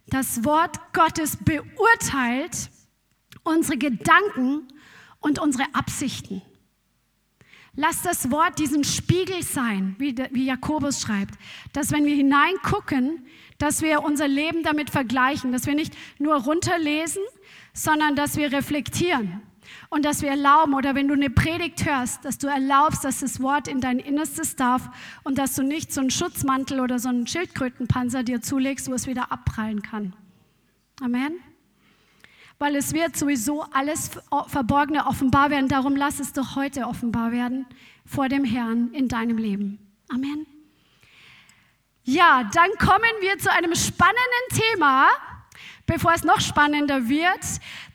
Das 0.07 0.45
Wort 0.45 0.93
Gottes 0.93 1.37
beurteilt 1.37 2.71
unsere 3.43 3.77
Gedanken 3.77 4.69
und 5.21 5.39
unsere 5.39 5.75
Absichten. 5.75 6.43
Lass 7.77 8.03
das 8.03 8.31
Wort 8.31 8.59
diesen 8.59 8.85
Spiegel 8.85 9.43
sein, 9.43 9.97
wie, 9.99 10.15
wie 10.31 10.47
Jakobus 10.47 11.01
schreibt, 11.01 11.35
dass 11.73 11.91
wenn 11.91 12.05
wir 12.05 12.15
hineingucken, 12.15 13.27
dass 13.59 13.83
wir 13.83 14.05
unser 14.05 14.29
Leben 14.29 14.63
damit 14.63 14.91
vergleichen, 14.91 15.51
dass 15.51 15.67
wir 15.67 15.75
nicht 15.75 15.95
nur 16.19 16.37
runterlesen, 16.37 17.23
sondern 17.73 18.15
dass 18.15 18.37
wir 18.37 18.53
reflektieren 18.53 19.43
und 19.91 20.05
dass 20.05 20.23
wir 20.23 20.31
erlauben, 20.31 20.75
oder 20.75 20.95
wenn 20.95 21.09
du 21.09 21.15
eine 21.15 21.31
Predigt 21.31 21.85
hörst, 21.85 22.25
dass 22.25 22.39
du 22.39 22.47
erlaubst, 22.47 23.05
dass 23.05 23.21
das 23.21 23.41
Wort 23.41 23.67
in 23.67 23.81
dein 23.81 23.99
Innerstes 23.99 24.55
darf 24.55 24.89
und 25.25 25.39
dass 25.39 25.57
du 25.57 25.63
nicht 25.63 25.93
so 25.93 26.01
einen 26.01 26.11
Schutzmantel 26.11 26.81
oder 26.81 27.01
so 27.01 27.09
einen 27.09 27.27
Schildkrötenpanzer 27.27 28.23
dir 28.23 28.41
zulegst, 28.41 28.89
wo 28.89 28.95
es 28.95 29.09
wieder 29.09 29.33
abprallen 29.33 29.83
kann. 29.83 30.15
Amen 31.01 31.35
weil 32.59 32.77
es 32.77 32.93
wird 32.93 33.17
sowieso 33.17 33.63
alles 33.73 34.11
Verborgene 34.47 35.07
offenbar 35.07 35.51
werden. 35.51 35.69
Darum 35.69 35.97
lass 35.97 36.21
es 36.21 36.33
doch 36.33 36.57
heute 36.57 36.87
offenbar 36.87 37.33
werden 37.33 37.67
vor 38.07 38.29
dem 38.29 38.45
Herrn 38.45 38.93
in 38.93 39.09
deinem 39.09 39.39
Leben. 39.39 39.79
Amen. 40.09 40.47
Ja, 42.05 42.49
dann 42.53 42.71
kommen 42.79 43.11
wir 43.21 43.39
zu 43.39 43.51
einem 43.51 43.75
spannenden 43.75 44.19
Thema, 44.51 45.09
bevor 45.87 46.13
es 46.15 46.25
noch 46.25 46.41
spannender 46.41 47.09
wird, 47.09 47.41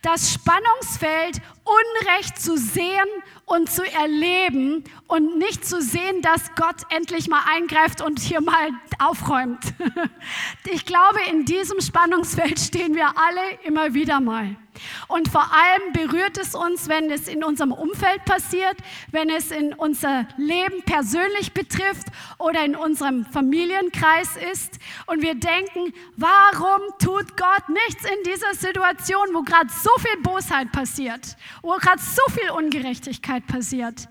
das 0.01 0.33
Spannungsfeld 0.33 1.41
Unrecht 1.63 2.39
zu 2.41 2.57
sehen 2.57 3.07
und 3.45 3.69
zu 3.69 3.83
erleben 3.83 4.83
und 5.07 5.37
nicht 5.37 5.65
zu 5.65 5.81
sehen, 5.81 6.21
dass 6.21 6.55
Gott 6.55 6.77
endlich 6.89 7.27
mal 7.27 7.43
eingreift 7.47 8.01
und 8.01 8.19
hier 8.19 8.41
mal 8.41 8.69
aufräumt. 8.99 9.59
Ich 10.71 10.85
glaube, 10.85 11.19
in 11.31 11.45
diesem 11.45 11.81
Spannungsfeld 11.81 12.59
stehen 12.59 12.93
wir 12.93 13.07
alle 13.07 13.41
immer 13.63 13.93
wieder 13.93 14.19
mal. 14.19 14.55
Und 15.07 15.29
vor 15.29 15.51
allem 15.53 15.93
berührt 15.93 16.37
es 16.37 16.55
uns, 16.55 16.87
wenn 16.87 17.09
es 17.11 17.27
in 17.27 17.43
unserem 17.43 17.71
Umfeld 17.71 18.25
passiert, 18.25 18.77
wenn 19.11 19.29
es 19.29 19.51
in 19.51 19.73
unser 19.73 20.27
Leben 20.37 20.83
persönlich 20.83 21.53
betrifft 21.53 22.07
oder 22.37 22.63
in 22.63 22.75
unserem 22.75 23.25
Familienkreis 23.25 24.35
ist. 24.51 24.79
Und 25.05 25.21
wir 25.21 25.35
denken, 25.35 25.93
warum 26.17 26.81
tut 26.99 27.37
Gott 27.37 27.69
nichts 27.69 28.05
in 28.05 28.23
dieser 28.31 28.53
Situation, 28.53 29.27
wo 29.33 29.41
gerade 29.41 29.69
so 29.69 29.91
viel 29.99 30.21
Bosheit 30.21 30.71
passiert, 30.71 31.35
wo 31.61 31.71
gerade 31.77 32.01
so 32.01 32.21
viel 32.31 32.51
Ungerechtigkeit 32.51 33.45
passiert? 33.47 34.07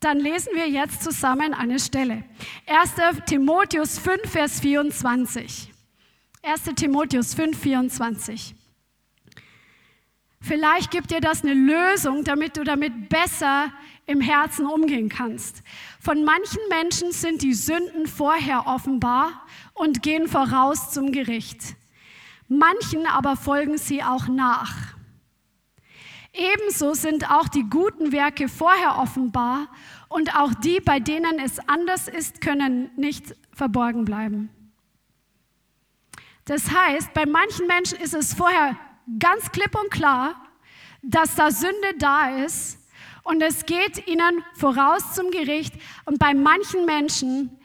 Dann 0.00 0.20
lesen 0.20 0.50
wir 0.54 0.68
jetzt 0.68 1.02
zusammen 1.02 1.54
eine 1.54 1.78
Stelle. 1.78 2.24
1. 2.66 3.24
Timotheus 3.24 3.98
5, 3.98 4.30
Vers 4.30 4.60
24. 4.60 5.72
1. 6.42 6.62
Timotheus 6.76 7.32
5, 7.32 7.58
24. 7.58 8.54
Vielleicht 10.46 10.90
gibt 10.90 11.10
dir 11.10 11.22
das 11.22 11.42
eine 11.42 11.54
Lösung, 11.54 12.22
damit 12.22 12.58
du 12.58 12.64
damit 12.64 13.08
besser 13.08 13.72
im 14.04 14.20
Herzen 14.20 14.66
umgehen 14.66 15.08
kannst. 15.08 15.62
Von 15.98 16.22
manchen 16.22 16.60
Menschen 16.68 17.12
sind 17.12 17.40
die 17.40 17.54
Sünden 17.54 18.06
vorher 18.06 18.66
offenbar 18.66 19.46
und 19.72 20.02
gehen 20.02 20.28
voraus 20.28 20.90
zum 20.90 21.12
Gericht. 21.12 21.76
Manchen 22.46 23.06
aber 23.06 23.36
folgen 23.36 23.78
sie 23.78 24.02
auch 24.02 24.28
nach. 24.28 24.94
Ebenso 26.34 26.92
sind 26.92 27.30
auch 27.30 27.48
die 27.48 27.64
guten 27.70 28.12
Werke 28.12 28.48
vorher 28.48 28.98
offenbar 28.98 29.68
und 30.10 30.36
auch 30.36 30.52
die, 30.52 30.78
bei 30.78 31.00
denen 31.00 31.38
es 31.38 31.58
anders 31.70 32.06
ist, 32.06 32.42
können 32.42 32.90
nicht 32.96 33.34
verborgen 33.50 34.04
bleiben. 34.04 34.50
Das 36.44 36.70
heißt, 36.70 37.14
bei 37.14 37.24
manchen 37.24 37.66
Menschen 37.66 37.98
ist 37.98 38.12
es 38.12 38.34
vorher 38.34 38.76
ganz 39.18 39.50
klipp 39.52 39.74
und 39.74 39.90
klar, 39.90 40.34
dass 41.02 41.34
da 41.34 41.50
Sünde 41.50 41.94
da 41.98 42.44
ist 42.44 42.78
und 43.22 43.42
es 43.42 43.66
geht 43.66 44.06
ihnen 44.06 44.44
voraus 44.54 45.14
zum 45.14 45.30
Gericht. 45.30 45.74
Und 46.04 46.18
bei 46.18 46.34
manchen 46.34 46.84
Menschen, 46.86 47.58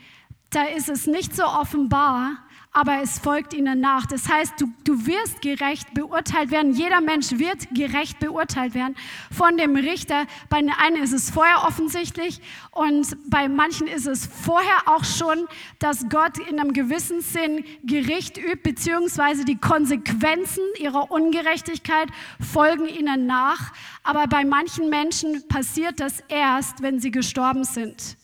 da 0.50 0.64
ist 0.64 0.90
es 0.90 1.06
nicht 1.06 1.36
so 1.36 1.44
offenbar, 1.44 2.38
aber 2.72 3.02
es 3.02 3.18
folgt 3.18 3.54
ihnen 3.54 3.80
nach. 3.80 4.06
Das 4.06 4.30
heißt, 4.30 4.54
du, 4.60 4.68
du 4.84 5.08
wirst 5.08 5.42
gerecht 5.42 5.94
beurteilt 5.96 6.52
werden. 6.52 6.74
Jeder 6.74 7.02
Mensch 7.02 7.32
wird 7.32 7.68
gerecht 7.74 8.20
beurteilt 8.20 8.76
werden 8.76 8.96
von 9.32 9.58
dem 9.58 9.76
Richter. 9.76 10.28
Bei 10.50 10.60
den 10.62 10.70
einen 10.70 11.02
ist 11.02 11.14
es 11.14 11.32
vorher 11.32 11.64
offensichtlich 11.66 12.42
und 12.72 13.18
bei 13.30 13.50
manchen 13.50 13.88
ist 13.88 14.06
es 14.06 14.28
vorher 14.28 14.84
auch 14.86 15.04
schon, 15.04 15.48
dass 15.80 16.08
Gott 16.10 16.38
in 16.38 16.60
einem 16.60 16.74
gewissen 16.74 17.22
Sinn 17.22 17.66
Gericht 17.84 18.38
übt, 18.38 18.62
beziehungsweise 18.62 19.46
die 19.46 19.58
Konsequenzen 19.58 20.64
ihrer 20.78 21.12
Ungerechtigkeit 21.12 22.10
folgen 22.40 22.88
ihnen 22.88 23.26
nach. 23.26 23.74
Aber 24.04 24.28
bei 24.28 24.46
manchen 24.46 24.90
Menschen 24.90 25.48
passiert 25.48 26.00
das 26.00 26.24
erst, 26.30 26.84
wenn 26.84 27.00
sie 27.00 27.12
gestorben 27.12 27.64
sind 27.64 28.19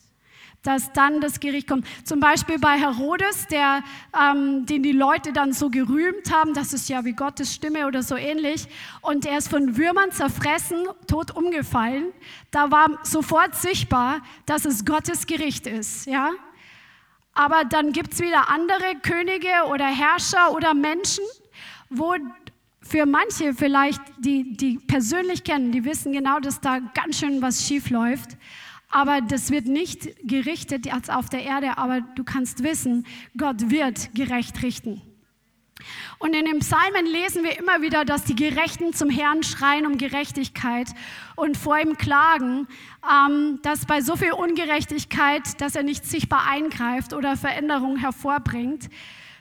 dass 0.66 0.92
dann 0.92 1.20
das 1.20 1.40
Gericht 1.40 1.68
kommt. 1.68 1.86
Zum 2.04 2.20
Beispiel 2.20 2.58
bei 2.58 2.78
Herodes, 2.78 3.46
der, 3.46 3.82
ähm, 4.14 4.66
den 4.66 4.82
die 4.82 4.92
Leute 4.92 5.32
dann 5.32 5.52
so 5.52 5.70
gerühmt 5.70 6.32
haben, 6.32 6.54
das 6.54 6.72
ist 6.72 6.88
ja 6.88 7.04
wie 7.04 7.12
Gottes 7.12 7.54
Stimme 7.54 7.86
oder 7.86 8.02
so 8.02 8.16
ähnlich. 8.16 8.66
Und 9.00 9.26
er 9.26 9.38
ist 9.38 9.48
von 9.48 9.76
Würmern 9.76 10.10
zerfressen, 10.10 10.86
tot 11.06 11.30
umgefallen. 11.30 12.12
Da 12.50 12.70
war 12.70 12.98
sofort 13.04 13.54
sichtbar, 13.54 14.22
dass 14.46 14.64
es 14.64 14.84
Gottes 14.84 15.26
Gericht 15.26 15.66
ist. 15.66 16.06
Ja? 16.06 16.30
Aber 17.32 17.64
dann 17.64 17.92
gibt 17.92 18.14
es 18.14 18.20
wieder 18.20 18.48
andere 18.48 18.96
Könige 19.02 19.68
oder 19.70 19.86
Herrscher 19.86 20.52
oder 20.52 20.74
Menschen, 20.74 21.24
wo 21.90 22.14
für 22.80 23.04
manche 23.06 23.52
vielleicht, 23.52 24.00
die, 24.18 24.56
die 24.56 24.78
persönlich 24.78 25.44
kennen, 25.44 25.72
die 25.72 25.84
wissen 25.84 26.12
genau, 26.12 26.40
dass 26.40 26.60
da 26.60 26.78
ganz 26.78 27.18
schön 27.18 27.42
was 27.42 27.66
schief 27.66 27.90
läuft. 27.90 28.36
Aber 28.88 29.20
das 29.20 29.50
wird 29.50 29.66
nicht 29.66 30.08
gerichtet 30.22 30.92
als 30.92 31.10
auf 31.10 31.28
der 31.28 31.42
Erde, 31.42 31.78
aber 31.78 32.00
du 32.00 32.24
kannst 32.24 32.62
wissen, 32.62 33.06
Gott 33.36 33.70
wird 33.70 34.14
gerecht 34.14 34.62
richten. 34.62 35.02
Und 36.18 36.34
in 36.34 36.46
den 36.46 36.60
Psalmen 36.60 37.04
lesen 37.04 37.44
wir 37.44 37.58
immer 37.58 37.82
wieder, 37.82 38.04
dass 38.04 38.24
die 38.24 38.34
Gerechten 38.34 38.94
zum 38.94 39.10
Herrn 39.10 39.42
schreien 39.42 39.86
um 39.86 39.98
Gerechtigkeit 39.98 40.88
und 41.34 41.56
vor 41.56 41.78
ihm 41.78 41.98
klagen, 41.98 42.66
ähm, 43.04 43.60
dass 43.62 43.84
bei 43.84 44.00
so 44.00 44.16
viel 44.16 44.32
Ungerechtigkeit, 44.32 45.60
dass 45.60 45.76
er 45.76 45.82
nicht 45.82 46.06
sichtbar 46.06 46.48
eingreift 46.48 47.12
oder 47.12 47.36
Veränderung 47.36 47.98
hervorbringt. 47.98 48.88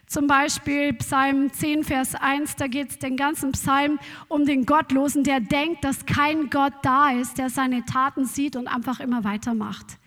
Zum 0.08 0.28
Beispiel 0.28 0.94
Psalm 0.94 1.52
10, 1.52 1.84
Vers 1.84 2.14
1, 2.16 2.58
da 2.58 2.68
geht 2.68 2.92
es 2.92 3.00
den 3.00 3.18
ganzen 3.18 3.52
Psalm 3.54 4.00
um 4.28 4.46
den 4.46 4.66
Gottlosen, 4.66 5.24
der 5.24 5.40
denkt, 5.40 5.84
dass 5.84 6.06
kein 6.06 6.50
Gott 6.50 6.74
da 6.84 7.12
ist, 7.12 7.38
der 7.38 7.50
seine 7.50 7.86
Taten 7.86 8.26
sieht 8.26 8.56
und 8.56 8.68
einfach 8.68 9.00
immer 9.00 9.24
weitermacht. 9.24 9.98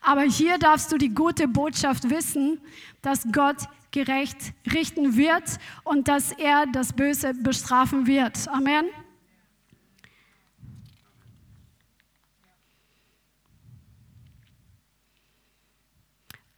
Aber 0.00 0.22
hier 0.22 0.58
darfst 0.58 0.92
du 0.92 0.98
die 0.98 1.14
gute 1.14 1.46
Botschaft 1.48 2.10
wissen, 2.10 2.60
dass 3.02 3.26
Gott 3.32 3.68
gerecht 3.90 4.52
richten 4.72 5.16
wird 5.16 5.44
und 5.84 6.08
dass 6.08 6.32
er 6.32 6.66
das 6.66 6.92
Böse 6.92 7.32
bestrafen 7.34 8.06
wird. 8.06 8.48
Amen. 8.48 8.86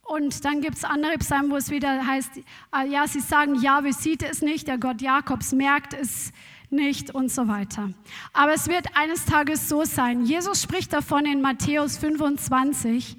Und 0.08 0.44
dann 0.44 0.60
gibt 0.60 0.76
es 0.76 0.84
andere 0.84 1.18
Psalmen, 1.18 1.50
wo 1.50 1.56
es 1.56 1.70
wieder 1.70 2.06
heißt, 2.06 2.38
äh, 2.38 2.88
ja, 2.88 3.08
sie 3.08 3.20
sagen, 3.20 3.56
Jahwe 3.56 3.92
sieht 3.92 4.22
es 4.22 4.40
nicht, 4.40 4.68
der 4.68 4.78
Gott 4.78 5.02
Jakobs 5.02 5.52
merkt 5.52 5.94
es 5.94 6.32
nicht 6.70 7.14
und 7.14 7.30
so 7.30 7.48
weiter. 7.48 7.90
Aber 8.32 8.54
es 8.54 8.68
wird 8.68 8.96
eines 8.96 9.24
Tages 9.24 9.68
so 9.68 9.84
sein. 9.84 10.24
Jesus 10.24 10.62
spricht 10.62 10.92
davon 10.92 11.26
in 11.26 11.40
Matthäus 11.40 11.98
25, 11.98 13.16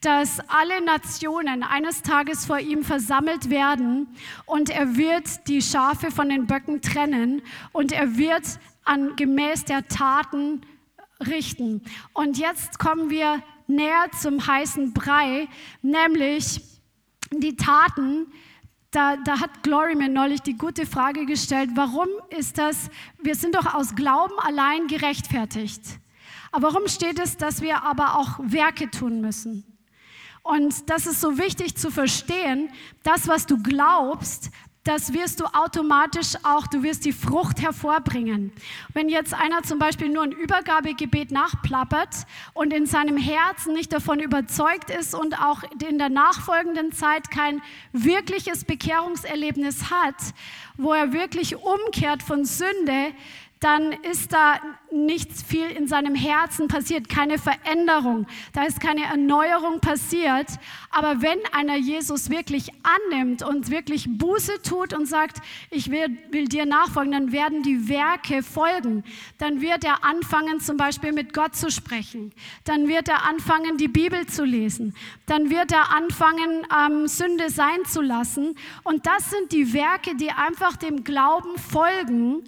dass 0.00 0.40
alle 0.48 0.84
Nationen 0.84 1.62
eines 1.62 2.02
Tages 2.02 2.46
vor 2.46 2.58
ihm 2.58 2.82
versammelt 2.82 3.50
werden 3.50 4.08
und 4.46 4.70
er 4.70 4.96
wird 4.96 5.48
die 5.48 5.62
Schafe 5.62 6.10
von 6.10 6.28
den 6.28 6.46
Böcken 6.46 6.80
trennen 6.80 7.42
und 7.72 7.92
er 7.92 8.16
wird 8.16 8.58
an 8.84 9.16
gemäß 9.16 9.64
der 9.64 9.86
Taten 9.86 10.62
richten. 11.20 11.82
Und 12.14 12.36
jetzt 12.38 12.78
kommen 12.78 13.10
wir 13.10 13.42
näher 13.66 14.06
zum 14.20 14.46
heißen 14.46 14.92
Brei, 14.92 15.48
nämlich 15.82 16.60
die 17.30 17.56
Taten. 17.56 18.26
Da, 18.90 19.16
da 19.16 19.40
hat 19.40 19.62
Glory 19.62 19.94
mir 19.94 20.08
neulich 20.08 20.42
die 20.42 20.56
gute 20.56 20.84
Frage 20.84 21.24
gestellt, 21.24 21.70
warum 21.74 22.08
ist 22.28 22.58
das, 22.58 22.90
wir 23.22 23.34
sind 23.34 23.54
doch 23.54 23.74
aus 23.74 23.94
Glauben 23.94 24.38
allein 24.38 24.86
gerechtfertigt. 24.86 25.82
Aber 26.50 26.74
warum 26.74 26.88
steht 26.88 27.18
es, 27.18 27.38
dass 27.38 27.62
wir 27.62 27.82
aber 27.82 28.18
auch 28.18 28.38
Werke 28.42 28.90
tun 28.90 29.22
müssen? 29.22 29.64
Und 30.42 30.90
das 30.90 31.06
ist 31.06 31.20
so 31.20 31.38
wichtig 31.38 31.76
zu 31.76 31.90
verstehen, 31.90 32.68
das, 33.04 33.28
was 33.28 33.46
du 33.46 33.62
glaubst, 33.62 34.50
das 34.84 35.12
wirst 35.12 35.38
du 35.38 35.44
automatisch 35.44 36.34
auch, 36.42 36.66
du 36.66 36.82
wirst 36.82 37.04
die 37.04 37.12
Frucht 37.12 37.62
hervorbringen. 37.62 38.52
Wenn 38.92 39.08
jetzt 39.08 39.32
einer 39.32 39.62
zum 39.62 39.78
Beispiel 39.78 40.08
nur 40.08 40.24
ein 40.24 40.32
Übergabegebet 40.32 41.30
nachplappert 41.30 42.26
und 42.52 42.72
in 42.72 42.86
seinem 42.86 43.16
Herzen 43.16 43.74
nicht 43.74 43.92
davon 43.92 44.18
überzeugt 44.18 44.90
ist 44.90 45.14
und 45.14 45.40
auch 45.40 45.62
in 45.88 45.98
der 45.98 46.08
nachfolgenden 46.08 46.90
Zeit 46.90 47.30
kein 47.30 47.62
wirkliches 47.92 48.64
Bekehrungserlebnis 48.64 49.88
hat, 49.90 50.16
wo 50.76 50.92
er 50.92 51.12
wirklich 51.12 51.56
umkehrt 51.56 52.22
von 52.22 52.44
Sünde, 52.44 53.12
dann 53.62 53.92
ist 53.92 54.32
da 54.32 54.58
nichts 54.90 55.42
viel 55.42 55.66
in 55.66 55.86
seinem 55.86 56.16
Herzen 56.16 56.66
passiert, 56.66 57.08
keine 57.08 57.38
Veränderung, 57.38 58.26
da 58.52 58.64
ist 58.64 58.80
keine 58.80 59.04
Erneuerung 59.04 59.80
passiert. 59.80 60.48
Aber 60.90 61.22
wenn 61.22 61.38
einer 61.52 61.76
Jesus 61.76 62.28
wirklich 62.28 62.70
annimmt 62.82 63.42
und 63.42 63.70
wirklich 63.70 64.06
Buße 64.18 64.60
tut 64.62 64.92
und 64.92 65.06
sagt, 65.06 65.38
ich 65.70 65.90
will, 65.90 66.18
will 66.30 66.46
dir 66.46 66.66
nachfolgen, 66.66 67.12
dann 67.12 67.32
werden 67.32 67.62
die 67.62 67.88
Werke 67.88 68.42
folgen. 68.42 69.04
Dann 69.38 69.60
wird 69.60 69.84
er 69.84 70.04
anfangen, 70.04 70.60
zum 70.60 70.76
Beispiel 70.76 71.12
mit 71.12 71.32
Gott 71.32 71.54
zu 71.54 71.70
sprechen. 71.70 72.32
Dann 72.64 72.88
wird 72.88 73.08
er 73.08 73.24
anfangen, 73.24 73.78
die 73.78 73.88
Bibel 73.88 74.26
zu 74.26 74.44
lesen. 74.44 74.94
Dann 75.26 75.50
wird 75.50 75.72
er 75.72 75.92
anfangen, 75.92 76.66
ähm, 76.76 77.06
Sünde 77.06 77.48
sein 77.48 77.84
zu 77.86 78.02
lassen. 78.02 78.56
Und 78.82 79.06
das 79.06 79.30
sind 79.30 79.52
die 79.52 79.72
Werke, 79.72 80.16
die 80.16 80.30
einfach 80.30 80.76
dem 80.76 81.04
Glauben 81.04 81.56
folgen. 81.58 82.42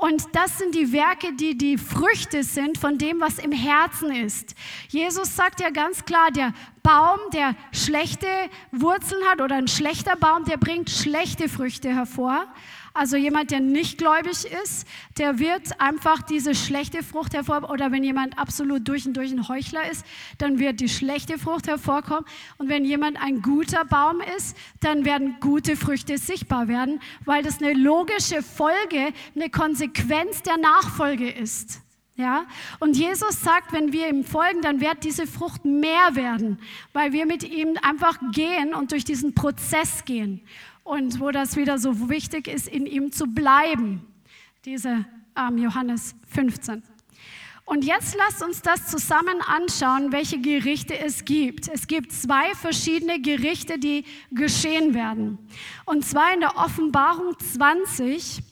Und 0.00 0.34
das 0.34 0.56
sind 0.56 0.74
die 0.74 0.94
Werke, 0.94 1.34
die 1.34 1.58
die 1.58 1.76
Früchte 1.76 2.42
sind 2.42 2.78
von 2.78 2.96
dem, 2.96 3.20
was 3.20 3.38
im 3.38 3.52
Herzen 3.52 4.10
ist. 4.10 4.54
Jesus 4.88 5.36
sagt 5.36 5.60
ja 5.60 5.68
ganz 5.68 6.06
klar, 6.06 6.30
der 6.30 6.54
Baum, 6.82 7.18
der 7.34 7.54
schlechte 7.70 8.26
Wurzeln 8.72 9.22
hat 9.30 9.42
oder 9.42 9.56
ein 9.56 9.68
schlechter 9.68 10.16
Baum, 10.16 10.46
der 10.46 10.56
bringt 10.56 10.88
schlechte 10.88 11.50
Früchte 11.50 11.94
hervor. 11.94 12.46
Also 12.92 13.16
jemand, 13.16 13.50
der 13.50 13.60
nicht 13.60 13.98
gläubig 13.98 14.44
ist, 14.64 14.86
der 15.16 15.38
wird 15.38 15.80
einfach 15.80 16.22
diese 16.22 16.54
schlechte 16.54 17.02
Frucht 17.02 17.34
hervor, 17.34 17.70
oder 17.70 17.92
wenn 17.92 18.02
jemand 18.02 18.38
absolut 18.38 18.88
durch 18.88 19.06
und 19.06 19.16
durch 19.16 19.30
ein 19.30 19.48
Heuchler 19.48 19.90
ist, 19.90 20.04
dann 20.38 20.58
wird 20.58 20.80
die 20.80 20.88
schlechte 20.88 21.38
Frucht 21.38 21.68
hervorkommen. 21.68 22.24
Und 22.58 22.68
wenn 22.68 22.84
jemand 22.84 23.22
ein 23.22 23.42
guter 23.42 23.84
Baum 23.84 24.20
ist, 24.36 24.56
dann 24.80 25.04
werden 25.04 25.36
gute 25.40 25.76
Früchte 25.76 26.18
sichtbar 26.18 26.68
werden, 26.68 27.00
weil 27.24 27.42
das 27.42 27.62
eine 27.62 27.74
logische 27.74 28.42
Folge, 28.42 29.12
eine 29.34 29.50
Konsequenz 29.50 30.42
der 30.42 30.56
Nachfolge 30.56 31.30
ist. 31.30 31.80
Ja? 32.16 32.44
Und 32.80 32.96
Jesus 32.96 33.40
sagt, 33.40 33.72
wenn 33.72 33.92
wir 33.92 34.08
ihm 34.08 34.24
folgen, 34.24 34.62
dann 34.62 34.80
wird 34.80 35.04
diese 35.04 35.26
Frucht 35.26 35.64
mehr 35.64 36.14
werden, 36.14 36.58
weil 36.92 37.12
wir 37.12 37.24
mit 37.24 37.44
ihm 37.44 37.76
einfach 37.82 38.18
gehen 38.32 38.74
und 38.74 38.92
durch 38.92 39.04
diesen 39.04 39.34
Prozess 39.34 40.04
gehen 40.04 40.42
und 40.90 41.20
wo 41.20 41.30
das 41.30 41.54
wieder 41.54 41.78
so 41.78 42.08
wichtig 42.08 42.48
ist, 42.48 42.66
in 42.66 42.84
ihm 42.84 43.12
zu 43.12 43.26
bleiben. 43.26 44.04
Diese 44.64 45.04
ähm, 45.38 45.56
Johannes 45.56 46.16
15. 46.34 46.82
Und 47.64 47.84
jetzt 47.84 48.16
lasst 48.16 48.42
uns 48.42 48.60
das 48.60 48.88
zusammen 48.88 49.40
anschauen, 49.40 50.10
welche 50.10 50.40
Gerichte 50.40 50.98
es 50.98 51.24
gibt. 51.24 51.68
Es 51.68 51.86
gibt 51.86 52.12
zwei 52.12 52.56
verschiedene 52.56 53.20
Gerichte, 53.20 53.78
die 53.78 54.04
geschehen 54.32 54.92
werden. 54.92 55.38
Und 55.84 56.04
zwar 56.04 56.34
in 56.34 56.40
der 56.40 56.56
Offenbarung 56.56 57.38
20. 57.38 58.42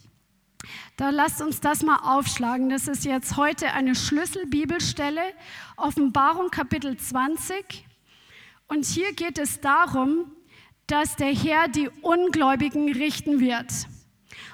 Da 0.97 1.11
lasst 1.11 1.43
uns 1.43 1.59
das 1.61 1.83
mal 1.83 1.99
aufschlagen. 2.05 2.69
Das 2.69 2.87
ist 2.87 3.05
jetzt 3.05 3.37
heute 3.37 3.73
eine 3.73 3.97
Schlüsselbibelstelle. 3.97 5.23
Offenbarung 5.77 6.51
Kapitel 6.51 6.97
20. 6.97 7.85
Und 8.69 8.85
hier 8.85 9.13
geht 9.13 9.39
es 9.39 9.61
darum, 9.61 10.31
dass 10.89 11.17
der 11.17 11.35
Herr 11.35 11.69
die 11.69 11.89
Ungläubigen 12.03 12.93
richten 12.93 13.41
wird. 13.41 13.71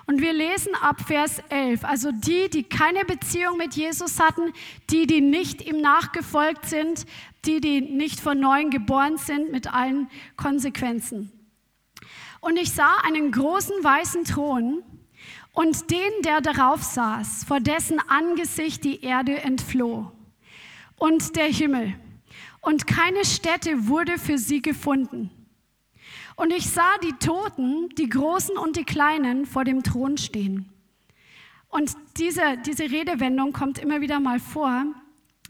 Und 0.07 0.21
wir 0.21 0.35
lesen 0.35 0.75
ab 0.75 1.01
Vers 1.07 1.43
11, 1.49 1.85
also 1.85 2.11
die, 2.13 2.51
die 2.51 2.65
keine 2.65 3.05
Beziehung 3.05 3.57
mit 3.57 3.75
Jesus 3.75 4.21
hatten, 4.21 4.53
die, 4.91 5.07
die 5.07 5.23
nicht 5.23 5.63
ihm 5.63 5.81
nachgefolgt 5.81 6.67
sind, 6.67 7.07
die, 7.47 7.61
die 7.61 7.81
nicht 7.81 8.21
von 8.21 8.39
neuem 8.39 8.71
geboren 8.71 9.17
sind, 9.17 9.51
mit 9.51 9.73
allen 9.73 10.09
Konsequenzen. 10.37 11.33
Und 12.41 12.59
ich 12.59 12.73
sah 12.73 12.97
einen 13.05 13.33
großen 13.33 13.83
weißen 13.83 14.25
Thron 14.25 14.83
und 15.53 15.91
den, 15.91 16.23
der 16.25 16.43
darauf 16.43 16.83
saß, 16.83 17.45
vor 17.45 17.61
dessen 17.61 17.99
Angesicht 18.09 18.85
die 18.85 19.03
Erde 19.03 19.41
entfloh 19.41 20.13
und 20.97 21.37
der 21.37 21.47
Himmel. 21.47 21.95
Und 22.61 22.87
keine 22.87 23.25
Stätte 23.25 23.89
wurde 23.89 24.19
für 24.19 24.37
sie 24.37 24.61
gefunden. 24.61 25.31
Und 26.37 26.53
ich 26.53 26.69
sah 26.69 26.99
die 27.03 27.13
Toten, 27.13 27.89
die 27.97 28.09
Großen 28.09 28.57
und 28.57 28.77
die 28.77 28.85
Kleinen, 28.85 29.47
vor 29.47 29.65
dem 29.65 29.83
Thron 29.83 30.17
stehen. 30.19 30.69
Und 31.69 31.93
diese, 32.19 32.57
diese 32.65 32.85
Redewendung 32.85 33.53
kommt 33.53 33.79
immer 33.79 34.01
wieder 34.01 34.21
mal 34.21 34.39
vor, 34.39 34.85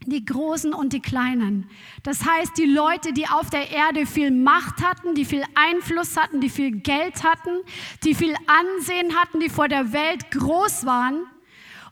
die 0.07 0.25
Großen 0.25 0.73
und 0.75 0.93
die 0.93 1.01
Kleinen. 1.01 1.69
Das 2.03 2.27
heißt, 2.27 2.57
die 2.59 2.67
Leute, 2.67 3.13
die 3.13 3.27
auf 3.29 3.51
der 3.51 3.71
Erde 3.71 4.07
viel 4.07 4.31
Macht 4.31 4.83
hatten, 4.83 5.15
die 5.15 5.25
viel 5.25 5.45
Einfluss 5.55 6.17
hatten, 6.17 6.41
die 6.41 6.51
viel 6.51 6.73
Geld 6.73 7.25
hatten, 7.25 7.61
die 8.05 8.15
viel 8.15 8.35
Ansehen 8.47 9.17
hatten, 9.17 9.41
die 9.41 9.49
vor 9.49 9.69
der 9.69 9.93
Welt 9.93 10.31
groß 10.31 10.85
waren, 10.87 11.27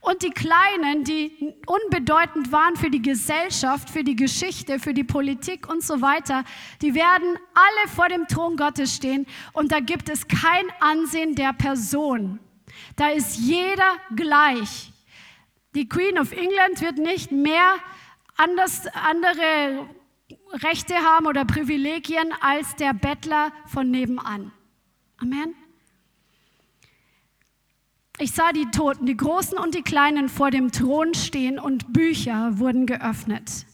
und 0.02 0.22
die 0.22 0.30
Kleinen, 0.30 1.04
die 1.04 1.54
unbedeutend 1.64 2.50
waren 2.50 2.76
für 2.76 2.90
die 2.90 3.00
Gesellschaft, 3.00 3.88
für 3.88 4.02
die 4.02 4.16
Geschichte, 4.16 4.80
für 4.80 4.92
die 4.92 5.04
Politik 5.04 5.68
und 5.68 5.82
so 5.82 6.02
weiter, 6.02 6.44
die 6.82 6.94
werden 6.94 7.38
alle 7.54 7.88
vor 7.94 8.08
dem 8.08 8.26
Thron 8.26 8.56
Gottes 8.56 8.96
stehen 8.96 9.26
und 9.52 9.70
da 9.70 9.78
gibt 9.78 10.08
es 10.08 10.26
kein 10.26 10.66
Ansehen 10.80 11.36
der 11.36 11.52
Person. 11.52 12.40
Da 12.96 13.10
ist 13.10 13.38
jeder 13.38 13.96
gleich. 14.14 14.92
Die 15.76 15.88
Queen 15.88 16.18
of 16.18 16.32
England 16.32 16.80
wird 16.80 16.98
nicht 16.98 17.30
mehr 17.30 17.76
anders, 18.36 18.88
andere 18.88 19.88
Rechte 20.52 20.96
haben 20.96 21.26
oder 21.26 21.44
Privilegien 21.44 22.34
als 22.40 22.74
der 22.74 22.92
Bettler 22.92 23.52
von 23.66 23.88
nebenan. 23.88 24.50
Amen. 25.18 25.54
Ich 28.22 28.30
sah 28.30 28.52
die 28.52 28.66
Toten, 28.66 29.04
die 29.04 29.16
Großen 29.16 29.58
und 29.58 29.74
die 29.74 29.82
Kleinen 29.82 30.28
vor 30.28 30.52
dem 30.52 30.70
Thron 30.70 31.12
stehen 31.12 31.58
und 31.58 31.92
Bücher 31.92 32.56
wurden 32.60 32.86
geöffnet. 32.86 33.66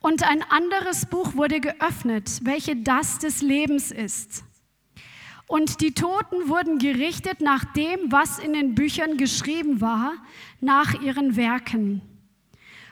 Und 0.00 0.22
ein 0.22 0.42
anderes 0.42 1.06
Buch 1.06 1.34
wurde 1.34 1.60
geöffnet, 1.60 2.40
welche 2.42 2.76
das 2.76 3.20
des 3.20 3.40
Lebens 3.40 3.90
ist. 3.90 4.44
Und 5.46 5.80
die 5.80 5.94
Toten 5.94 6.50
wurden 6.50 6.78
gerichtet 6.78 7.40
nach 7.40 7.64
dem, 7.72 8.12
was 8.12 8.38
in 8.38 8.52
den 8.52 8.74
Büchern 8.74 9.16
geschrieben 9.16 9.80
war, 9.80 10.12
nach 10.60 11.00
ihren 11.00 11.34
Werken. 11.36 12.02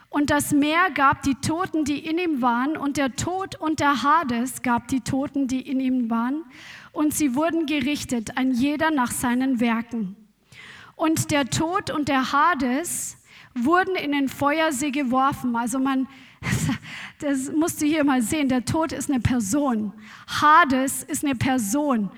Und 0.09 0.31
das 0.31 0.53
Meer 0.53 0.91
gab 0.95 1.23
die 1.23 1.35
Toten, 1.35 1.85
die 1.85 1.99
in 1.99 2.17
ihm 2.17 2.41
waren, 2.41 2.79
und 2.79 2.97
der 2.97 3.15
Tod 3.15 3.57
und 3.57 3.79
der 3.79 4.03
Hades 4.03 4.63
gab 4.63 4.89
die 4.89 5.01
Toten, 5.01 5.49
die 5.49 5.61
in 5.61 5.81
ihm 5.81 6.09
waren, 6.09 6.45
und 6.93 7.13
sie 7.13 7.35
wurden 7.35 7.67
gerichtet, 7.67 8.39
ein 8.39 8.53
jeder 8.53 8.91
nach 8.91 9.11
seinen 9.11 9.61
Werken. 9.61 10.17
Und 10.97 11.31
der 11.31 11.47
Tod 11.47 11.91
und 11.91 12.09
der 12.09 12.33
Hades 12.33 13.17
wurden 13.55 13.97
in 13.97 14.13
den 14.13 14.29
Feuersee 14.29 14.91
geworfen. 14.91 15.57
Also 15.57 15.79
man, 15.79 16.09
das 17.21 17.53
musst 17.53 17.83
du 17.83 17.87
hier 17.87 18.05
mal 18.05 18.23
sehen, 18.23 18.49
der 18.49 18.65
Tod 18.65 18.93
ist 18.93 19.11
eine 19.11 19.21
Person. 19.21 19.93
Hades 20.27 21.03
ist 21.03 21.25
eine 21.25 21.35
Person. 21.35 22.11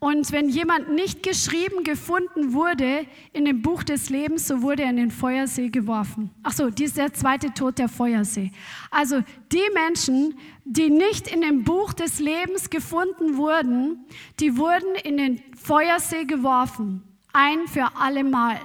Und 0.00 0.30
wenn 0.30 0.48
jemand 0.48 0.92
nicht 0.94 1.24
geschrieben 1.24 1.82
gefunden 1.82 2.52
wurde 2.52 3.04
in 3.32 3.44
dem 3.44 3.62
Buch 3.62 3.82
des 3.82 4.10
Lebens, 4.10 4.46
so 4.46 4.62
wurde 4.62 4.84
er 4.84 4.90
in 4.90 4.96
den 4.96 5.10
Feuersee 5.10 5.70
geworfen. 5.70 6.30
Ach 6.44 6.52
so, 6.52 6.70
dies 6.70 6.90
ist 6.90 6.98
der 6.98 7.12
zweite 7.14 7.52
Tod, 7.52 7.80
der 7.80 7.88
Feuersee. 7.88 8.52
Also 8.92 9.22
die 9.50 9.68
Menschen, 9.74 10.38
die 10.64 10.88
nicht 10.88 11.26
in 11.26 11.40
dem 11.40 11.64
Buch 11.64 11.92
des 11.94 12.20
Lebens 12.20 12.70
gefunden 12.70 13.38
wurden, 13.38 14.06
die 14.38 14.56
wurden 14.56 14.94
in 15.02 15.16
den 15.16 15.42
Feuersee 15.56 16.26
geworfen 16.26 17.02
ein 17.38 17.68
für 17.68 17.88
alle 17.96 18.24
Mal. 18.24 18.60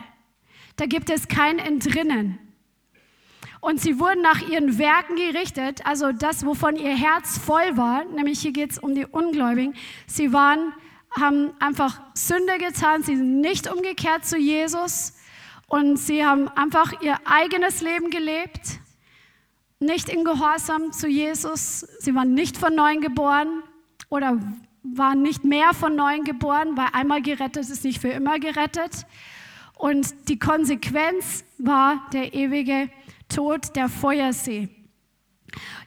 Da 0.77 0.87
gibt 0.87 1.11
es 1.11 1.27
kein 1.27 1.59
Entrinnen. 1.59 2.39
Und 3.61 3.79
sie 3.79 3.99
wurden 3.99 4.21
nach 4.21 4.41
ihren 4.49 4.77
Werken 4.77 5.15
gerichtet, 5.15 5.85
also 5.85 6.11
das, 6.11 6.45
wovon 6.45 6.75
ihr 6.75 6.97
Herz 6.97 7.37
voll 7.37 7.77
war, 7.77 8.03
nämlich 8.03 8.41
hier 8.41 8.51
geht 8.51 8.71
es 8.71 8.79
um 8.79 8.93
die 8.95 9.05
Ungläubigen. 9.05 9.75
Sie 10.07 10.33
waren, 10.33 10.73
haben 11.17 11.51
einfach 11.59 12.01
Sünde 12.13 12.57
getan, 12.57 13.03
sie 13.03 13.15
sind 13.15 13.39
nicht 13.39 13.71
umgekehrt 13.71 14.25
zu 14.25 14.37
Jesus 14.37 15.13
und 15.67 15.97
sie 15.97 16.25
haben 16.25 16.49
einfach 16.49 17.01
ihr 17.01 17.15
eigenes 17.25 17.81
Leben 17.81 18.09
gelebt, 18.09 18.79
nicht 19.79 20.09
in 20.09 20.25
Gehorsam 20.25 20.91
zu 20.91 21.07
Jesus. 21.07 21.81
Sie 21.99 22.13
waren 22.15 22.33
nicht 22.33 22.57
von 22.57 22.75
neuem 22.75 22.99
geboren 23.01 23.63
oder 24.09 24.39
waren 24.83 25.21
nicht 25.21 25.43
mehr 25.43 25.73
von 25.73 25.95
neuem 25.95 26.23
geboren, 26.23 26.75
weil 26.75 26.87
einmal 26.93 27.21
gerettet 27.21 27.69
ist 27.69 27.83
nicht 27.83 28.01
für 28.01 28.09
immer 28.09 28.39
gerettet. 28.39 29.05
Und 29.75 30.29
die 30.29 30.39
Konsequenz 30.39 31.43
war 31.57 32.07
der 32.13 32.33
ewige 32.33 32.89
Tod, 33.29 33.75
der 33.75 33.89
Feuersee. 33.89 34.69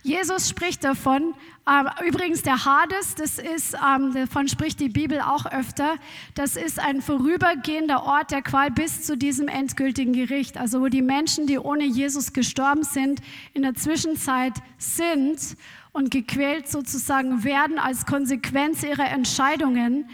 Jesus 0.03 0.49
spricht 0.49 0.84
davon, 0.84 1.34
äh, 1.66 2.07
übrigens 2.07 2.42
der 2.42 2.64
Hades, 2.64 3.16
das 3.16 3.38
ist, 3.38 3.74
ähm, 3.74 4.14
davon 4.14 4.47
spricht 4.47 4.78
die 4.78 4.88
Bibel 4.88 5.20
auch 5.20 5.47
öfter, 5.47 5.97
das 6.34 6.57
ist 6.57 6.78
ein 6.78 7.03
vorübergehender 7.03 8.05
Ort 8.05 8.30
der 8.30 8.42
Qual 8.42 8.70
bis 8.70 9.03
zu 9.03 9.16
diesem 9.16 9.49
endgültigen 9.49 10.12
Gericht, 10.12 10.57
also 10.59 10.80
wo 10.80 10.86
die 10.86 11.03
Menschen, 11.03 11.49
die 11.49 11.59
ohne 11.59 11.84
Jesus 11.84 12.32
gestorben 12.32 12.84
sind, 12.84 13.20
in 13.53 13.62
der 13.62 13.74
Zwischenzeit 13.74 14.55
sind 14.78 15.57
und 15.97 16.11
gequält 16.11 16.68
sozusagen 16.68 17.42
werden 17.42 17.78
als 17.78 18.05
Konsequenz 18.05 18.82
ihrer 18.82 19.09
Entscheidungen. 19.09 20.11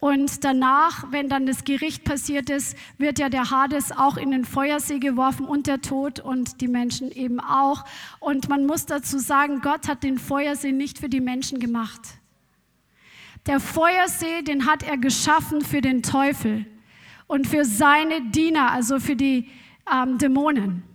Und 0.00 0.42
danach, 0.42 1.12
wenn 1.12 1.28
dann 1.28 1.46
das 1.46 1.62
Gericht 1.62 2.02
passiert 2.02 2.50
ist, 2.50 2.76
wird 2.98 3.20
ja 3.20 3.28
der 3.28 3.52
Hades 3.52 3.92
auch 3.92 4.16
in 4.16 4.32
den 4.32 4.44
Feuersee 4.44 4.98
geworfen 4.98 5.46
und 5.46 5.68
der 5.68 5.82
Tod 5.82 6.18
und 6.18 6.60
die 6.60 6.66
Menschen 6.66 7.12
eben 7.12 7.38
auch. 7.38 7.84
Und 8.18 8.48
man 8.48 8.66
muss 8.66 8.86
dazu 8.86 9.18
sagen, 9.18 9.60
Gott 9.60 9.86
hat 9.86 10.02
den 10.02 10.18
Feuersee 10.18 10.72
nicht 10.72 10.98
für 10.98 11.08
die 11.08 11.20
Menschen 11.20 11.60
gemacht. 11.60 12.00
Der 13.46 13.60
Feuersee, 13.60 14.42
den 14.42 14.66
hat 14.66 14.82
er 14.82 14.98
geschaffen 14.98 15.60
für 15.60 15.80
den 15.80 16.02
Teufel 16.02 16.66
und 17.28 17.46
für 17.46 17.64
seine 17.64 18.20
Diener, 18.32 18.72
also 18.72 18.98
für 18.98 19.14
die 19.14 19.48
ähm, 19.92 20.18
Dämonen. 20.18 20.89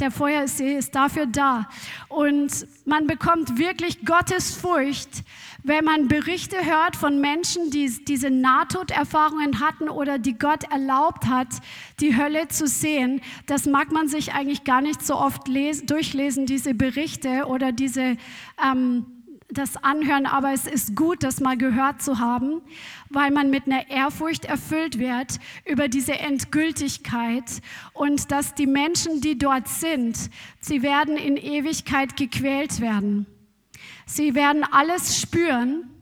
Der 0.00 0.10
Feuersee 0.10 0.76
ist 0.76 0.96
dafür 0.96 1.26
da. 1.26 1.68
Und 2.08 2.66
man 2.84 3.06
bekommt 3.06 3.58
wirklich 3.58 4.04
Gottes 4.04 4.52
Furcht, 4.52 5.22
wenn 5.62 5.84
man 5.84 6.08
Berichte 6.08 6.56
hört 6.64 6.96
von 6.96 7.20
Menschen, 7.20 7.70
die 7.70 7.88
diese 8.04 8.28
Nahtoderfahrungen 8.28 9.60
hatten 9.60 9.88
oder 9.88 10.18
die 10.18 10.36
Gott 10.36 10.64
erlaubt 10.64 11.26
hat, 11.26 11.46
die 12.00 12.16
Hölle 12.16 12.48
zu 12.48 12.66
sehen. 12.66 13.20
Das 13.46 13.66
mag 13.66 13.92
man 13.92 14.08
sich 14.08 14.32
eigentlich 14.32 14.64
gar 14.64 14.80
nicht 14.80 15.00
so 15.00 15.14
oft 15.14 15.46
lesen, 15.46 15.86
durchlesen, 15.86 16.44
diese 16.44 16.74
Berichte 16.74 17.46
oder 17.46 17.70
diese 17.70 18.16
ähm, 18.64 19.13
das 19.54 19.76
anhören, 19.82 20.26
aber 20.26 20.52
es 20.52 20.66
ist 20.66 20.94
gut, 20.94 21.22
das 21.22 21.40
mal 21.40 21.56
gehört 21.56 22.02
zu 22.02 22.18
haben, 22.18 22.60
weil 23.08 23.30
man 23.30 23.50
mit 23.50 23.66
einer 23.66 23.88
Ehrfurcht 23.88 24.44
erfüllt 24.44 24.98
wird 24.98 25.38
über 25.64 25.88
diese 25.88 26.18
Endgültigkeit 26.18 27.62
und 27.92 28.30
dass 28.30 28.54
die 28.54 28.66
Menschen, 28.66 29.20
die 29.20 29.38
dort 29.38 29.68
sind, 29.68 30.30
sie 30.60 30.82
werden 30.82 31.16
in 31.16 31.36
Ewigkeit 31.36 32.16
gequält 32.16 32.80
werden. 32.80 33.26
Sie 34.06 34.34
werden 34.34 34.64
alles 34.64 35.20
spüren 35.20 35.93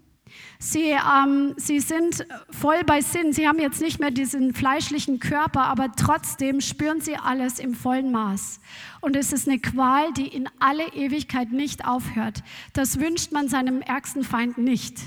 Sie, 0.64 0.92
ähm, 0.92 1.54
sie 1.56 1.80
sind 1.80 2.24
voll 2.48 2.84
bei 2.84 3.00
Sinn. 3.00 3.32
Sie 3.32 3.48
haben 3.48 3.58
jetzt 3.58 3.80
nicht 3.80 3.98
mehr 3.98 4.12
diesen 4.12 4.54
fleischlichen 4.54 5.18
Körper, 5.18 5.64
aber 5.64 5.90
trotzdem 5.96 6.60
spüren 6.60 7.00
sie 7.00 7.16
alles 7.16 7.58
im 7.58 7.74
vollen 7.74 8.12
Maß. 8.12 8.60
Und 9.00 9.16
es 9.16 9.32
ist 9.32 9.48
eine 9.48 9.58
Qual, 9.58 10.12
die 10.12 10.28
in 10.28 10.48
alle 10.60 10.86
Ewigkeit 10.92 11.50
nicht 11.50 11.84
aufhört. 11.84 12.44
Das 12.74 13.00
wünscht 13.00 13.32
man 13.32 13.48
seinem 13.48 13.80
ärgsten 13.82 14.22
Feind 14.22 14.56
nicht. 14.56 15.00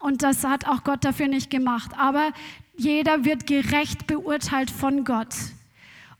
Und 0.00 0.22
das 0.22 0.42
hat 0.42 0.66
auch 0.66 0.82
Gott 0.82 1.04
dafür 1.04 1.28
nicht 1.28 1.50
gemacht. 1.50 1.90
Aber 1.98 2.32
jeder 2.78 3.26
wird 3.26 3.46
gerecht 3.46 4.06
beurteilt 4.06 4.70
von 4.70 5.04
Gott 5.04 5.34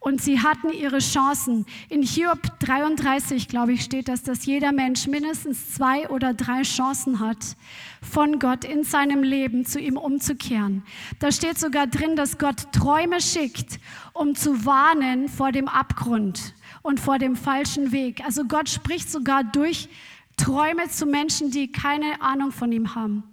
und 0.06 0.22
sie 0.22 0.40
hatten 0.40 0.70
ihre 0.70 1.00
Chancen. 1.00 1.66
In 1.88 2.00
Hiob 2.00 2.60
33, 2.60 3.48
glaube 3.48 3.72
ich, 3.72 3.82
steht 3.82 4.06
das, 4.06 4.22
dass 4.22 4.46
jeder 4.46 4.70
Mensch 4.70 5.08
mindestens 5.08 5.74
zwei 5.74 6.08
oder 6.08 6.32
drei 6.32 6.62
Chancen 6.62 7.18
hat, 7.18 7.56
von 8.02 8.38
Gott 8.38 8.64
in 8.64 8.84
seinem 8.84 9.24
Leben 9.24 9.66
zu 9.66 9.80
ihm 9.80 9.96
umzukehren. 9.96 10.84
Da 11.18 11.32
steht 11.32 11.58
sogar 11.58 11.88
drin, 11.88 12.14
dass 12.14 12.38
Gott 12.38 12.70
Träume 12.70 13.20
schickt, 13.20 13.80
um 14.12 14.36
zu 14.36 14.64
warnen 14.64 15.28
vor 15.28 15.50
dem 15.50 15.66
Abgrund 15.66 16.54
und 16.82 17.00
vor 17.00 17.18
dem 17.18 17.34
falschen 17.34 17.90
Weg. 17.90 18.24
Also 18.24 18.44
Gott 18.44 18.68
spricht 18.68 19.10
sogar 19.10 19.42
durch 19.42 19.88
Träume 20.36 20.88
zu 20.88 21.06
Menschen, 21.06 21.50
die 21.50 21.72
keine 21.72 22.20
Ahnung 22.20 22.52
von 22.52 22.70
ihm 22.70 22.94
haben, 22.94 23.24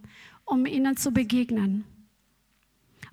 um 0.44 0.66
ihnen 0.66 0.98
zu 0.98 1.12
begegnen 1.12 1.86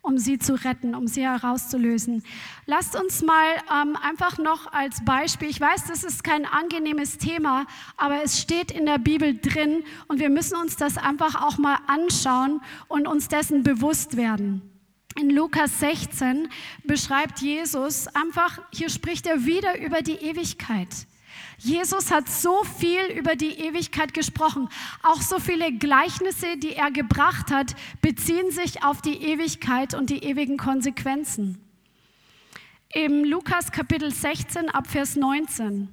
um 0.02 0.18
sie 0.18 0.38
zu 0.38 0.54
retten, 0.54 0.94
um 0.94 1.06
sie 1.06 1.22
herauszulösen. 1.22 2.22
Lasst 2.66 2.98
uns 2.98 3.22
mal 3.22 3.46
ähm, 3.70 3.96
einfach 3.96 4.38
noch 4.38 4.72
als 4.72 5.04
Beispiel, 5.04 5.48
ich 5.48 5.60
weiß, 5.60 5.84
das 5.84 6.04
ist 6.04 6.24
kein 6.24 6.44
angenehmes 6.44 7.18
Thema, 7.18 7.66
aber 7.96 8.22
es 8.22 8.40
steht 8.40 8.70
in 8.70 8.86
der 8.86 8.98
Bibel 8.98 9.38
drin 9.38 9.82
und 10.08 10.20
wir 10.20 10.30
müssen 10.30 10.56
uns 10.56 10.76
das 10.76 10.96
einfach 10.96 11.42
auch 11.42 11.58
mal 11.58 11.78
anschauen 11.86 12.60
und 12.88 13.06
uns 13.06 13.28
dessen 13.28 13.62
bewusst 13.62 14.16
werden. 14.16 14.62
In 15.18 15.30
Lukas 15.30 15.80
16 15.80 16.48
beschreibt 16.84 17.40
Jesus 17.40 18.06
einfach, 18.08 18.60
hier 18.72 18.88
spricht 18.88 19.26
er 19.26 19.44
wieder 19.44 19.80
über 19.80 20.02
die 20.02 20.14
Ewigkeit. 20.14 20.88
Jesus 21.62 22.10
hat 22.10 22.26
so 22.30 22.64
viel 22.64 23.04
über 23.14 23.36
die 23.36 23.52
Ewigkeit 23.58 24.14
gesprochen. 24.14 24.70
Auch 25.02 25.20
so 25.20 25.38
viele 25.38 25.72
Gleichnisse, 25.72 26.56
die 26.56 26.74
er 26.74 26.90
gebracht 26.90 27.50
hat, 27.50 27.76
beziehen 28.00 28.50
sich 28.50 28.82
auf 28.82 29.02
die 29.02 29.22
Ewigkeit 29.22 29.92
und 29.92 30.08
die 30.08 30.24
ewigen 30.24 30.56
Konsequenzen. 30.56 31.60
Im 32.88 33.24
Lukas 33.24 33.72
Kapitel 33.72 34.10
16 34.10 34.70
ab 34.70 34.86
Vers 34.86 35.16
19, 35.16 35.90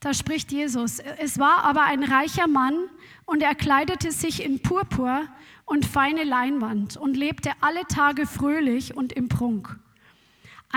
da 0.00 0.14
spricht 0.14 0.50
Jesus, 0.50 0.98
es 0.98 1.38
war 1.38 1.64
aber 1.64 1.82
ein 1.82 2.02
reicher 2.02 2.48
Mann 2.48 2.88
und 3.26 3.42
er 3.42 3.54
kleidete 3.54 4.12
sich 4.12 4.42
in 4.42 4.62
Purpur 4.62 5.26
und 5.66 5.84
feine 5.84 6.24
Leinwand 6.24 6.96
und 6.96 7.18
lebte 7.18 7.50
alle 7.60 7.86
Tage 7.86 8.26
fröhlich 8.26 8.96
und 8.96 9.12
im 9.12 9.28
Prunk. 9.28 9.78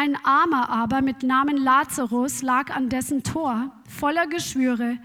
Ein 0.02 0.16
Armer 0.24 0.70
aber 0.70 1.02
mit 1.02 1.24
Namen 1.24 1.58
Lazarus 1.58 2.42
lag 2.42 2.74
an 2.74 2.88
dessen 2.88 3.22
Tor, 3.22 3.70
voller 3.86 4.28
Geschwüre, 4.28 4.98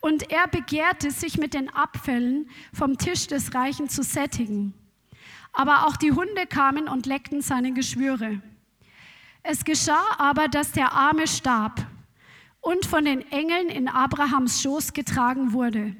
und 0.00 0.30
er 0.30 0.48
begehrte, 0.48 1.10
sich 1.12 1.38
mit 1.38 1.54
den 1.54 1.70
Abfällen 1.70 2.50
vom 2.70 2.98
Tisch 2.98 3.26
des 3.26 3.54
Reichen 3.54 3.88
zu 3.88 4.02
sättigen. 4.02 4.74
Aber 5.54 5.86
auch 5.86 5.96
die 5.96 6.12
Hunde 6.12 6.46
kamen 6.46 6.88
und 6.88 7.06
leckten 7.06 7.40
seine 7.40 7.72
Geschwüre. 7.72 8.42
Es 9.42 9.64
geschah 9.64 10.04
aber, 10.18 10.48
dass 10.48 10.72
der 10.72 10.92
Arme 10.92 11.26
starb 11.26 11.86
und 12.60 12.84
von 12.84 13.06
den 13.06 13.22
Engeln 13.32 13.70
in 13.70 13.88
Abrahams 13.88 14.60
Schoß 14.60 14.92
getragen 14.92 15.54
wurde. 15.54 15.96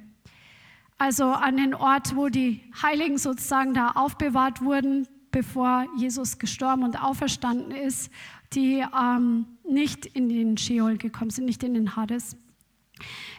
Also 0.99 1.33
an 1.33 1.57
den 1.57 1.75
Ort, 1.75 2.15
wo 2.15 2.29
die 2.29 2.61
Heiligen 2.83 3.17
sozusagen 3.17 3.73
da 3.73 3.93
aufbewahrt 3.93 4.61
wurden, 4.61 5.09
bevor 5.35 5.89
Jesus 5.97 6.39
gestorben 6.39 6.85
und 6.85 7.03
auferstanden 7.03 7.73
ist, 7.73 8.09
die 8.55 8.85
ähm, 8.99 9.47
nicht 9.69 10.07
in 10.07 10.29
den 10.29 10.57
Sheol 10.57 10.97
gekommen 10.97 11.31
sind, 11.31 11.45
nicht 11.45 11.63
in 11.63 11.75
den 11.75 11.97
Hades. 11.97 12.37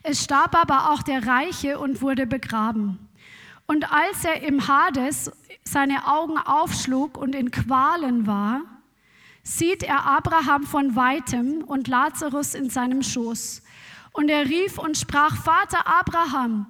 Es 0.03 0.23
starb 0.23 0.55
aber 0.55 0.91
auch 0.91 1.01
der 1.01 1.25
Reiche 1.25 1.79
und 1.79 2.01
wurde 2.01 2.27
begraben. 2.27 2.99
Und 3.67 3.91
als 3.91 4.23
er 4.25 4.43
im 4.43 4.67
Hades 4.67 5.31
seine 5.63 6.07
Augen 6.07 6.37
aufschlug 6.37 7.17
und 7.17 7.33
in 7.33 7.51
Qualen 7.51 8.27
war, 8.27 8.61
sieht 9.43 9.83
er 9.83 10.05
Abraham 10.05 10.63
von 10.63 10.95
weitem 10.95 11.63
und 11.63 11.87
Lazarus 11.87 12.53
in 12.53 12.69
seinem 12.69 13.01
Schoß. 13.01 13.63
Und 14.11 14.29
er 14.29 14.45
rief 14.45 14.77
und 14.77 14.97
sprach, 14.97 15.35
Vater 15.35 15.87
Abraham, 15.87 16.67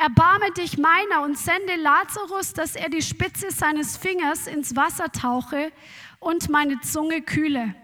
Erbarme 0.00 0.52
dich 0.52 0.78
meiner 0.78 1.24
und 1.24 1.36
sende 1.36 1.74
Lazarus, 1.74 2.52
dass 2.52 2.76
er 2.76 2.88
die 2.88 3.02
Spitze 3.02 3.50
seines 3.50 3.96
Fingers 3.96 4.46
ins 4.46 4.76
Wasser 4.76 5.10
tauche 5.10 5.72
und 6.20 6.48
meine 6.50 6.80
Zunge 6.82 7.20
kühle, 7.20 7.74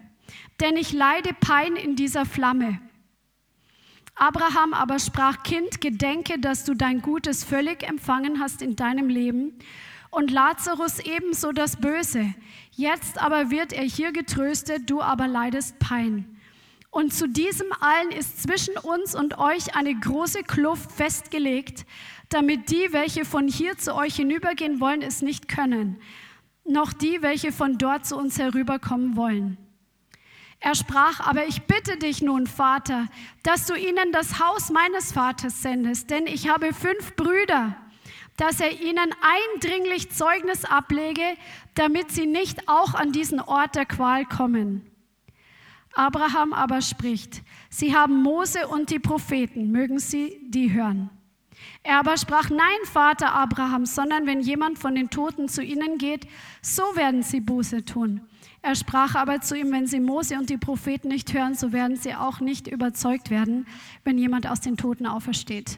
denn 0.59 0.77
ich 0.77 0.93
leide 0.93 1.33
Pein 1.33 1.75
in 1.75 1.95
dieser 1.95 2.25
Flamme. 2.25 2.79
Abraham 4.15 4.73
aber 4.73 4.99
sprach, 4.99 5.43
Kind, 5.43 5.81
gedenke, 5.81 6.39
dass 6.39 6.63
du 6.63 6.73
dein 6.73 7.01
Gutes 7.01 7.43
völlig 7.43 7.83
empfangen 7.83 8.39
hast 8.39 8.61
in 8.61 8.75
deinem 8.75 9.09
Leben 9.09 9.59
und 10.09 10.31
Lazarus 10.31 10.99
ebenso 10.99 11.51
das 11.51 11.75
Böse. 11.75 12.33
Jetzt 12.71 13.21
aber 13.21 13.51
wird 13.51 13.73
er 13.73 13.83
hier 13.83 14.13
getröstet, 14.13 14.89
du 14.89 15.01
aber 15.01 15.27
leidest 15.27 15.77
Pein. 15.79 16.37
Und 16.89 17.13
zu 17.13 17.27
diesem 17.27 17.67
allen 17.81 18.11
ist 18.11 18.41
zwischen 18.41 18.77
uns 18.77 19.15
und 19.15 19.37
euch 19.37 19.75
eine 19.75 19.93
große 19.93 20.43
Kluft 20.43 20.93
festgelegt, 20.93 21.85
damit 22.29 22.69
die, 22.69 22.87
welche 22.93 23.25
von 23.25 23.49
hier 23.49 23.77
zu 23.77 23.93
euch 23.93 24.15
hinübergehen 24.15 24.79
wollen, 24.79 25.01
es 25.01 25.21
nicht 25.21 25.49
können, 25.49 25.99
noch 26.63 26.93
die, 26.93 27.21
welche 27.21 27.51
von 27.51 27.77
dort 27.77 28.05
zu 28.05 28.15
uns 28.15 28.39
herüberkommen 28.39 29.17
wollen. 29.17 29.57
Er 30.65 30.73
sprach, 30.73 31.19
aber 31.19 31.45
ich 31.45 31.61
bitte 31.67 31.95
dich 31.95 32.23
nun, 32.23 32.47
Vater, 32.47 33.05
dass 33.43 33.67
du 33.67 33.75
ihnen 33.75 34.11
das 34.11 34.39
Haus 34.39 34.71
meines 34.71 35.11
Vaters 35.11 35.61
sendest, 35.61 36.09
denn 36.09 36.25
ich 36.25 36.49
habe 36.49 36.73
fünf 36.73 37.15
Brüder, 37.15 37.75
dass 38.37 38.59
er 38.59 38.81
ihnen 38.81 39.13
eindringlich 39.53 40.09
Zeugnis 40.09 40.65
ablege, 40.65 41.21
damit 41.75 42.09
sie 42.09 42.25
nicht 42.25 42.67
auch 42.67 42.95
an 42.95 43.11
diesen 43.11 43.39
Ort 43.41 43.75
der 43.75 43.85
Qual 43.85 44.25
kommen. 44.25 44.89
Abraham 45.93 46.51
aber 46.51 46.81
spricht, 46.81 47.43
sie 47.69 47.95
haben 47.95 48.23
Mose 48.23 48.67
und 48.67 48.89
die 48.89 48.97
Propheten, 48.97 49.71
mögen 49.71 49.99
sie 49.99 50.39
die 50.49 50.73
hören. 50.73 51.11
Er 51.83 51.99
aber 51.99 52.17
sprach, 52.17 52.49
nein, 52.49 52.79
Vater 52.85 53.33
Abraham, 53.33 53.85
sondern 53.85 54.25
wenn 54.25 54.41
jemand 54.41 54.79
von 54.79 54.95
den 54.95 55.11
Toten 55.11 55.47
zu 55.47 55.61
ihnen 55.61 55.99
geht, 55.99 56.27
so 56.63 56.81
werden 56.95 57.21
sie 57.21 57.39
Buße 57.39 57.85
tun. 57.85 58.27
Er 58.65 58.73
sprach 58.73 59.13
aber 59.13 59.41
zu 59.41 59.55
ihm, 59.55 59.71
wenn 59.71 59.85
sie 59.85 59.99
Mose 59.99 60.39
und 60.39 60.49
die 60.49 60.57
Propheten 60.57 61.09
nicht 61.09 61.31
hören, 61.35 61.53
so 61.53 61.71
werden 61.71 61.97
sie 61.97 62.15
auch 62.15 62.39
nicht 62.39 62.65
überzeugt 62.65 63.29
werden, 63.29 63.67
wenn 64.03 64.17
jemand 64.17 64.47
aus 64.49 64.59
den 64.59 64.75
Toten 64.75 65.05
aufersteht. 65.05 65.77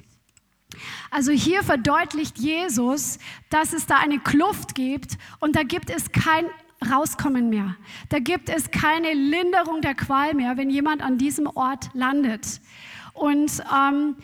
Also 1.12 1.34
hier 1.34 1.64
verdeutlicht 1.64 2.38
Jesus, 2.38 3.20
dass 3.50 3.74
es 3.74 3.88
da 3.88 3.98
eine 3.98 4.20
Kluft 4.20 4.74
gibt 4.74 5.18
und 5.42 5.58
da 5.58 5.64
gibt 5.64 5.90
es 5.90 6.14
kein 6.14 6.46
Rauskommen 6.90 7.50
mehr. 7.50 7.76
Da 8.08 8.20
gibt 8.20 8.48
es 8.48 8.72
keine 8.72 9.14
Linderung 9.14 9.82
der 9.82 9.94
Qual 9.94 10.34
mehr, 10.34 10.56
wenn 10.56 10.70
jemand 10.70 11.02
an 11.02 11.18
diesem 11.18 11.48
Ort 11.48 11.90
landet. 11.94 12.62
Und 13.14 13.62
ähm, 13.70 14.16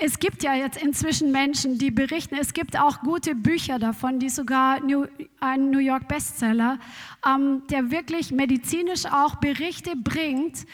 es 0.00 0.20
gibt 0.20 0.44
ja 0.44 0.54
jetzt 0.54 0.80
inzwischen 0.80 1.32
Menschen, 1.32 1.76
die 1.76 1.90
berichten, 1.90 2.36
es 2.36 2.52
gibt 2.52 2.78
auch 2.78 3.00
gute 3.00 3.34
Bücher 3.34 3.80
davon, 3.80 4.20
die 4.20 4.28
sogar 4.28 4.80
New, 4.80 5.06
ein 5.40 5.70
New 5.70 5.80
York 5.80 6.06
Bestseller, 6.06 6.78
ähm, 7.26 7.62
der 7.68 7.90
wirklich 7.90 8.30
medizinisch 8.30 9.06
auch 9.06 9.34
Berichte 9.34 9.96
bringt, 9.96 10.66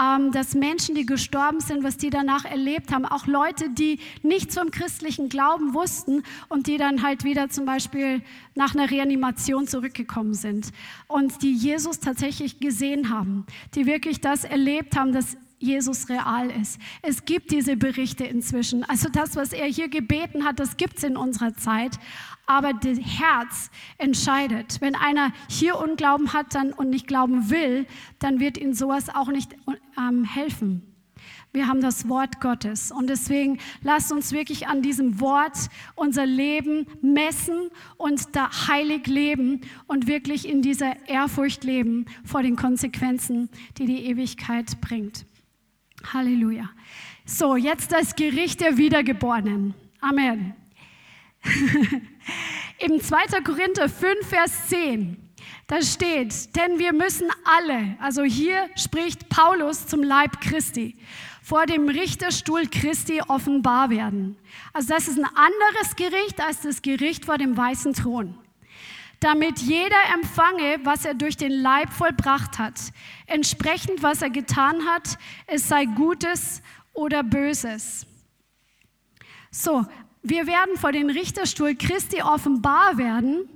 ähm, 0.00 0.32
dass 0.32 0.54
Menschen, 0.54 0.96
die 0.96 1.06
gestorben 1.06 1.60
sind, 1.60 1.84
was 1.84 1.96
die 1.96 2.10
danach 2.10 2.44
erlebt 2.44 2.92
haben, 2.92 3.04
auch 3.04 3.28
Leute, 3.28 3.70
die 3.70 4.00
nicht 4.22 4.50
zum 4.50 4.72
christlichen 4.72 5.28
Glauben 5.28 5.74
wussten 5.74 6.24
und 6.48 6.66
die 6.66 6.76
dann 6.76 7.04
halt 7.04 7.22
wieder 7.22 7.50
zum 7.50 7.66
Beispiel 7.66 8.20
nach 8.56 8.74
einer 8.74 8.90
Reanimation 8.90 9.68
zurückgekommen 9.68 10.34
sind 10.34 10.72
und 11.06 11.42
die 11.42 11.52
Jesus 11.52 12.00
tatsächlich 12.00 12.58
gesehen 12.58 13.10
haben, 13.10 13.46
die 13.76 13.86
wirklich 13.86 14.20
das 14.20 14.42
erlebt 14.42 14.96
haben, 14.96 15.12
dass 15.12 15.36
Jesus 15.62 16.08
real 16.08 16.50
ist. 16.50 16.78
Es 17.02 17.24
gibt 17.24 17.50
diese 17.50 17.76
Berichte 17.76 18.24
inzwischen. 18.24 18.84
Also 18.84 19.08
das, 19.08 19.36
was 19.36 19.52
er 19.52 19.66
hier 19.66 19.88
gebeten 19.88 20.44
hat, 20.44 20.58
das 20.58 20.76
gibt 20.76 20.98
es 20.98 21.04
in 21.04 21.16
unserer 21.16 21.54
Zeit. 21.54 21.98
Aber 22.46 22.72
das 22.72 22.98
Herz 22.98 23.70
entscheidet. 23.98 24.80
Wenn 24.80 24.94
einer 24.94 25.32
hier 25.48 25.78
Unglauben 25.78 26.32
hat 26.32 26.54
dann, 26.54 26.72
und 26.72 26.90
nicht 26.90 27.06
glauben 27.06 27.50
will, 27.50 27.86
dann 28.18 28.40
wird 28.40 28.58
ihm 28.58 28.74
sowas 28.74 29.08
auch 29.08 29.28
nicht 29.28 29.54
ähm, 29.96 30.24
helfen. 30.24 30.92
Wir 31.52 31.68
haben 31.68 31.82
das 31.82 32.08
Wort 32.08 32.40
Gottes. 32.40 32.90
Und 32.90 33.08
deswegen 33.08 33.58
lasst 33.82 34.10
uns 34.10 34.32
wirklich 34.32 34.68
an 34.68 34.80
diesem 34.80 35.20
Wort 35.20 35.68
unser 35.94 36.24
Leben 36.24 36.86
messen 37.02 37.70
und 37.98 38.34
da 38.34 38.50
heilig 38.68 39.06
leben 39.06 39.60
und 39.86 40.06
wirklich 40.06 40.48
in 40.48 40.62
dieser 40.62 41.08
Ehrfurcht 41.08 41.62
leben 41.62 42.06
vor 42.24 42.42
den 42.42 42.56
Konsequenzen, 42.56 43.50
die 43.76 43.84
die 43.84 44.06
Ewigkeit 44.06 44.80
bringt. 44.80 45.26
Halleluja. 46.12 46.70
So, 47.24 47.56
jetzt 47.56 47.92
das 47.92 48.16
Gericht 48.16 48.60
der 48.60 48.76
Wiedergeborenen. 48.76 49.74
Amen. 50.00 50.54
Im 52.78 53.00
2. 53.00 53.40
Korinther 53.42 53.88
5, 53.88 54.26
Vers 54.26 54.68
10, 54.68 55.16
da 55.66 55.82
steht, 55.82 56.54
denn 56.56 56.78
wir 56.78 56.92
müssen 56.92 57.28
alle, 57.44 57.96
also 58.00 58.22
hier 58.22 58.68
spricht 58.76 59.28
Paulus 59.28 59.86
zum 59.86 60.02
Leib 60.02 60.40
Christi, 60.40 60.96
vor 61.42 61.66
dem 61.66 61.88
Richterstuhl 61.88 62.66
Christi 62.66 63.20
offenbar 63.26 63.90
werden. 63.90 64.36
Also 64.72 64.94
das 64.94 65.08
ist 65.08 65.18
ein 65.18 65.24
anderes 65.24 65.96
Gericht 65.96 66.40
als 66.40 66.62
das 66.62 66.82
Gericht 66.82 67.24
vor 67.24 67.38
dem 67.38 67.56
weißen 67.56 67.94
Thron 67.94 68.41
damit 69.22 69.60
jeder 69.60 69.96
empfange, 70.14 70.80
was 70.84 71.04
er 71.04 71.14
durch 71.14 71.36
den 71.36 71.52
Leib 71.52 71.92
vollbracht 71.92 72.58
hat, 72.58 72.74
entsprechend 73.26 74.02
was 74.02 74.22
er 74.22 74.30
getan 74.30 74.84
hat, 74.86 75.16
es 75.46 75.68
sei 75.68 75.84
Gutes 75.84 76.62
oder 76.92 77.22
Böses. 77.22 78.06
So, 79.50 79.84
wir 80.22 80.46
werden 80.46 80.76
vor 80.76 80.92
den 80.92 81.10
Richterstuhl 81.10 81.74
Christi 81.74 82.22
offenbar 82.22 82.96
werden. 82.96 83.48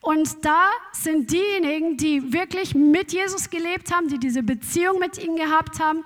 Und 0.00 0.44
da 0.44 0.68
sind 0.92 1.32
diejenigen, 1.32 1.96
die 1.96 2.32
wirklich 2.32 2.74
mit 2.74 3.12
Jesus 3.12 3.48
gelebt 3.48 3.94
haben, 3.94 4.08
die 4.08 4.18
diese 4.18 4.42
Beziehung 4.42 4.98
mit 4.98 5.16
ihm 5.16 5.34
gehabt 5.36 5.80
haben 5.80 6.04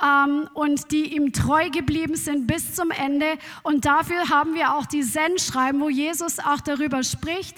ähm, 0.00 0.48
und 0.54 0.92
die 0.92 1.16
ihm 1.16 1.32
treu 1.32 1.68
geblieben 1.70 2.14
sind 2.14 2.46
bis 2.46 2.74
zum 2.74 2.90
Ende. 2.92 3.26
Und 3.62 3.84
dafür 3.84 4.28
haben 4.28 4.54
wir 4.54 4.74
auch 4.74 4.86
die 4.86 5.02
Sendschreiben, 5.02 5.80
wo 5.80 5.88
Jesus 5.88 6.38
auch 6.38 6.60
darüber 6.60 7.02
spricht, 7.02 7.56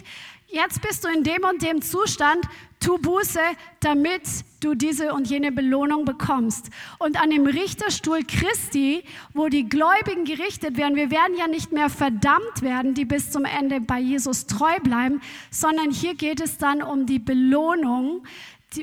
jetzt 0.53 0.82
bist 0.82 1.05
du 1.05 1.09
in 1.09 1.24
dem 1.24 1.42
und 1.44 1.62
dem 1.62 1.82
Zustand, 1.82 2.44
tu 2.78 2.98
Buße, 2.98 3.40
damit 3.80 4.22
du 4.61 4.74
diese 4.74 5.12
und 5.12 5.28
jene 5.28 5.50
Belohnung 5.50 6.05
bekommst. 6.05 6.70
Und 6.98 7.20
an 7.20 7.30
dem 7.30 7.46
Richterstuhl 7.46 8.22
Christi, 8.24 9.05
wo 9.34 9.48
die 9.48 9.68
Gläubigen 9.68 10.24
gerichtet 10.24 10.76
werden, 10.76 10.96
wir 10.96 11.11
werden 11.11 11.36
ja 11.36 11.48
nicht 11.48 11.72
mehr 11.72 11.88
verdammt 11.88 12.62
werden, 12.62 12.94
die 12.94 13.05
bis 13.05 13.30
zum 13.30 13.44
Ende 13.44 13.80
bei 13.80 13.98
Jesus 13.98 14.46
treu 14.46 14.78
bleiben, 14.80 15.20
sondern 15.50 15.90
hier 15.90 16.14
geht 16.14 16.40
es 16.40 16.59
dann 16.59 16.82
um 16.82 17.07
die 17.07 17.18
Belohnung 17.18 18.24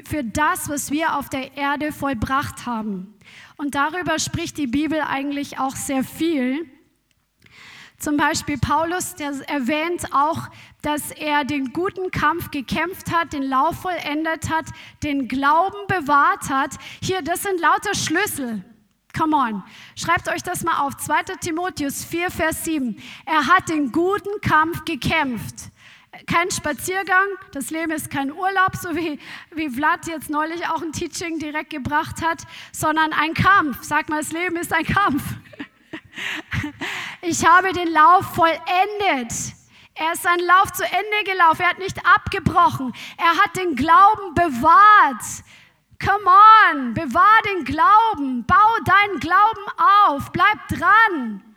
für 0.06 0.24
das, 0.24 0.70
was 0.70 0.92
wir 0.92 1.18
auf 1.18 1.30
der 1.30 1.58
Erde 1.58 1.92
vollbracht 1.92 2.66
haben. 2.66 3.16
Und 3.58 3.76
darüber 3.76 4.20
spricht 4.20 4.58
die 4.58 4.68
Bibel 4.68 5.02
eigentlich 5.02 5.60
auch 5.60 5.76
sehr 5.76 6.04
viel. 6.04 6.70
Zum 7.98 8.16
Beispiel 8.16 8.58
Paulus, 8.58 9.16
der 9.16 9.32
erwähnt 9.50 10.14
auch, 10.14 10.48
dass 10.82 11.12
er 11.12 11.44
den 11.44 11.74
guten 11.74 12.12
Kampf 12.12 12.52
gekämpft 12.52 13.12
hat, 13.12 13.34
den 13.34 13.44
Lauf 13.44 13.82
vollendet 13.82 14.50
hat, 14.50 14.66
den 15.04 15.28
Glauben 15.28 15.78
bewahrt 15.88 16.50
hat. 16.50 16.76
Hier, 17.02 17.22
das 17.22 17.44
sind 17.44 17.60
lauter 17.60 17.96
Schlüssel. 17.96 18.64
Come 19.18 19.36
on, 19.36 19.64
schreibt 19.96 20.30
euch 20.30 20.44
das 20.44 20.64
mal 20.64 20.86
auf. 20.86 20.96
2. 20.98 21.24
Timotheus 21.42 22.06
4, 22.06 22.32
Vers 22.32 22.64
7. 22.66 23.02
Er 23.26 23.48
hat 23.48 23.70
den 23.70 23.92
guten 23.92 24.40
Kampf 24.42 24.86
gekämpft. 24.86 25.72
Kein 26.26 26.50
Spaziergang, 26.52 27.28
das 27.52 27.70
Leben 27.70 27.92
ist 27.92 28.10
kein 28.10 28.32
Urlaub, 28.32 28.76
so 28.82 28.96
wie, 28.96 29.20
wie 29.54 29.70
Vlad 29.70 30.08
jetzt 30.08 30.30
neulich 30.30 30.68
auch 30.68 30.82
ein 30.82 30.92
Teaching 30.92 31.40
direkt 31.40 31.70
gebracht 31.70 32.22
hat, 32.22 32.44
sondern 32.72 33.14
ein 33.14 33.34
Kampf. 33.34 33.84
Sag 33.84 34.10
mal, 34.10 34.22
das 34.22 34.32
Leben 34.32 34.56
ist 34.58 34.74
ein 34.74 34.86
Kampf. 34.86 35.24
Ich 37.22 37.46
habe 37.46 37.72
den 37.72 37.92
Lauf 37.94 38.26
vollendet. 38.36 39.32
Er 40.00 40.14
ist 40.14 40.24
seinen 40.24 40.46
Lauf 40.48 40.72
zu 40.72 40.84
Ende 40.84 41.30
gelaufen. 41.30 41.62
Er 41.62 41.70
hat 41.70 41.80
nicht 41.80 41.98
abgebrochen. 42.06 42.94
Er 43.18 43.38
hat 43.44 43.58
den 43.58 43.76
Glauben 43.76 44.34
bewahrt. 44.34 45.24
Come 46.02 46.32
on, 46.72 46.94
bewahr 46.94 47.42
den 47.46 47.66
Glauben. 47.66 48.46
Bau 48.46 48.78
deinen 48.86 49.20
Glauben 49.20 49.66
auf. 50.08 50.32
Bleib 50.32 50.70
dran. 50.70 51.49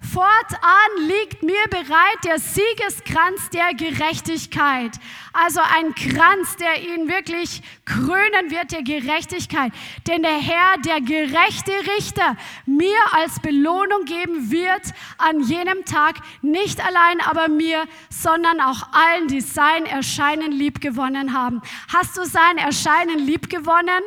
Fortan 0.00 1.08
liegt 1.08 1.42
mir 1.42 1.64
bereit 1.70 2.24
der 2.24 2.38
Siegeskranz 2.38 3.50
der 3.50 3.74
Gerechtigkeit. 3.74 4.92
Also 5.32 5.60
ein 5.60 5.92
Kranz, 5.94 6.56
der 6.56 6.80
ihn 6.80 7.08
wirklich 7.08 7.62
krönen 7.84 8.50
wird, 8.50 8.70
der 8.70 8.84
Gerechtigkeit. 8.84 9.72
Denn 10.06 10.22
der 10.22 10.38
Herr, 10.38 10.78
der 10.84 11.00
gerechte 11.00 11.72
Richter, 11.96 12.36
mir 12.64 12.98
als 13.12 13.40
Belohnung 13.40 14.04
geben 14.04 14.52
wird 14.52 14.82
an 15.18 15.40
jenem 15.40 15.84
Tag, 15.84 16.16
nicht 16.42 16.80
allein 16.80 17.20
aber 17.20 17.48
mir, 17.48 17.84
sondern 18.08 18.60
auch 18.60 18.92
allen, 18.92 19.26
die 19.26 19.40
sein 19.40 19.84
Erscheinen 19.84 20.52
liebgewonnen 20.52 21.34
haben. 21.36 21.60
Hast 21.92 22.16
du 22.16 22.24
sein 22.24 22.56
Erscheinen 22.56 23.18
liebgewonnen? 23.18 24.02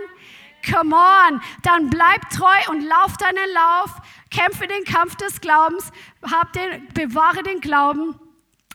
Come 0.70 0.96
on, 0.96 1.42
dann 1.64 1.90
bleib 1.90 2.30
treu 2.30 2.70
und 2.70 2.82
lauf 2.82 3.18
deinen 3.18 3.54
Lauf 3.54 4.01
kämpfe 4.32 4.66
den 4.68 4.84
Kampf 4.86 5.16
des 5.16 5.42
Glaubens, 5.42 5.92
hab 6.24 6.54
den, 6.54 6.88
bewahre 6.94 7.44
den 7.44 7.60
Glauben 7.60 8.16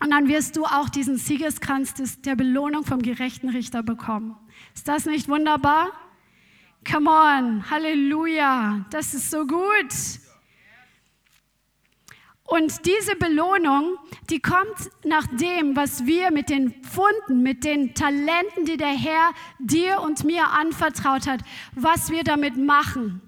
und 0.02 0.10
dann 0.10 0.28
wirst 0.28 0.56
du 0.56 0.64
auch 0.64 0.88
diesen 0.88 1.16
Siegeskranz 1.16 1.94
des, 1.94 2.20
der 2.20 2.36
Belohnung 2.36 2.84
vom 2.84 3.00
gerechten 3.00 3.48
Richter 3.48 3.82
bekommen. 3.82 4.36
Ist 4.74 4.86
das 4.86 5.06
nicht 5.06 5.28
wunderbar? 5.28 5.90
Come 6.88 7.10
on, 7.10 7.70
Halleluja, 7.70 8.84
das 8.90 9.14
ist 9.14 9.30
so 9.30 9.46
gut. 9.46 9.92
Und 12.44 12.86
diese 12.86 13.16
Belohnung, 13.16 13.96
die 14.30 14.38
kommt 14.38 14.90
nach 15.04 15.26
dem, 15.26 15.74
was 15.74 16.06
wir 16.06 16.30
mit 16.30 16.48
den 16.48 16.70
Pfunden, 16.84 17.42
mit 17.42 17.64
den 17.64 17.94
Talenten, 17.94 18.66
die 18.66 18.76
der 18.76 18.96
Herr 18.96 19.30
dir 19.58 20.00
und 20.00 20.22
mir 20.22 20.48
anvertraut 20.50 21.26
hat, 21.26 21.40
was 21.74 22.10
wir 22.10 22.22
damit 22.22 22.56
machen 22.56 23.25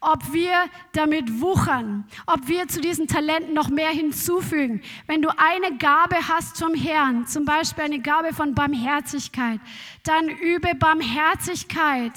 ob 0.00 0.32
wir 0.32 0.52
damit 0.92 1.40
wuchern, 1.40 2.04
ob 2.26 2.48
wir 2.48 2.68
zu 2.68 2.80
diesen 2.80 3.06
Talenten 3.08 3.54
noch 3.54 3.68
mehr 3.68 3.90
hinzufügen. 3.90 4.82
Wenn 5.06 5.22
du 5.22 5.28
eine 5.36 5.76
Gabe 5.76 6.16
hast 6.28 6.56
zum 6.56 6.74
Herrn, 6.74 7.26
zum 7.26 7.44
Beispiel 7.44 7.84
eine 7.84 8.00
Gabe 8.00 8.32
von 8.32 8.54
Barmherzigkeit, 8.54 9.60
dann 10.04 10.28
übe 10.28 10.74
Barmherzigkeit. 10.74 12.12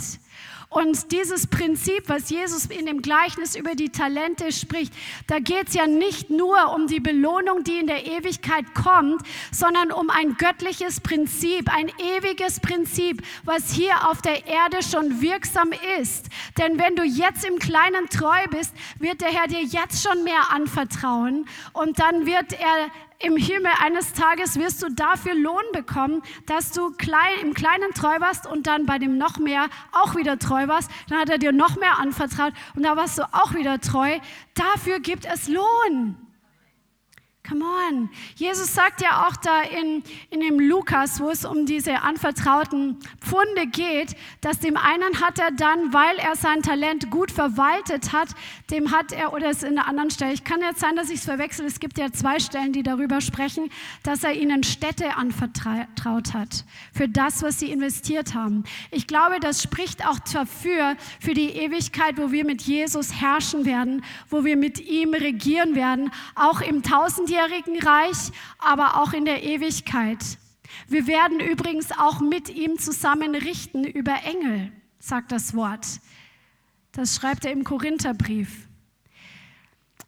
Und 0.71 1.11
dieses 1.11 1.47
Prinzip, 1.47 2.07
was 2.07 2.29
Jesus 2.29 2.67
in 2.67 2.85
dem 2.85 3.01
Gleichnis 3.01 3.57
über 3.57 3.75
die 3.75 3.89
Talente 3.89 4.53
spricht, 4.53 4.93
da 5.27 5.39
geht 5.39 5.67
es 5.67 5.73
ja 5.73 5.85
nicht 5.85 6.29
nur 6.29 6.73
um 6.73 6.87
die 6.87 7.01
Belohnung, 7.01 7.65
die 7.65 7.77
in 7.77 7.87
der 7.87 8.05
Ewigkeit 8.05 8.63
kommt, 8.73 9.21
sondern 9.51 9.91
um 9.91 10.09
ein 10.09 10.37
göttliches 10.37 11.01
Prinzip, 11.01 11.69
ein 11.75 11.89
ewiges 11.99 12.61
Prinzip, 12.61 13.21
was 13.43 13.73
hier 13.73 14.09
auf 14.09 14.21
der 14.21 14.47
Erde 14.47 14.81
schon 14.81 15.19
wirksam 15.19 15.71
ist. 15.99 16.27
Denn 16.57 16.79
wenn 16.79 16.95
du 16.95 17.03
jetzt 17.03 17.43
im 17.43 17.59
Kleinen 17.59 18.07
treu 18.07 18.47
bist, 18.49 18.73
wird 18.97 19.19
der 19.19 19.27
Herr 19.27 19.47
dir 19.47 19.63
jetzt 19.63 20.01
schon 20.01 20.23
mehr 20.23 20.51
anvertrauen 20.51 21.49
und 21.73 21.99
dann 21.99 22.25
wird 22.25 22.53
er 22.53 22.89
im 23.23 23.37
Himmel 23.37 23.71
eines 23.79 24.13
Tages 24.13 24.57
wirst 24.57 24.81
du 24.83 24.89
dafür 24.89 25.35
Lohn 25.35 25.63
bekommen, 25.73 26.21
dass 26.45 26.71
du 26.71 26.91
klein, 26.91 27.39
im 27.41 27.53
Kleinen 27.53 27.91
treu 27.93 28.19
warst 28.19 28.47
und 28.47 28.67
dann 28.67 28.85
bei 28.85 28.99
dem 28.99 29.17
noch 29.17 29.37
mehr 29.37 29.67
auch 29.91 30.15
wieder 30.15 30.39
treu 30.39 30.67
warst. 30.67 30.91
Dann 31.09 31.19
hat 31.19 31.29
er 31.29 31.37
dir 31.37 31.51
noch 31.51 31.75
mehr 31.77 31.99
anvertraut 31.99 32.53
und 32.75 32.83
da 32.83 32.97
warst 32.97 33.17
du 33.17 33.23
auch 33.33 33.53
wieder 33.53 33.79
treu. 33.79 34.19
Dafür 34.55 34.99
gibt 34.99 35.25
es 35.25 35.47
Lohn. 35.47 36.17
Come 37.47 37.65
on. 37.65 38.09
Jesus 38.35 38.73
sagt 38.73 39.01
ja 39.01 39.27
auch 39.27 39.35
da 39.35 39.61
in, 39.63 40.03
in 40.29 40.41
dem 40.41 40.59
Lukas, 40.59 41.19
wo 41.19 41.29
es 41.29 41.43
um 41.43 41.65
diese 41.65 42.01
anvertrauten 42.01 42.99
Pfunde 43.19 43.67
geht, 43.67 44.15
dass 44.41 44.59
dem 44.59 44.77
einen 44.77 45.19
hat 45.19 45.39
er 45.39 45.51
dann, 45.51 45.91
weil 45.91 46.17
er 46.17 46.35
sein 46.35 46.61
Talent 46.61 47.09
gut 47.09 47.31
verwaltet 47.31 48.13
hat, 48.13 48.29
dem 48.71 48.91
hat 48.91 49.11
er, 49.11 49.33
oder 49.33 49.49
es 49.49 49.57
ist 49.57 49.63
in 49.63 49.77
einer 49.77 49.87
anderen 49.87 50.09
Stelle, 50.09 50.33
ich 50.33 50.43
kann 50.43 50.61
jetzt 50.61 50.79
sein, 50.79 50.95
dass 50.95 51.09
ich 51.09 51.19
es 51.19 51.25
verwechsel, 51.25 51.65
es 51.65 51.79
gibt 51.79 51.97
ja 51.97 52.11
zwei 52.11 52.39
Stellen, 52.39 52.73
die 52.73 52.83
darüber 52.83 53.21
sprechen, 53.21 53.69
dass 54.03 54.23
er 54.23 54.33
ihnen 54.33 54.63
Städte 54.63 55.15
anvertraut 55.15 56.33
hat, 56.33 56.65
für 56.93 57.07
das, 57.07 57.43
was 57.43 57.59
sie 57.59 57.71
investiert 57.71 58.33
haben. 58.33 58.63
Ich 58.89 59.07
glaube, 59.07 59.39
das 59.39 59.61
spricht 59.61 60.07
auch 60.07 60.19
dafür, 60.19 60.95
für 61.19 61.33
die 61.33 61.49
Ewigkeit, 61.49 62.17
wo 62.17 62.31
wir 62.31 62.45
mit 62.45 62.61
Jesus 62.63 63.13
herrschen 63.21 63.65
werden, 63.65 64.03
wo 64.29 64.43
wir 64.43 64.57
mit 64.57 64.79
ihm 64.79 65.13
regieren 65.13 65.75
werden, 65.75 66.11
auch 66.35 66.61
im 66.61 66.81
Tausend 66.81 67.11
tausendjährigen 67.11 67.79
Reich, 67.81 68.31
aber 68.57 69.01
auch 69.01 69.13
in 69.13 69.25
der 69.25 69.43
Ewigkeit. 69.43 70.37
Wir 70.87 71.07
werden 71.07 71.39
übrigens 71.39 71.91
auch 71.91 72.19
mit 72.21 72.49
ihm 72.49 72.79
zusammen 72.79 73.35
richten 73.35 73.83
über 73.83 74.23
Engel, 74.23 74.71
sagt 74.99 75.31
das 75.31 75.53
Wort. 75.55 75.85
Das 76.93 77.15
schreibt 77.15 77.45
er 77.45 77.51
im 77.51 77.63
Korintherbrief. 77.63 78.67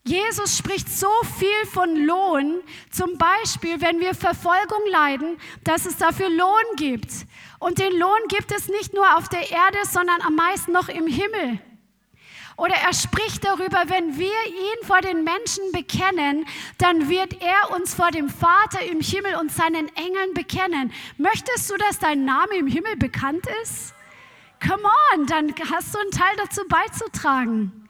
Jesus 0.05 0.57
spricht 0.57 0.89
so 0.89 1.07
viel 1.39 1.65
von 1.71 1.95
Lohn, 2.05 2.61
zum 2.91 3.17
Beispiel, 3.17 3.79
wenn 3.79 4.01
wir 4.01 4.13
Verfolgung 4.13 4.81
leiden, 4.91 5.38
dass 5.63 5.86
es 5.86 5.95
dafür 5.95 6.29
Lohn 6.29 6.75
gibt. 6.75 7.25
Und 7.59 7.79
den 7.79 7.97
Lohn 7.97 8.19
gibt 8.27 8.51
es 8.51 8.67
nicht 8.67 8.93
nur 8.93 9.17
auf 9.17 9.29
der 9.29 9.49
Erde, 9.49 9.77
sondern 9.89 10.21
am 10.21 10.36
meisten 10.36 10.73
noch 10.73 10.89
im 10.89 11.07
Himmel. 11.07 11.59
Oder 12.57 12.75
er 12.75 12.93
spricht 12.93 13.45
darüber, 13.45 13.84
wenn 13.88 14.17
wir 14.17 14.27
ihn 14.27 14.86
vor 14.86 14.99
den 14.99 15.23
Menschen 15.23 15.71
bekennen, 15.71 16.45
dann 16.77 17.09
wird 17.09 17.41
er 17.41 17.75
uns 17.75 17.93
vor 17.93 18.11
dem 18.11 18.29
Vater 18.29 18.84
im 18.84 18.99
Himmel 18.99 19.36
und 19.36 19.53
seinen 19.53 19.88
Engeln 19.95 20.34
bekennen. 20.34 20.91
Möchtest 21.17 21.69
du, 21.71 21.77
dass 21.77 21.99
dein 21.99 22.25
Name 22.25 22.57
im 22.57 22.67
Himmel 22.67 22.97
bekannt 22.97 23.47
ist? 23.63 23.93
Come 24.66 24.84
on, 25.14 25.26
dann 25.26 25.53
hast 25.72 25.93
du 25.93 25.99
einen 25.99 26.11
Teil 26.11 26.36
dazu 26.38 26.61
beizutragen. 26.68 27.89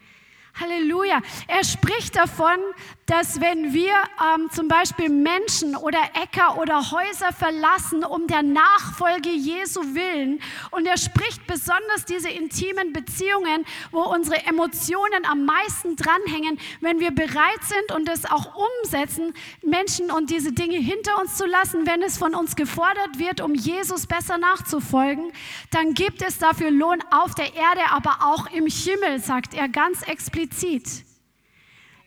Halleluja. 0.60 1.22
Er 1.48 1.64
spricht 1.64 2.16
davon, 2.16 2.58
dass 3.06 3.41
wenn 3.41 3.74
wir 3.74 3.93
ähm, 3.93 4.49
zum 4.51 4.68
Beispiel 4.68 5.10
Menschen 5.10 5.76
oder 5.76 5.99
Äcker 6.22 6.58
oder 6.58 6.91
Häuser 6.91 7.34
verlassen, 7.34 8.04
um 8.04 8.28
der 8.28 8.43
Nachfolge 8.43 9.30
Jesu 9.30 9.82
willen, 9.93 10.39
und 10.72 10.86
er 10.86 10.97
spricht 10.97 11.45
besonders 11.47 12.06
diese 12.08 12.30
intimen 12.30 12.93
Beziehungen, 12.93 13.66
wo 13.91 14.01
unsere 14.04 14.45
Emotionen 14.45 15.26
am 15.30 15.45
meisten 15.45 15.95
dranhängen, 15.95 16.58
wenn 16.82 16.99
wir 16.99 17.12
bereit 17.12 17.64
sind 17.64 17.91
und 17.95 18.08
es 18.10 18.26
auch 18.26 18.54
umsetzen, 18.56 19.34
Menschen 19.62 20.10
und 20.12 20.30
diese 20.30 20.54
Dinge 20.54 20.78
hinter 20.78 21.20
uns 21.20 21.36
zu 21.36 21.45
lassen, 21.45 21.86
wenn 21.86 22.01
es 22.01 22.18
von 22.18 22.36
uns 22.36 22.56
gefordert 22.56 23.20
wird, 23.20 23.41
um 23.41 23.54
Jesus 23.54 24.08
besser 24.08 24.38
nachzufolgen, 24.38 25.32
dann 25.72 25.93
gibt 25.93 26.22
es 26.22 26.38
dafür 26.38 26.72
Lohn 26.72 26.99
auf 27.12 27.36
der 27.36 27.54
Erde, 27.54 27.82
aber 27.91 28.20
auch 28.22 28.47
im 28.51 28.68
Himmel, 28.68 29.20
sagt 29.20 29.54
er 29.54 29.68
ganz 29.68 30.04
explizit. 30.04 31.04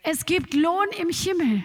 Es 0.09 0.25
gibt 0.25 0.55
Lohn 0.55 0.87
im 1.01 1.09
Himmel. 1.09 1.65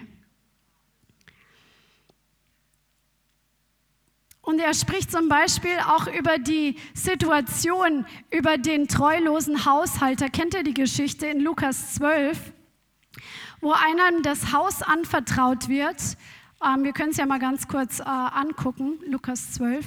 Und 4.41 4.57
er 4.57 4.73
spricht 4.73 5.11
zum 5.11 5.29
Beispiel 5.29 5.77
auch 5.85 6.07
über 6.07 6.39
die 6.39 6.75
Situation, 6.95 8.07
über 8.31 8.57
den 8.57 8.87
treulosen 8.87 9.63
Haushalter. 9.65 10.27
Kennt 10.29 10.55
ihr 10.55 10.63
die 10.63 10.73
Geschichte 10.73 11.27
in 11.27 11.39
Lukas 11.39 11.93
12, 11.93 12.51
wo 13.59 13.73
einem 13.73 14.23
das 14.23 14.51
Haus 14.51 14.81
anvertraut 14.81 15.69
wird? 15.69 16.01
Ähm, 16.65 16.83
wir 16.83 16.93
können 16.93 17.11
es 17.11 17.17
ja 17.17 17.27
mal 17.27 17.37
ganz 17.37 17.67
kurz 17.67 17.99
äh, 17.99 18.05
angucken, 18.05 18.99
Lukas 19.05 19.53
12 19.53 19.85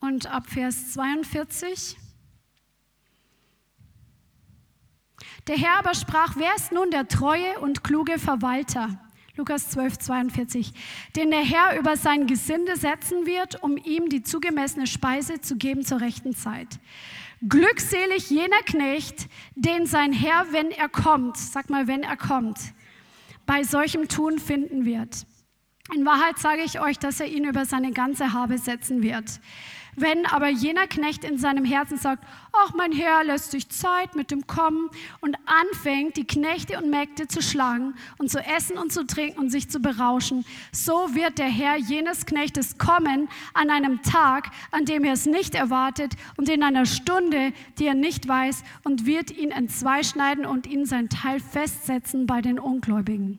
und 0.00 0.26
ab 0.26 0.48
Vers 0.48 0.94
42. 0.94 1.96
Der 5.46 5.58
Herr 5.58 5.78
aber 5.78 5.94
sprach, 5.94 6.36
wer 6.36 6.54
ist 6.56 6.72
nun 6.72 6.90
der 6.90 7.06
treue 7.06 7.58
und 7.60 7.84
kluge 7.84 8.18
Verwalter? 8.18 8.98
Lukas 9.36 9.68
12, 9.70 9.98
42. 9.98 10.72
Den 11.16 11.30
der 11.30 11.42
Herr 11.44 11.78
über 11.78 11.96
sein 11.96 12.26
Gesinde 12.26 12.76
setzen 12.76 13.26
wird, 13.26 13.62
um 13.62 13.76
ihm 13.76 14.08
die 14.08 14.22
zugemessene 14.22 14.86
Speise 14.86 15.40
zu 15.40 15.56
geben 15.56 15.84
zur 15.84 16.00
rechten 16.00 16.34
Zeit. 16.34 16.78
Glückselig 17.46 18.30
jener 18.30 18.62
Knecht, 18.64 19.28
den 19.54 19.86
sein 19.86 20.12
Herr, 20.14 20.46
wenn 20.52 20.70
er 20.70 20.88
kommt, 20.88 21.36
sag 21.36 21.68
mal, 21.68 21.88
wenn 21.88 22.04
er 22.04 22.16
kommt, 22.16 22.58
bei 23.44 23.64
solchem 23.64 24.08
Tun 24.08 24.38
finden 24.38 24.86
wird. 24.86 25.26
In 25.94 26.06
Wahrheit 26.06 26.38
sage 26.38 26.62
ich 26.62 26.80
euch, 26.80 26.98
dass 26.98 27.20
er 27.20 27.26
ihn 27.26 27.44
über 27.44 27.66
seine 27.66 27.92
ganze 27.92 28.32
Habe 28.32 28.56
setzen 28.56 29.02
wird. 29.02 29.40
Wenn 29.96 30.26
aber 30.26 30.48
jener 30.48 30.86
Knecht 30.86 31.24
in 31.24 31.38
seinem 31.38 31.64
Herzen 31.64 31.98
sagt, 31.98 32.24
ach 32.52 32.74
mein 32.74 32.92
Herr 32.92 33.24
lässt 33.24 33.50
sich 33.50 33.68
Zeit 33.68 34.16
mit 34.16 34.30
dem 34.30 34.46
Kommen 34.46 34.90
und 35.20 35.36
anfängt, 35.46 36.16
die 36.16 36.26
Knechte 36.26 36.78
und 36.78 36.90
Mägde 36.90 37.28
zu 37.28 37.42
schlagen 37.42 37.94
und 38.18 38.30
zu 38.30 38.38
essen 38.38 38.76
und 38.78 38.92
zu 38.92 39.06
trinken 39.06 39.38
und 39.38 39.50
sich 39.50 39.70
zu 39.70 39.80
berauschen, 39.80 40.44
so 40.72 41.14
wird 41.14 41.38
der 41.38 41.48
Herr 41.48 41.76
jenes 41.76 42.26
Knechtes 42.26 42.78
kommen 42.78 43.28
an 43.52 43.70
einem 43.70 44.02
Tag, 44.02 44.50
an 44.70 44.84
dem 44.84 45.04
er 45.04 45.12
es 45.12 45.26
nicht 45.26 45.54
erwartet 45.54 46.14
und 46.36 46.48
in 46.48 46.62
einer 46.62 46.86
Stunde, 46.86 47.52
die 47.78 47.86
er 47.86 47.94
nicht 47.94 48.26
weiß 48.26 48.64
und 48.82 49.06
wird 49.06 49.30
ihn 49.30 49.50
entzweischneiden 49.50 50.46
und 50.46 50.66
ihn 50.66 50.86
sein 50.86 51.08
Teil 51.08 51.40
festsetzen 51.40 52.26
bei 52.26 52.40
den 52.40 52.58
Ungläubigen. 52.58 53.38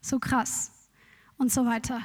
So 0.00 0.18
krass 0.18 0.72
und 1.36 1.52
so 1.52 1.66
weiter. 1.66 2.00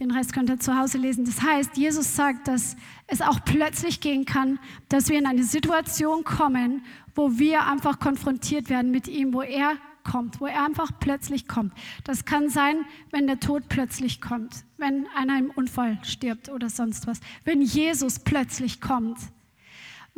Den 0.00 0.12
Rest 0.12 0.32
könnt 0.32 0.48
ihr 0.48 0.60
zu 0.60 0.78
Hause 0.78 0.98
lesen. 0.98 1.24
Das 1.24 1.42
heißt, 1.42 1.76
Jesus 1.76 2.14
sagt, 2.14 2.46
dass 2.46 2.76
es 3.08 3.20
auch 3.20 3.40
plötzlich 3.44 4.00
gehen 4.00 4.24
kann, 4.24 4.60
dass 4.88 5.08
wir 5.08 5.18
in 5.18 5.26
eine 5.26 5.42
Situation 5.42 6.22
kommen, 6.22 6.84
wo 7.16 7.38
wir 7.38 7.66
einfach 7.66 7.98
konfrontiert 7.98 8.70
werden 8.70 8.92
mit 8.92 9.08
ihm, 9.08 9.34
wo 9.34 9.42
er 9.42 9.76
kommt, 10.04 10.40
wo 10.40 10.46
er 10.46 10.64
einfach 10.64 10.92
plötzlich 11.00 11.48
kommt. 11.48 11.72
Das 12.04 12.24
kann 12.24 12.48
sein, 12.48 12.84
wenn 13.10 13.26
der 13.26 13.40
Tod 13.40 13.64
plötzlich 13.68 14.20
kommt, 14.20 14.64
wenn 14.76 15.06
einer 15.16 15.38
im 15.38 15.50
Unfall 15.50 15.98
stirbt 16.02 16.48
oder 16.48 16.70
sonst 16.70 17.06
was. 17.06 17.20
Wenn 17.44 17.60
Jesus 17.60 18.20
plötzlich 18.20 18.80
kommt. 18.80 19.18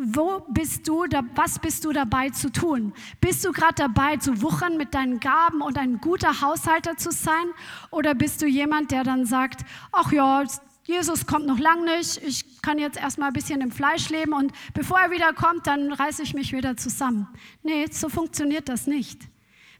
Wo 0.02 0.40
bist 0.48 0.88
du, 0.88 1.04
da, 1.06 1.22
was 1.34 1.58
bist 1.58 1.84
du 1.84 1.92
dabei 1.92 2.30
zu 2.30 2.50
tun? 2.50 2.94
Bist 3.20 3.44
du 3.44 3.52
gerade 3.52 3.74
dabei 3.76 4.16
zu 4.16 4.40
wuchern 4.40 4.78
mit 4.78 4.94
deinen 4.94 5.20
Gaben 5.20 5.60
und 5.60 5.76
ein 5.76 5.98
guter 5.98 6.40
Haushalter 6.40 6.96
zu 6.96 7.10
sein? 7.10 7.34
Oder 7.90 8.14
bist 8.14 8.40
du 8.40 8.46
jemand, 8.46 8.92
der 8.92 9.04
dann 9.04 9.26
sagt, 9.26 9.60
ach 9.92 10.10
ja, 10.10 10.42
Jesus 10.84 11.26
kommt 11.26 11.46
noch 11.46 11.58
lang 11.58 11.84
nicht, 11.84 12.16
ich 12.24 12.62
kann 12.62 12.78
jetzt 12.78 12.96
erstmal 12.98 13.28
ein 13.28 13.34
bisschen 13.34 13.60
im 13.60 13.70
Fleisch 13.70 14.08
leben 14.08 14.32
und 14.32 14.52
bevor 14.72 14.98
er 14.98 15.10
wieder 15.10 15.34
kommt, 15.34 15.66
dann 15.66 15.92
reiße 15.92 16.22
ich 16.22 16.32
mich 16.32 16.54
wieder 16.54 16.78
zusammen. 16.78 17.28
Nee, 17.62 17.84
so 17.90 18.08
funktioniert 18.08 18.70
das 18.70 18.86
nicht. 18.86 19.20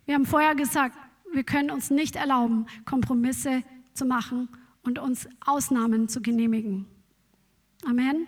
Wir 0.05 0.16
haben 0.16 0.27
vorher 0.27 0.55
gesagt, 0.55 0.99
wir 1.33 1.45
können 1.45 1.71
uns 1.71 1.89
nicht 1.89 2.16
erlauben, 2.16 2.66
Kompromisse 2.85 3.62
zu 3.95 4.05
machen 4.05 4.51
und 4.83 4.99
uns 4.99 5.27
Ausnahmen 5.47 6.11
zu 6.11 6.21
genehmigen. 6.21 6.87
Amen. 7.87 8.27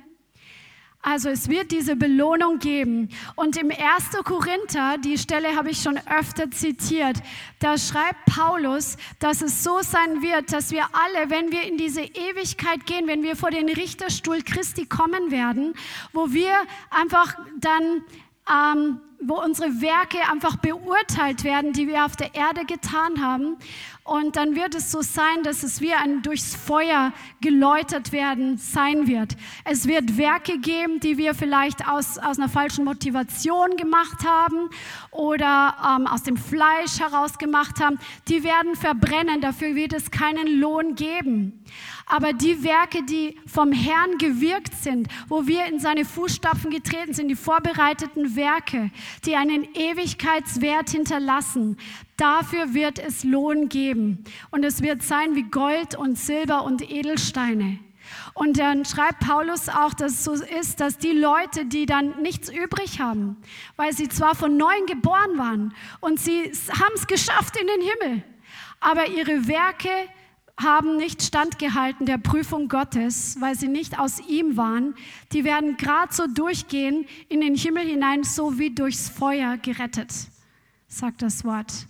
Also 1.05 1.31
es 1.31 1.49
wird 1.49 1.73
diese 1.73 1.97
Belohnung 1.97 2.61
geben. 2.61 3.09
Und 3.35 3.57
im 3.57 3.71
1. 3.73 4.23
Korinther, 4.25 4.99
die 4.99 5.19
Stelle 5.19 5.57
habe 5.57 5.71
ich 5.71 5.83
schon 5.83 5.99
öfter 5.99 6.49
zitiert, 6.53 7.17
da 7.59 7.77
schreibt 7.77 8.25
Paulus, 8.27 8.97
dass 9.19 9.43
es 9.43 9.65
so 9.65 9.81
sein 9.83 10.23
wird, 10.23 10.53
dass 10.53 10.71
wir 10.71 10.85
alle, 10.93 11.29
wenn 11.29 11.51
wir 11.51 11.65
in 11.65 11.77
diese 11.77 12.03
Ewigkeit 12.03 12.87
gehen, 12.87 13.09
wenn 13.09 13.25
wir 13.25 13.35
vor 13.35 13.51
den 13.51 13.69
Richterstuhl 13.69 14.43
Christi 14.43 14.87
kommen 14.87 15.33
werden, 15.33 15.75
wo 16.13 16.33
wir 16.33 16.53
einfach 16.91 17.37
dann 17.59 18.05
ähm, 18.49 19.01
wo 19.25 19.41
unsere 19.41 19.81
Werke 19.81 20.19
einfach 20.31 20.57
beurteilt 20.57 21.45
werden, 21.45 21.73
die 21.73 21.89
wir 21.89 22.05
auf 22.05 22.17
der 22.17 22.35
Erde 22.35 22.65
getan 22.65 23.23
haben. 23.23 23.57
Und 24.05 24.35
dann 24.35 24.57
wird 24.57 24.75
es 24.75 24.91
so 24.91 25.01
sein, 25.01 25.45
dass 25.45 25.63
es 25.63 25.81
wie 25.81 25.95
ein 25.95 26.23
durchs 26.23 26.57
Feuer 26.57 27.13
geläutert 27.41 28.11
werden 28.11 28.59
sein 28.59 29.07
wird. 29.07 29.37
Es 29.65 29.87
wird 29.87 30.19
Werke 30.19 30.59
geben, 30.59 30.99
die 30.99 31.19
wir 31.19 31.35
vielleicht 31.35 31.87
aus, 31.87 32.19
aus 32.19 32.39
einer 32.39 32.49
falschen 32.49 32.85
Motivation 32.85 33.77
gemacht 33.77 34.27
haben 34.27 34.71
oder 35.13 35.77
ähm, 35.87 36.09
aus 36.09 36.25
dem 36.25 36.37
Fleisch 36.37 36.99
heraus 36.99 37.39
gemacht 37.39 37.81
haben. 37.81 37.99
Die 38.27 38.43
werden 38.43 38.75
verbrennen, 38.75 39.41
dafür 39.41 39.77
wird 39.77 39.93
es 39.93 40.11
keinen 40.11 40.59
Lohn 40.59 40.97
geben. 40.97 41.65
Aber 42.07 42.33
die 42.33 42.63
Werke, 42.63 43.03
die 43.05 43.37
vom 43.47 43.73
Herrn 43.73 44.19
gewirkt 44.19 44.75
sind, 44.75 45.09
wo 45.29 45.47
wir 45.47 45.67
in 45.67 45.79
seine 45.79 46.05
Fußstapfen 46.05 46.71
getreten 46.71 47.15
sind, 47.15 47.29
die 47.29 47.37
vorbereiteten 47.37 48.37
Werke, 48.37 48.91
die 49.25 49.37
einen 49.37 49.67
Ewigkeitswert 49.75 50.91
hinterlassen, 50.91 51.79
dafür 52.17 52.75
wird 52.75 52.99
es 52.99 53.25
Lohn 53.25 53.69
geben. 53.69 54.25
Und 54.51 54.65
es 54.65 54.83
wird 54.83 55.03
sein 55.03 55.35
wie 55.35 55.45
Gold 55.45 55.95
und 55.95 56.19
Silber 56.19 56.65
und 56.65 56.89
Edelsteine. 56.91 57.79
Und 58.35 58.59
dann 58.59 58.85
schreibt 58.85 59.21
Paulus 59.21 59.69
auch, 59.69 59.95
dass 59.95 60.13
es 60.13 60.25
so 60.25 60.33
ist, 60.33 60.81
dass 60.81 60.99
die 60.99 61.13
Leute, 61.13 61.65
die 61.67 61.87
dann 61.87 62.21
nichts 62.23 62.51
übrig 62.51 63.01
haben, 63.01 63.37
weil 63.77 63.93
sie 63.93 64.09
zwar 64.09 64.35
von 64.35 64.57
neuem 64.57 64.87
geboren 64.87 65.39
waren 65.39 65.75
und 66.01 66.21
sie 66.21 66.45
haben 66.45 66.95
es 66.95 67.07
geschafft 67.07 67.57
in 67.57 67.67
den 67.67 67.81
Himmel, 67.81 68.23
aber 68.81 69.07
ihre 69.07 69.47
Werke 69.47 69.89
haben 70.61 70.97
nicht 70.97 71.23
standgehalten 71.23 72.07
der 72.07 72.19
Prüfung 72.19 72.69
Gottes, 72.69 73.37
weil 73.41 73.55
sie 73.55 73.69
nicht 73.69 73.99
aus 73.99 74.21
ihm 74.21 74.57
waren. 74.57 74.95
Die 75.33 75.45
werden 75.45 75.77
gerade 75.77 76.13
so 76.13 76.27
durchgehen 76.27 77.07
in 77.29 77.41
den 77.41 77.55
Himmel 77.55 77.85
hinein, 77.85 78.25
so 78.25 78.59
wie 78.59 78.75
durchs 78.75 79.09
Feuer 79.09 79.57
gerettet, 79.57 80.13
sagt 80.89 81.23
das 81.23 81.45
Wort. 81.45 81.87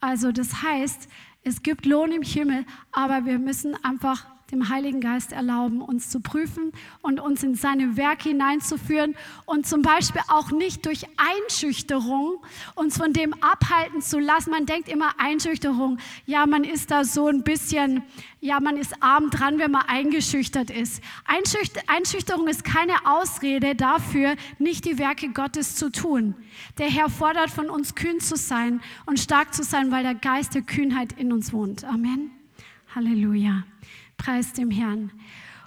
Also 0.00 0.32
das 0.32 0.62
heißt, 0.62 1.08
es 1.42 1.62
gibt 1.62 1.86
Lohn 1.86 2.12
im 2.12 2.22
Himmel, 2.22 2.64
aber 2.92 3.24
wir 3.24 3.38
müssen 3.38 3.74
einfach 3.84 4.26
dem 4.50 4.68
Heiligen 4.68 5.00
Geist 5.00 5.32
erlauben, 5.32 5.80
uns 5.80 6.10
zu 6.10 6.20
prüfen 6.20 6.72
und 7.02 7.20
uns 7.20 7.42
in 7.42 7.54
seine 7.54 7.96
Werke 7.96 8.30
hineinzuführen 8.30 9.14
und 9.46 9.66
zum 9.66 9.82
Beispiel 9.82 10.22
auch 10.28 10.50
nicht 10.50 10.86
durch 10.86 11.06
Einschüchterung 11.16 12.42
uns 12.74 12.96
von 12.96 13.12
dem 13.12 13.34
abhalten 13.42 14.02
zu 14.02 14.18
lassen. 14.18 14.50
Man 14.50 14.66
denkt 14.66 14.88
immer 14.88 15.12
Einschüchterung, 15.18 15.98
ja, 16.26 16.46
man 16.46 16.64
ist 16.64 16.90
da 16.90 17.04
so 17.04 17.28
ein 17.28 17.42
bisschen, 17.42 18.02
ja, 18.40 18.60
man 18.60 18.76
ist 18.76 19.02
arm 19.02 19.30
dran, 19.30 19.58
wenn 19.58 19.70
man 19.70 19.82
eingeschüchtert 19.82 20.70
ist. 20.70 21.02
Einschüchter 21.24 21.80
Einschüchterung 21.86 22.48
ist 22.48 22.64
keine 22.64 22.94
Ausrede 23.04 23.74
dafür, 23.74 24.36
nicht 24.58 24.84
die 24.84 24.98
Werke 24.98 25.30
Gottes 25.30 25.76
zu 25.76 25.90
tun. 25.90 26.34
Der 26.78 26.88
Herr 26.88 27.08
fordert 27.08 27.50
von 27.50 27.70
uns, 27.70 27.94
kühn 27.94 28.20
zu 28.20 28.36
sein 28.36 28.80
und 29.06 29.18
stark 29.18 29.54
zu 29.54 29.62
sein, 29.62 29.90
weil 29.90 30.02
der 30.02 30.14
Geist 30.14 30.54
der 30.54 30.62
Kühnheit 30.62 31.12
in 31.18 31.32
uns 31.32 31.52
wohnt. 31.52 31.84
Amen. 31.84 32.30
Halleluja. 32.94 33.64
Preis 34.20 34.52
dem 34.52 34.70
Herrn. 34.70 35.10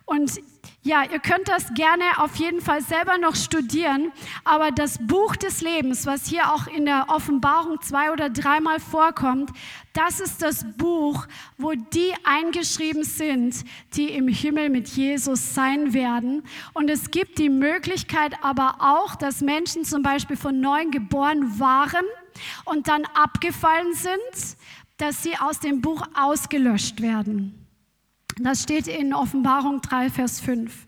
Und 0.06 0.40
ja, 0.84 1.04
ihr 1.04 1.20
könnt 1.20 1.48
das 1.48 1.74
gerne 1.74 2.04
auf 2.18 2.36
jeden 2.36 2.62
Fall 2.62 2.82
selber 2.82 3.18
noch 3.18 3.36
studieren, 3.36 4.12
aber 4.44 4.70
das 4.70 5.00
Buch 5.00 5.36
des 5.36 5.62
Lebens, 5.62 6.06
was 6.06 6.28
hier 6.28 6.54
auch 6.54 6.68
in 6.68 6.86
der 6.86 7.06
Offenbarung 7.08 7.82
zwei 7.82 8.12
oder 8.12 8.30
dreimal 8.30 8.80
vorkommt, 8.80 9.50
das 9.94 10.20
ist 10.20 10.42
das 10.42 10.66
Buch, 10.78 11.26
wo 11.58 11.72
die 11.72 12.14
eingeschrieben 12.26 13.06
sind, 13.06 13.64
die 13.94 14.10
im 14.10 14.28
Himmel 14.28 14.70
mit 14.70 14.90
Jesus 14.90 15.56
sein 15.56 15.94
werden. 15.94 16.44
Und 16.74 16.90
es 16.90 17.10
gibt 17.10 17.40
die 17.40 17.50
Möglichkeit 17.50 18.34
aber 18.44 18.76
auch, 18.80 19.16
dass 19.16 19.42
Menschen 19.42 19.86
zum 19.86 20.04
Beispiel 20.04 20.36
von 20.36 20.60
neuem 20.60 20.92
geboren 20.92 21.60
waren 21.60 22.06
und 22.66 22.88
dann 22.88 23.06
abgefallen 23.14 23.94
sind, 23.94 24.58
dass 24.98 25.24
sie 25.24 25.38
aus 25.38 25.60
dem 25.60 25.82
Buch 25.82 26.06
ausgelöscht 26.14 27.02
werden. 27.02 27.63
Das 28.40 28.64
steht 28.64 28.88
in 28.88 29.14
Offenbarung 29.14 29.82
3, 29.82 30.10
Vers 30.10 30.40
5. 30.40 30.88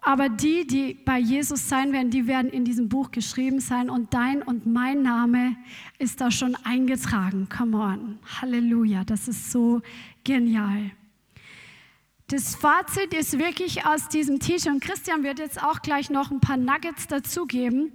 Aber 0.00 0.28
die, 0.28 0.66
die 0.66 0.94
bei 0.94 1.18
Jesus 1.18 1.68
sein 1.68 1.92
werden, 1.92 2.10
die 2.10 2.26
werden 2.26 2.50
in 2.50 2.64
diesem 2.64 2.88
Buch 2.88 3.10
geschrieben 3.10 3.60
sein 3.60 3.90
und 3.90 4.14
dein 4.14 4.42
und 4.42 4.64
mein 4.66 5.02
Name 5.02 5.56
ist 5.98 6.20
da 6.20 6.30
schon 6.30 6.56
eingetragen. 6.64 7.48
Come 7.54 7.76
on. 7.76 8.18
Halleluja. 8.40 9.04
Das 9.04 9.28
ist 9.28 9.50
so 9.52 9.82
genial. 10.24 10.92
Das 12.28 12.54
Fazit 12.54 13.12
ist 13.12 13.38
wirklich 13.38 13.84
aus 13.84 14.08
diesem 14.08 14.40
T-Shirt, 14.40 14.72
und 14.72 14.82
Christian 14.82 15.22
wird 15.22 15.38
jetzt 15.38 15.62
auch 15.62 15.82
gleich 15.82 16.08
noch 16.08 16.30
ein 16.30 16.40
paar 16.40 16.56
Nuggets 16.56 17.06
dazugeben, 17.06 17.92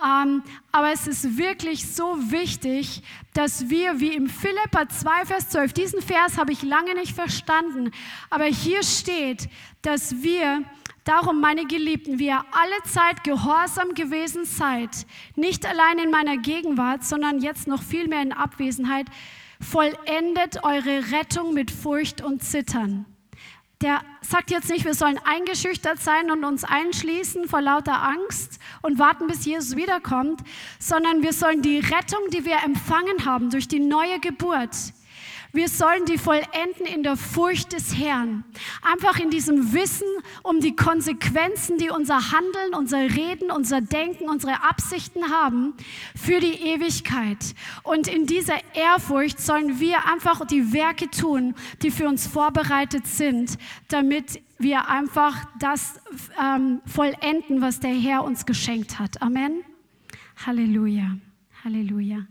aber 0.00 0.92
es 0.92 1.06
ist 1.06 1.36
wirklich 1.36 1.86
so 1.92 2.16
wichtig, 2.30 3.02
dass 3.34 3.68
wir, 3.68 4.00
wie 4.00 4.14
im 4.14 4.28
Philippa 4.28 4.88
2, 4.88 5.26
Vers 5.26 5.48
12, 5.50 5.72
diesen 5.72 6.02
Vers 6.02 6.38
habe 6.38 6.52
ich 6.52 6.62
lange 6.62 6.94
nicht 6.94 7.14
verstanden, 7.14 7.90
aber 8.30 8.44
hier 8.44 8.82
steht, 8.82 9.48
dass 9.82 10.22
wir 10.22 10.64
Darum, 11.04 11.40
meine 11.40 11.64
Geliebten, 11.64 12.18
wie 12.18 12.26
ihr 12.26 12.44
alle 12.52 12.82
Zeit 12.84 13.24
gehorsam 13.24 13.94
gewesen 13.94 14.44
seid, 14.44 15.06
nicht 15.34 15.64
allein 15.64 15.98
in 15.98 16.10
meiner 16.10 16.36
Gegenwart, 16.36 17.04
sondern 17.04 17.40
jetzt 17.40 17.66
noch 17.66 17.82
viel 17.82 18.06
mehr 18.06 18.20
in 18.20 18.32
Abwesenheit, 18.32 19.06
vollendet 19.60 20.62
eure 20.62 21.10
Rettung 21.10 21.54
mit 21.54 21.70
Furcht 21.70 22.20
und 22.22 22.44
Zittern 22.44 23.06
der 23.82 24.02
sagt 24.20 24.50
jetzt 24.50 24.68
nicht, 24.68 24.84
wir 24.84 24.94
sollen 24.94 25.18
eingeschüchtert 25.24 26.00
sein 26.00 26.30
und 26.30 26.44
uns 26.44 26.64
einschließen 26.64 27.48
vor 27.48 27.62
lauter 27.62 28.02
Angst 28.02 28.58
und 28.82 28.98
warten, 28.98 29.26
bis 29.26 29.44
Jesus 29.46 29.74
wiederkommt, 29.76 30.42
sondern 30.78 31.22
wir 31.22 31.32
sollen 31.32 31.62
die 31.62 31.78
Rettung, 31.78 32.20
die 32.30 32.44
wir 32.44 32.58
empfangen 32.64 33.24
haben 33.24 33.50
durch 33.50 33.68
die 33.68 33.80
neue 33.80 34.20
Geburt, 34.20 34.76
wir 35.52 35.68
sollen 35.68 36.04
die 36.04 36.18
vollenden 36.18 36.86
in 36.86 37.02
der 37.02 37.16
Furcht 37.16 37.72
des 37.72 37.96
Herrn. 37.98 38.44
Einfach 38.82 39.18
in 39.18 39.30
diesem 39.30 39.72
Wissen 39.72 40.06
um 40.42 40.60
die 40.60 40.76
Konsequenzen, 40.76 41.78
die 41.78 41.90
unser 41.90 42.32
Handeln, 42.32 42.74
unser 42.74 42.98
Reden, 42.98 43.50
unser 43.50 43.80
Denken, 43.80 44.28
unsere 44.28 44.62
Absichten 44.62 45.30
haben 45.30 45.74
für 46.14 46.40
die 46.40 46.54
Ewigkeit. 46.54 47.54
Und 47.82 48.06
in 48.06 48.26
dieser 48.26 48.58
Ehrfurcht 48.74 49.40
sollen 49.40 49.80
wir 49.80 50.06
einfach 50.06 50.46
die 50.46 50.72
Werke 50.72 51.10
tun, 51.10 51.54
die 51.82 51.90
für 51.90 52.08
uns 52.08 52.26
vorbereitet 52.26 53.06
sind, 53.06 53.58
damit 53.88 54.42
wir 54.58 54.88
einfach 54.88 55.36
das 55.58 56.00
ähm, 56.40 56.80
vollenden, 56.86 57.60
was 57.60 57.80
der 57.80 57.94
Herr 57.94 58.24
uns 58.24 58.46
geschenkt 58.46 58.98
hat. 58.98 59.20
Amen. 59.22 59.64
Halleluja. 60.46 61.16
Halleluja. 61.64 62.26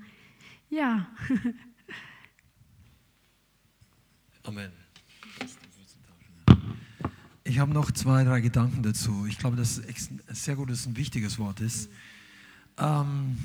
Ja. 0.70 1.08
Amen. 4.50 4.72
Ich 7.44 7.60
habe 7.60 7.72
noch 7.72 7.92
zwei, 7.92 8.24
drei 8.24 8.42
Gedanken 8.42 8.82
dazu. 8.82 9.28
Ich 9.28 9.38
glaube, 9.38 9.56
dass 9.56 9.78
es 9.78 10.10
sehr 10.44 10.56
gut 10.56 10.72
ist, 10.72 10.88
ein 10.88 10.98
wichtiges 10.98 11.38
Wort 11.38 11.60
ist. 11.60 11.88
Ähm, 12.80 13.38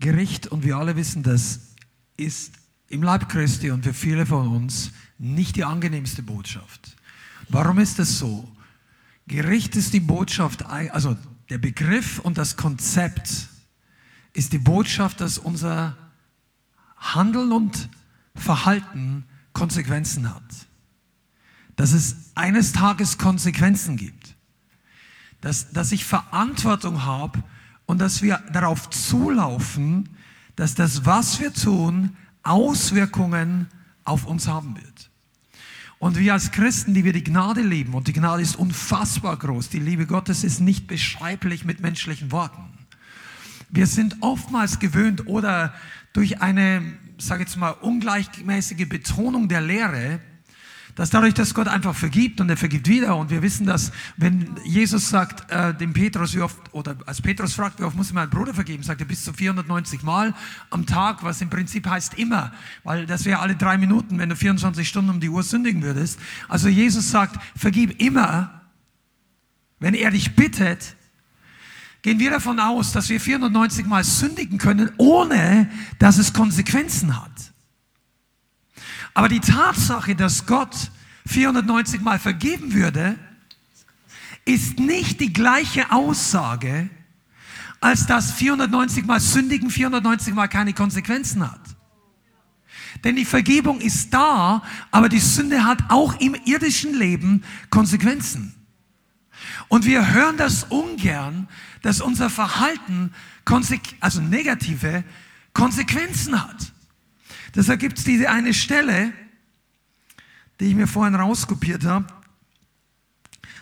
Gericht, 0.00 0.48
und 0.48 0.64
wir 0.64 0.76
alle 0.76 0.96
wissen 0.96 1.22
das, 1.22 1.60
ist 2.18 2.52
im 2.88 3.02
Leib 3.02 3.30
Christi 3.30 3.70
und 3.70 3.84
für 3.84 3.94
viele 3.94 4.26
von 4.26 4.48
uns 4.48 4.92
nicht 5.16 5.56
die 5.56 5.64
angenehmste 5.64 6.22
Botschaft. 6.22 6.94
Warum 7.48 7.78
ist 7.78 7.98
das 7.98 8.18
so? 8.18 8.46
Gericht 9.26 9.76
ist 9.76 9.94
die 9.94 10.00
Botschaft, 10.00 10.66
also 10.66 11.16
der 11.48 11.56
Begriff 11.56 12.18
und 12.18 12.36
das 12.36 12.58
Konzept 12.58 13.48
ist 14.34 14.52
die 14.52 14.58
Botschaft, 14.58 15.22
dass 15.22 15.38
unser 15.38 15.96
Handeln 16.98 17.50
und 17.50 17.88
Verhalten 18.34 19.24
Konsequenzen 19.52 20.32
hat. 20.34 20.42
Dass 21.76 21.92
es 21.92 22.16
eines 22.34 22.72
Tages 22.72 23.18
Konsequenzen 23.18 23.96
gibt. 23.96 24.36
Dass, 25.40 25.72
dass 25.72 25.92
ich 25.92 26.04
Verantwortung 26.04 27.04
habe 27.04 27.42
und 27.86 28.00
dass 28.00 28.22
wir 28.22 28.38
darauf 28.52 28.90
zulaufen, 28.90 30.08
dass 30.56 30.74
das, 30.74 31.04
was 31.04 31.40
wir 31.40 31.52
tun, 31.52 32.16
Auswirkungen 32.42 33.68
auf 34.04 34.26
uns 34.26 34.46
haben 34.46 34.76
wird. 34.76 35.10
Und 35.98 36.18
wir 36.18 36.32
als 36.32 36.50
Christen, 36.50 36.94
die 36.94 37.04
wir 37.04 37.12
die 37.12 37.22
Gnade 37.22 37.62
lieben, 37.62 37.94
und 37.94 38.08
die 38.08 38.12
Gnade 38.12 38.42
ist 38.42 38.56
unfassbar 38.56 39.36
groß, 39.36 39.68
die 39.68 39.78
Liebe 39.78 40.06
Gottes 40.06 40.42
ist 40.42 40.58
nicht 40.58 40.88
beschreiblich 40.88 41.64
mit 41.64 41.80
menschlichen 41.80 42.32
Worten. 42.32 42.72
Wir 43.70 43.86
sind 43.86 44.16
oftmals 44.20 44.80
gewöhnt 44.80 45.28
oder 45.28 45.72
durch 46.12 46.42
eine 46.42 46.82
sage 47.26 47.42
jetzt 47.42 47.56
mal, 47.56 47.70
ungleichmäßige 47.70 48.88
Betonung 48.88 49.48
der 49.48 49.60
Lehre, 49.60 50.20
dass 50.94 51.10
dadurch, 51.10 51.34
dass 51.34 51.54
Gott 51.54 51.68
einfach 51.68 51.94
vergibt 51.94 52.40
und 52.40 52.50
er 52.50 52.56
vergibt 52.56 52.86
wieder 52.86 53.16
und 53.16 53.30
wir 53.30 53.40
wissen, 53.42 53.66
dass 53.66 53.92
wenn 54.16 54.56
Jesus 54.64 55.08
sagt 55.08 55.50
äh, 55.50 55.74
dem 55.74 55.92
Petrus, 55.92 56.34
wie 56.34 56.42
oft, 56.42 56.58
oder 56.72 56.96
als 57.06 57.22
Petrus 57.22 57.54
fragt, 57.54 57.80
wie 57.80 57.84
oft 57.84 57.96
muss 57.96 58.08
ich 58.08 58.12
meinem 58.12 58.30
Bruder 58.30 58.52
vergeben, 58.52 58.82
sagt 58.82 59.00
er 59.00 59.06
bis 59.06 59.24
zu 59.24 59.32
490 59.32 60.02
Mal 60.02 60.34
am 60.70 60.84
Tag, 60.84 61.22
was 61.22 61.40
im 61.40 61.48
Prinzip 61.48 61.86
heißt 61.86 62.14
immer, 62.18 62.52
weil 62.84 63.06
das 63.06 63.24
wäre 63.24 63.40
alle 63.40 63.56
drei 63.56 63.78
Minuten, 63.78 64.18
wenn 64.18 64.28
du 64.28 64.36
24 64.36 64.86
Stunden 64.86 65.10
um 65.10 65.20
die 65.20 65.30
Uhr 65.30 65.42
sündigen 65.42 65.82
würdest. 65.82 66.18
Also 66.48 66.68
Jesus 66.68 67.10
sagt, 67.10 67.42
vergib 67.56 68.00
immer, 68.00 68.60
wenn 69.80 69.94
er 69.94 70.10
dich 70.10 70.36
bittet, 70.36 70.96
gehen 72.02 72.18
wir 72.18 72.30
davon 72.30 72.58
aus, 72.58 72.92
dass 72.92 73.08
wir 73.08 73.20
490 73.20 73.86
Mal 73.86 74.04
sündigen 74.04 74.58
können, 74.58 74.90
ohne 74.98 75.70
dass 75.98 76.18
es 76.18 76.32
Konsequenzen 76.32 77.20
hat. 77.20 77.52
Aber 79.14 79.28
die 79.28 79.40
Tatsache, 79.40 80.14
dass 80.14 80.46
Gott 80.46 80.90
490 81.26 82.00
Mal 82.00 82.18
vergeben 82.18 82.74
würde, 82.74 83.18
ist 84.44 84.78
nicht 84.78 85.20
die 85.20 85.32
gleiche 85.32 85.92
Aussage, 85.92 86.90
als 87.80 88.06
dass 88.06 88.32
490 88.32 89.06
Mal 89.06 89.20
sündigen 89.20 89.70
490 89.70 90.34
Mal 90.34 90.48
keine 90.48 90.72
Konsequenzen 90.72 91.48
hat. 91.48 91.60
Denn 93.04 93.16
die 93.16 93.24
Vergebung 93.24 93.80
ist 93.80 94.12
da, 94.12 94.62
aber 94.90 95.08
die 95.08 95.18
Sünde 95.18 95.64
hat 95.64 95.78
auch 95.88 96.20
im 96.20 96.34
irdischen 96.44 96.94
Leben 96.94 97.42
Konsequenzen. 97.70 98.54
Und 99.72 99.86
wir 99.86 100.12
hören 100.12 100.36
das 100.36 100.64
ungern, 100.64 101.48
dass 101.80 102.02
unser 102.02 102.28
Verhalten 102.28 103.10
also 104.00 104.20
negative 104.20 105.02
Konsequenzen 105.54 106.38
hat. 106.38 106.74
Deshalb 107.54 107.80
gibt 107.80 107.96
es 107.96 108.04
diese 108.04 108.28
eine 108.28 108.52
Stelle, 108.52 109.14
die 110.60 110.66
ich 110.66 110.74
mir 110.74 110.86
vorhin 110.86 111.14
rauskopiert 111.14 111.86
habe, 111.86 112.04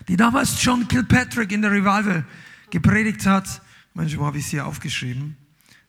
die 0.08 0.16
damals 0.16 0.61
John 0.64 0.88
Kilpatrick 0.88 1.52
in 1.52 1.62
der 1.62 1.70
Revival 1.70 2.24
gepredigt 2.70 3.24
hat. 3.24 3.62
Mensch, 3.94 4.18
wo 4.18 4.26
habe 4.26 4.38
ich 4.38 4.46
es 4.46 4.50
hier 4.50 4.66
aufgeschrieben? 4.66 5.36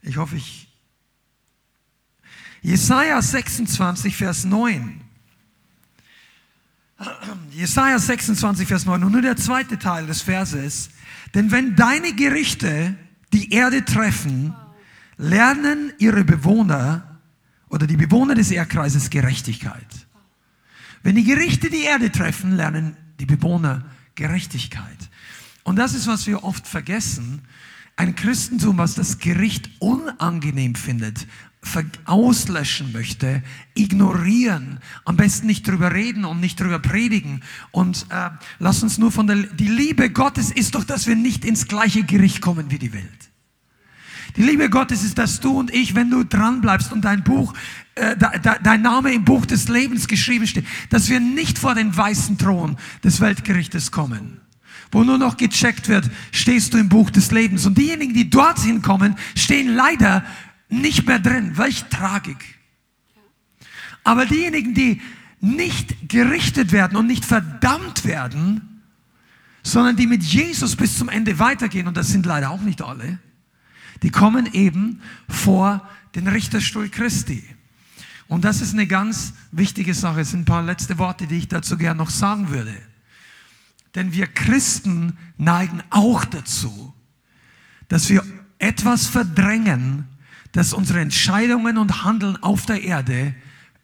Ich 0.03 0.17
hoffe, 0.17 0.35
ich 0.35 0.67
Jesaja 2.61 3.19
26, 3.19 4.15
Vers 4.15 4.45
9. 4.45 5.01
Jesaja 7.51 7.99
26, 7.99 8.67
Vers 8.67 8.85
9. 8.85 9.03
Und 9.03 9.11
nur 9.11 9.21
der 9.21 9.35
zweite 9.35 9.77
Teil 9.77 10.05
des 10.07 10.21
Verses. 10.21 10.89
Denn 11.33 11.51
wenn 11.51 11.75
deine 11.75 12.13
Gerichte 12.13 12.95
die 13.33 13.53
Erde 13.53 13.85
treffen, 13.85 14.53
lernen 15.17 15.93
ihre 15.99 16.23
Bewohner 16.23 17.19
oder 17.69 17.87
die 17.87 17.97
Bewohner 17.97 18.35
des 18.35 18.51
Erdkreises 18.51 19.09
Gerechtigkeit. 19.09 20.07
Wenn 21.03 21.15
die 21.15 21.23
Gerichte 21.23 21.69
die 21.69 21.83
Erde 21.83 22.11
treffen, 22.11 22.55
lernen 22.55 22.95
die 23.19 23.25
Bewohner 23.25 23.85
Gerechtigkeit. 24.15 25.09
Und 25.63 25.77
das 25.77 25.93
ist, 25.93 26.07
was 26.07 26.27
wir 26.27 26.43
oft 26.43 26.67
vergessen. 26.67 27.41
Ein 27.95 28.15
Christentum, 28.15 28.77
was 28.77 28.95
das 28.95 29.19
Gericht 29.19 29.69
unangenehm 29.79 30.75
findet, 30.75 31.27
auslöschen 32.05 32.91
möchte, 32.91 33.43
ignorieren, 33.75 34.79
am 35.05 35.15
besten 35.15 35.47
nicht 35.47 35.67
drüber 35.67 35.93
reden 35.93 36.25
und 36.25 36.39
nicht 36.39 36.59
drüber 36.59 36.79
predigen. 36.79 37.41
Und 37.71 38.07
äh, 38.09 38.29
lass 38.59 38.83
uns 38.83 38.97
nur 38.97 39.11
von 39.11 39.27
der, 39.27 39.37
die 39.37 39.67
Liebe 39.67 40.09
Gottes 40.09 40.51
ist 40.51 40.75
doch, 40.75 40.83
dass 40.83 41.07
wir 41.07 41.15
nicht 41.15 41.45
ins 41.45 41.67
gleiche 41.67 42.03
Gericht 42.03 42.41
kommen 42.41 42.71
wie 42.71 42.79
die 42.79 42.93
Welt. 42.93 43.31
Die 44.37 44.43
Liebe 44.43 44.69
Gottes 44.69 45.03
ist, 45.03 45.17
dass 45.17 45.39
du 45.39 45.59
und 45.59 45.73
ich, 45.73 45.93
wenn 45.93 46.09
du 46.09 46.23
dran 46.23 46.61
bleibst 46.61 46.91
und 46.91 47.01
dein 47.03 47.23
Buch, 47.23 47.53
äh, 47.95 48.15
dein 48.17 48.81
Name 48.81 49.13
im 49.13 49.25
Buch 49.25 49.45
des 49.45 49.67
Lebens 49.67 50.07
geschrieben 50.07 50.47
steht, 50.47 50.65
dass 50.89 51.09
wir 51.09 51.19
nicht 51.19 51.59
vor 51.59 51.75
den 51.75 51.95
weißen 51.95 52.37
Thron 52.37 52.77
des 53.03 53.21
Weltgerichtes 53.21 53.91
kommen 53.91 54.41
wo 54.93 55.05
nur 55.05 55.17
noch 55.17 55.37
gecheckt 55.37 55.87
wird, 55.87 56.09
stehst 56.33 56.73
du 56.73 56.77
im 56.77 56.89
Buch 56.89 57.09
des 57.09 57.31
Lebens. 57.31 57.65
Und 57.65 57.77
diejenigen, 57.77 58.13
die 58.13 58.29
dorthin 58.29 58.81
kommen, 58.81 59.15
stehen 59.35 59.73
leider 59.73 60.25
nicht 60.71 61.05
mehr 61.05 61.19
drin. 61.19 61.57
Welch 61.57 61.83
Tragik. 61.85 62.59
Aber 64.03 64.25
diejenigen, 64.25 64.73
die 64.73 65.01
nicht 65.39 66.09
gerichtet 66.09 66.71
werden 66.71 66.97
und 66.97 67.07
nicht 67.07 67.25
verdammt 67.25 68.05
werden, 68.05 68.81
sondern 69.63 69.95
die 69.95 70.07
mit 70.07 70.23
Jesus 70.23 70.75
bis 70.75 70.97
zum 70.97 71.09
Ende 71.09 71.37
weitergehen, 71.39 71.87
und 71.87 71.97
das 71.97 72.07
sind 72.07 72.25
leider 72.25 72.49
auch 72.49 72.61
nicht 72.61 72.81
alle, 72.81 73.19
die 74.01 74.09
kommen 74.09 74.51
eben 74.53 75.01
vor 75.27 75.87
den 76.15 76.27
Richterstuhl 76.27 76.89
Christi. 76.89 77.43
Und 78.27 78.45
das 78.45 78.61
ist 78.61 78.73
eine 78.73 78.87
ganz 78.87 79.33
wichtige 79.51 79.93
Sache. 79.93 80.21
Es 80.21 80.31
sind 80.31 80.41
ein 80.41 80.45
paar 80.45 80.63
letzte 80.63 80.97
Worte, 80.97 81.27
die 81.27 81.37
ich 81.37 81.47
dazu 81.47 81.77
gern 81.77 81.97
noch 81.97 82.09
sagen 82.09 82.49
würde. 82.49 82.75
Denn 83.93 84.13
wir 84.13 84.27
Christen 84.27 85.17
neigen 85.37 85.83
auch 85.89 86.23
dazu, 86.25 86.93
dass 87.89 88.09
wir 88.09 88.23
etwas 88.57 89.07
verdrängen, 89.07 90.05
dass 90.51 90.73
unsere 90.73 90.99
Entscheidungen 90.99 91.77
und 91.77 92.03
Handeln 92.03 92.37
auf 92.43 92.65
der 92.65 92.83
Erde 92.83 93.35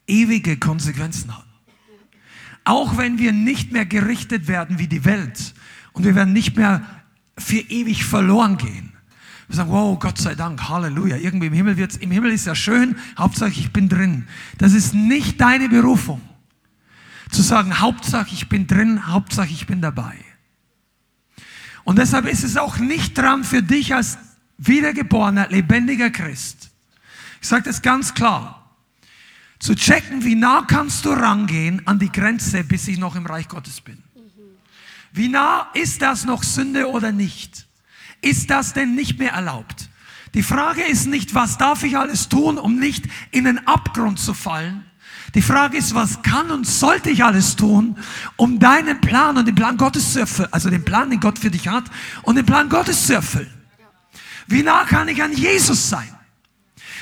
ewige 0.08 0.58
Konsequenzen 0.58 1.36
haben. 1.36 1.44
Auch 2.64 2.98
wenn 2.98 3.18
wir 3.18 3.32
nicht 3.32 3.72
mehr 3.72 3.86
gerichtet 3.86 4.48
werden 4.48 4.80
wie 4.80 4.88
die 4.88 5.06
Welt 5.06 5.54
und 5.94 6.04
wir 6.04 6.16
werden 6.16 6.34
nicht 6.34 6.58
mehr 6.58 6.82
für 7.38 7.60
ewig 7.60 8.04
verloren 8.04 8.58
gehen. 8.58 8.92
Wir 9.48 9.56
sagen, 9.56 9.72
wow, 9.72 9.98
Gott 9.98 10.18
sei 10.18 10.36
Dank, 10.36 10.68
Halleluja. 10.68 11.16
Irgendwie 11.16 11.48
im 11.48 11.54
Himmel 11.54 11.78
wird's, 11.78 11.96
im 11.96 12.12
Himmel 12.12 12.32
ist 12.34 12.46
ja 12.46 12.56
schön, 12.56 12.98
Hauptsache 13.18 13.52
ich 13.52 13.72
bin 13.72 13.88
drin. 13.88 14.28
Das 14.58 14.74
ist 14.74 14.94
nicht 14.94 15.40
deine 15.40 15.70
Berufung. 15.70 16.22
Zu 17.32 17.42
sagen, 17.42 17.80
Hauptsache 17.80 18.30
ich 18.34 18.50
bin 18.50 18.68
drin, 18.68 19.08
Hauptsache 19.08 19.50
ich 19.50 19.66
bin 19.66 19.82
dabei. 19.82 20.16
Und 21.86 21.98
deshalb 21.98 22.26
ist 22.26 22.44
es 22.44 22.58
auch 22.58 22.78
nicht 22.80 23.18
dran 23.18 23.46
für 23.46 23.64
dich 23.64 23.96
als 23.96 24.18
wiedergeborener, 24.58 25.48
lebendiger 25.50 26.10
Christ. 26.10 26.70
Ich 27.42 27.48
sage 27.48 27.64
das 27.64 27.82
ganz 27.82 28.14
klar. 28.14 28.76
Zu 29.60 29.76
checken, 29.76 30.24
wie 30.24 30.36
nah 30.36 30.64
kannst 30.68 31.06
du 31.06 31.10
rangehen 31.10 31.82
an 31.86 32.00
die 32.00 32.12
Grenze, 32.12 32.64
bis 32.64 32.88
ich 32.88 32.98
noch 32.98 33.16
im 33.16 33.26
Reich 33.26 33.48
Gottes 33.48 33.82
bin. 33.82 34.04
Wie 35.12 35.30
nah 35.30 35.70
ist 35.74 36.02
das 36.02 36.26
noch 36.26 36.44
Sünde 36.44 36.90
oder 36.90 37.12
nicht? 37.12 37.68
Ist 38.22 38.50
das 38.50 38.74
denn 38.74 38.96
nicht 38.96 39.18
mehr 39.18 39.32
erlaubt? 39.32 39.90
Die 40.34 40.44
Frage 40.44 40.84
ist 40.84 41.08
nicht, 41.08 41.34
was 41.34 41.58
darf 41.58 41.84
ich 41.84 41.98
alles 41.98 42.30
tun, 42.30 42.58
um 42.58 42.78
nicht 42.78 43.06
in 43.32 43.46
den 43.46 43.66
Abgrund 43.68 44.20
zu 44.20 44.34
fallen, 44.34 44.86
die 45.36 45.42
Frage 45.42 45.78
ist, 45.78 45.94
was 45.94 46.22
kann 46.22 46.52
und 46.52 46.66
sollte 46.66 47.10
ich 47.10 47.24
alles 47.24 47.56
tun, 47.56 47.98
um 48.38 48.60
deinen 48.60 49.02
Plan 49.02 49.38
und 49.38 49.46
den 49.46 49.56
Plan 49.56 49.78
Gottes 49.78 50.14
zu 50.14 50.22
erfüllen, 50.22 50.50
also 50.52 50.70
den 50.70 50.84
Plan, 50.86 51.10
den 51.10 51.20
Gott 51.20 51.38
für 51.38 51.52
dich 51.52 51.68
hat, 51.68 51.84
und 52.24 52.36
den 52.36 52.46
Plan 52.46 52.70
Gottes 52.70 53.08
zu 53.08 53.14
erfüllen? 53.14 53.57
Wie 54.48 54.64
nah 54.64 54.86
kann 54.86 55.08
ich 55.08 55.22
an 55.22 55.34
Jesus 55.34 55.90
sein? 55.90 56.08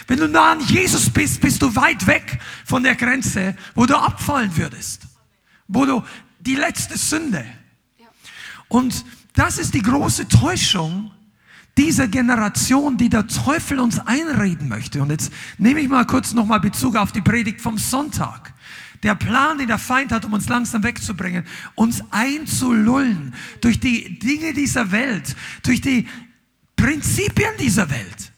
Wenn 0.07 0.19
du 0.19 0.27
nah 0.27 0.51
an 0.51 0.61
Jesus 0.61 1.09
bist, 1.09 1.41
bist 1.41 1.61
du 1.61 1.75
weit 1.75 2.05
weg 2.05 2.39
von 2.65 2.83
der 2.83 2.95
Grenze, 2.95 3.55
wo 3.73 3.85
du 3.85 3.95
abfallen 3.97 4.55
würdest. 4.55 5.03
Wo 5.67 5.85
du 5.85 6.03
die 6.39 6.55
letzte 6.55 6.97
Sünde. 6.97 7.45
Und 8.67 9.05
das 9.33 9.57
ist 9.57 9.73
die 9.73 9.81
große 9.81 10.27
Täuschung, 10.27 11.11
dieser 11.77 12.07
Generation, 12.07 12.97
die 12.97 13.09
der 13.09 13.27
Teufel 13.27 13.79
uns 13.79 13.99
einreden 13.99 14.69
möchte. 14.69 15.01
Und 15.01 15.11
jetzt 15.11 15.31
nehme 15.57 15.81
ich 15.81 15.89
mal 15.89 16.05
kurz 16.05 16.33
nochmal 16.33 16.59
Bezug 16.59 16.95
auf 16.95 17.11
die 17.11 17.21
Predigt 17.21 17.61
vom 17.61 17.77
Sonntag. 17.77 18.53
Der 19.03 19.13
Plan, 19.13 19.57
den 19.57 19.67
der 19.67 19.77
Feind 19.77 20.11
hat, 20.11 20.23
um 20.25 20.33
uns 20.33 20.47
langsam 20.47 20.83
wegzubringen, 20.83 21.45
uns 21.75 22.01
einzulullen 22.11 23.33
durch 23.61 23.79
die 23.79 24.17
Dinge 24.19 24.53
dieser 24.53 24.91
Welt, 24.91 25.35
durch 25.63 25.81
die 25.81 26.07
Prinzipien 26.75 27.53
dieser 27.59 27.89
Welt. 27.89 28.31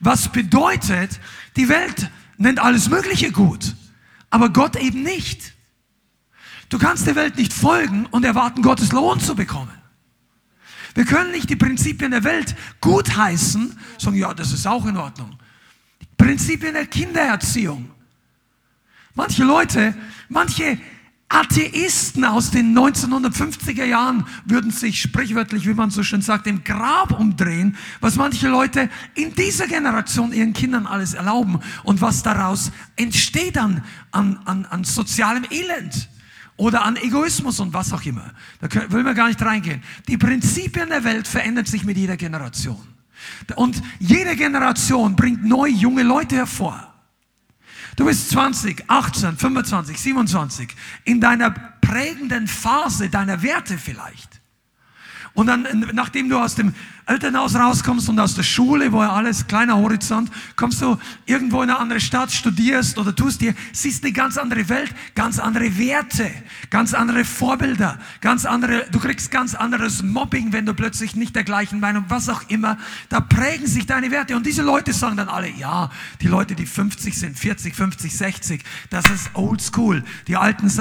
Was 0.00 0.30
bedeutet, 0.30 1.20
die 1.56 1.68
Welt 1.68 2.10
nennt 2.36 2.58
alles 2.58 2.88
Mögliche 2.88 3.30
gut, 3.30 3.74
aber 4.30 4.50
Gott 4.50 4.76
eben 4.76 5.02
nicht. 5.02 5.54
Du 6.68 6.78
kannst 6.78 7.06
der 7.06 7.14
Welt 7.14 7.36
nicht 7.36 7.52
folgen 7.52 8.06
und 8.06 8.24
erwarten, 8.24 8.62
Gottes 8.62 8.92
Lohn 8.92 9.20
zu 9.20 9.34
bekommen. 9.34 9.70
Wir 10.94 11.04
können 11.04 11.32
nicht 11.32 11.50
die 11.50 11.56
Prinzipien 11.56 12.10
der 12.10 12.24
Welt 12.24 12.54
gutheißen, 12.80 13.78
sagen, 13.98 14.16
ja, 14.16 14.32
das 14.32 14.52
ist 14.52 14.66
auch 14.66 14.86
in 14.86 14.96
Ordnung. 14.96 15.36
Prinzipien 16.16 16.74
der 16.74 16.86
Kindererziehung. 16.86 17.90
Manche 19.14 19.44
Leute, 19.44 19.94
manche 20.28 20.78
Atheisten 21.34 22.24
aus 22.24 22.52
den 22.52 22.78
1950er 22.78 23.84
Jahren 23.84 24.24
würden 24.44 24.70
sich 24.70 25.00
sprichwörtlich, 25.00 25.66
wie 25.66 25.74
man 25.74 25.90
so 25.90 26.04
schön 26.04 26.22
sagt, 26.22 26.46
im 26.46 26.62
Grab 26.62 27.18
umdrehen, 27.18 27.76
was 28.00 28.14
manche 28.14 28.48
Leute 28.48 28.88
in 29.16 29.34
dieser 29.34 29.66
Generation 29.66 30.32
ihren 30.32 30.52
Kindern 30.52 30.86
alles 30.86 31.14
erlauben 31.14 31.58
und 31.82 32.00
was 32.00 32.22
daraus 32.22 32.70
entsteht 32.94 33.58
an, 33.58 33.82
an, 34.12 34.38
an, 34.44 34.64
an 34.66 34.84
sozialem 34.84 35.44
Elend 35.50 36.08
oder 36.56 36.84
an 36.84 36.94
Egoismus 36.94 37.58
und 37.58 37.72
was 37.72 37.92
auch 37.92 38.04
immer. 38.04 38.30
Da 38.60 38.68
können, 38.68 38.92
will 38.92 39.02
man 39.02 39.16
gar 39.16 39.26
nicht 39.26 39.42
reingehen. 39.42 39.82
Die 40.06 40.16
Prinzipien 40.16 40.88
der 40.88 41.02
Welt 41.02 41.26
verändern 41.26 41.66
sich 41.66 41.82
mit 41.82 41.96
jeder 41.96 42.16
Generation. 42.16 42.86
Und 43.56 43.82
jede 43.98 44.36
Generation 44.36 45.16
bringt 45.16 45.44
neue 45.44 45.72
junge 45.72 46.04
Leute 46.04 46.36
hervor. 46.36 46.93
Du 47.96 48.06
bist 48.06 48.30
20, 48.30 48.84
18, 48.88 49.36
25, 49.36 49.98
27, 49.98 50.68
in 51.04 51.20
deiner 51.20 51.50
prägenden 51.50 52.48
Phase 52.48 53.08
deiner 53.08 53.42
Werte 53.42 53.78
vielleicht. 53.78 54.40
Und 55.34 55.46
dann, 55.46 55.90
nachdem 55.92 56.28
du 56.28 56.38
aus 56.38 56.54
dem 56.54 56.74
Elternhaus 57.06 57.54
rauskommst 57.54 58.08
und 58.08 58.18
aus 58.18 58.34
der 58.34 58.42
Schule, 58.42 58.90
wo 58.90 59.02
ja 59.02 59.12
alles 59.12 59.46
kleiner 59.46 59.76
Horizont, 59.76 60.30
kommst 60.56 60.80
du 60.80 60.96
irgendwo 61.26 61.62
in 61.62 61.68
eine 61.68 61.78
andere 61.78 62.00
Stadt, 62.00 62.32
studierst 62.32 62.96
oder 62.96 63.14
tust 63.14 63.42
dir, 63.42 63.54
siehst 63.72 64.04
eine 64.04 64.12
ganz 64.12 64.38
andere 64.38 64.68
Welt, 64.70 64.94
ganz 65.14 65.38
andere 65.38 65.76
Werte, 65.78 66.30
ganz 66.70 66.94
andere 66.94 67.24
Vorbilder, 67.24 67.98
ganz 68.22 68.46
andere, 68.46 68.86
du 68.90 68.98
kriegst 68.98 69.30
ganz 69.30 69.54
anderes 69.54 70.02
Mobbing, 70.02 70.52
wenn 70.52 70.64
du 70.64 70.72
plötzlich 70.72 71.14
nicht 71.14 71.36
der 71.36 71.44
gleichen 71.44 71.78
Meinung, 71.78 72.06
was 72.08 72.30
auch 72.30 72.48
immer, 72.48 72.78
da 73.10 73.20
prägen 73.20 73.66
sich 73.66 73.84
deine 73.84 74.10
Werte. 74.10 74.34
Und 74.34 74.46
diese 74.46 74.62
Leute 74.62 74.94
sagen 74.94 75.18
dann 75.18 75.28
alle, 75.28 75.50
ja, 75.50 75.90
die 76.22 76.28
Leute, 76.28 76.54
die 76.54 76.66
50 76.66 77.18
sind, 77.18 77.38
40, 77.38 77.74
50, 77.74 78.16
60, 78.16 78.64
das 78.88 79.10
ist 79.10 79.30
old 79.34 79.60
school, 79.60 80.02
die 80.26 80.36
alten, 80.36 80.72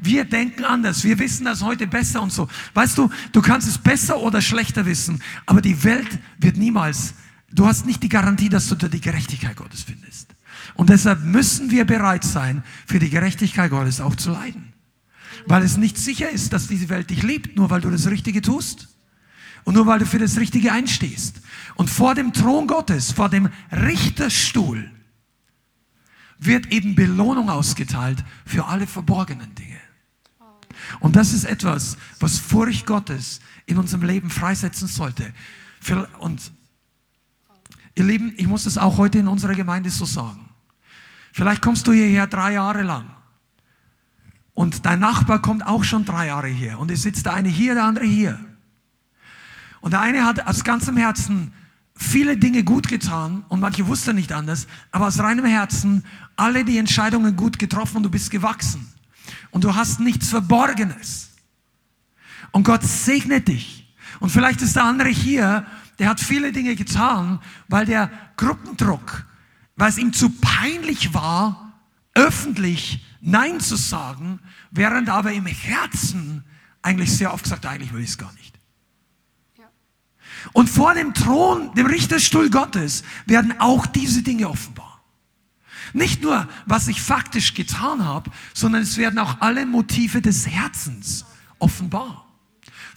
wir 0.00 0.24
denken 0.24 0.64
anders, 0.64 1.04
wir 1.04 1.18
wissen 1.20 1.44
das 1.44 1.62
heute 1.62 1.86
besser 1.86 2.22
und 2.22 2.32
so. 2.32 2.48
Weißt 2.74 2.98
du, 2.98 3.08
du 3.30 3.40
kannst 3.40 3.68
es 3.68 3.78
besser 3.78 4.18
oder 4.18 4.40
schlechter 4.40 4.84
wissen, 4.84 5.22
aber 5.46 5.59
aber 5.60 5.68
die 5.68 5.84
Welt 5.84 6.18
wird 6.38 6.56
niemals, 6.56 7.12
du 7.52 7.66
hast 7.66 7.84
nicht 7.84 8.02
die 8.02 8.08
Garantie, 8.08 8.48
dass 8.48 8.66
du 8.68 8.76
die 8.76 9.00
Gerechtigkeit 9.00 9.56
Gottes 9.56 9.82
findest. 9.82 10.34
Und 10.74 10.88
deshalb 10.88 11.22
müssen 11.22 11.70
wir 11.70 11.84
bereit 11.84 12.24
sein, 12.24 12.64
für 12.86 12.98
die 12.98 13.10
Gerechtigkeit 13.10 13.70
Gottes 13.70 14.00
auch 14.00 14.16
zu 14.16 14.30
leiden. 14.30 14.72
Weil 15.46 15.62
es 15.62 15.76
nicht 15.76 15.98
sicher 15.98 16.30
ist, 16.30 16.54
dass 16.54 16.66
diese 16.66 16.88
Welt 16.88 17.10
dich 17.10 17.22
liebt, 17.22 17.56
nur 17.56 17.68
weil 17.68 17.82
du 17.82 17.90
das 17.90 18.08
Richtige 18.08 18.40
tust. 18.40 18.88
Und 19.64 19.74
nur 19.74 19.84
weil 19.84 19.98
du 19.98 20.06
für 20.06 20.18
das 20.18 20.38
Richtige 20.38 20.72
einstehst. 20.72 21.42
Und 21.74 21.90
vor 21.90 22.14
dem 22.14 22.32
Thron 22.32 22.66
Gottes, 22.66 23.12
vor 23.12 23.28
dem 23.28 23.50
Richterstuhl, 23.70 24.90
wird 26.38 26.72
eben 26.72 26.94
Belohnung 26.94 27.50
ausgeteilt 27.50 28.24
für 28.46 28.64
alle 28.64 28.86
verborgenen 28.86 29.54
Dinge. 29.54 29.76
Und 31.00 31.16
das 31.16 31.34
ist 31.34 31.44
etwas, 31.44 31.98
was 32.18 32.38
Furcht 32.38 32.86
Gottes 32.86 33.40
in 33.70 33.78
unserem 33.78 34.02
Leben 34.02 34.30
freisetzen 34.30 34.88
sollte. 34.88 35.32
Und 36.18 36.52
ihr 37.94 38.04
Lieben, 38.04 38.34
ich 38.36 38.46
muss 38.46 38.64
das 38.64 38.78
auch 38.78 38.98
heute 38.98 39.18
in 39.18 39.28
unserer 39.28 39.54
Gemeinde 39.54 39.90
so 39.90 40.04
sagen. 40.04 40.48
Vielleicht 41.32 41.62
kommst 41.62 41.86
du 41.86 41.92
hierher 41.92 42.26
drei 42.26 42.54
Jahre 42.54 42.82
lang. 42.82 43.10
Und 44.52 44.84
dein 44.84 45.00
Nachbar 45.00 45.40
kommt 45.40 45.66
auch 45.66 45.84
schon 45.84 46.04
drei 46.04 46.26
Jahre 46.26 46.48
hier. 46.48 46.78
Und 46.78 46.90
es 46.90 47.02
sitzt 47.02 47.26
der 47.26 47.34
eine 47.34 47.48
hier, 47.48 47.74
der 47.74 47.84
andere 47.84 48.04
hier. 48.04 48.38
Und 49.80 49.92
der 49.92 50.00
eine 50.00 50.24
hat 50.24 50.46
aus 50.46 50.64
ganzem 50.64 50.96
Herzen 50.96 51.52
viele 51.94 52.36
Dinge 52.36 52.64
gut 52.64 52.88
getan 52.88 53.44
und 53.48 53.60
manche 53.60 53.86
wussten 53.86 54.16
nicht 54.16 54.32
anders, 54.32 54.66
aber 54.90 55.06
aus 55.06 55.18
reinem 55.18 55.44
Herzen 55.44 56.04
alle 56.36 56.64
die 56.64 56.78
Entscheidungen 56.78 57.36
gut 57.36 57.58
getroffen 57.58 57.98
und 57.98 58.02
du 58.04 58.10
bist 58.10 58.30
gewachsen. 58.30 58.92
Und 59.50 59.64
du 59.64 59.74
hast 59.74 60.00
nichts 60.00 60.28
Verborgenes. 60.28 61.29
Und 62.52 62.64
Gott 62.64 62.82
segnet 62.82 63.48
dich. 63.48 63.94
Und 64.18 64.30
vielleicht 64.30 64.62
ist 64.62 64.76
der 64.76 64.84
andere 64.84 65.08
hier, 65.08 65.66
der 65.98 66.08
hat 66.08 66.20
viele 66.20 66.52
Dinge 66.52 66.76
getan, 66.76 67.40
weil 67.68 67.86
der 67.86 68.10
Gruppendruck, 68.36 69.26
weil 69.76 69.90
es 69.90 69.98
ihm 69.98 70.12
zu 70.12 70.30
peinlich 70.30 71.14
war, 71.14 71.78
öffentlich 72.14 73.04
Nein 73.20 73.60
zu 73.60 73.76
sagen, 73.76 74.40
während 74.70 75.08
aber 75.08 75.32
im 75.32 75.46
Herzen 75.46 76.44
eigentlich 76.82 77.12
sehr 77.12 77.32
oft 77.32 77.44
gesagt, 77.44 77.66
eigentlich 77.66 77.92
will 77.92 78.02
ich 78.02 78.10
es 78.10 78.18
gar 78.18 78.32
nicht. 78.32 78.58
Und 80.52 80.70
vor 80.70 80.94
dem 80.94 81.12
Thron, 81.12 81.74
dem 81.74 81.86
Richterstuhl 81.86 82.48
Gottes, 82.48 83.02
werden 83.26 83.60
auch 83.60 83.86
diese 83.86 84.22
Dinge 84.22 84.48
offenbar. 84.48 85.02
Nicht 85.92 86.22
nur, 86.22 86.48
was 86.66 86.88
ich 86.88 87.02
faktisch 87.02 87.54
getan 87.54 88.04
habe, 88.04 88.30
sondern 88.54 88.82
es 88.82 88.96
werden 88.96 89.18
auch 89.18 89.40
alle 89.40 89.66
Motive 89.66 90.22
des 90.22 90.46
Herzens 90.46 91.26
offenbar. 91.58 92.29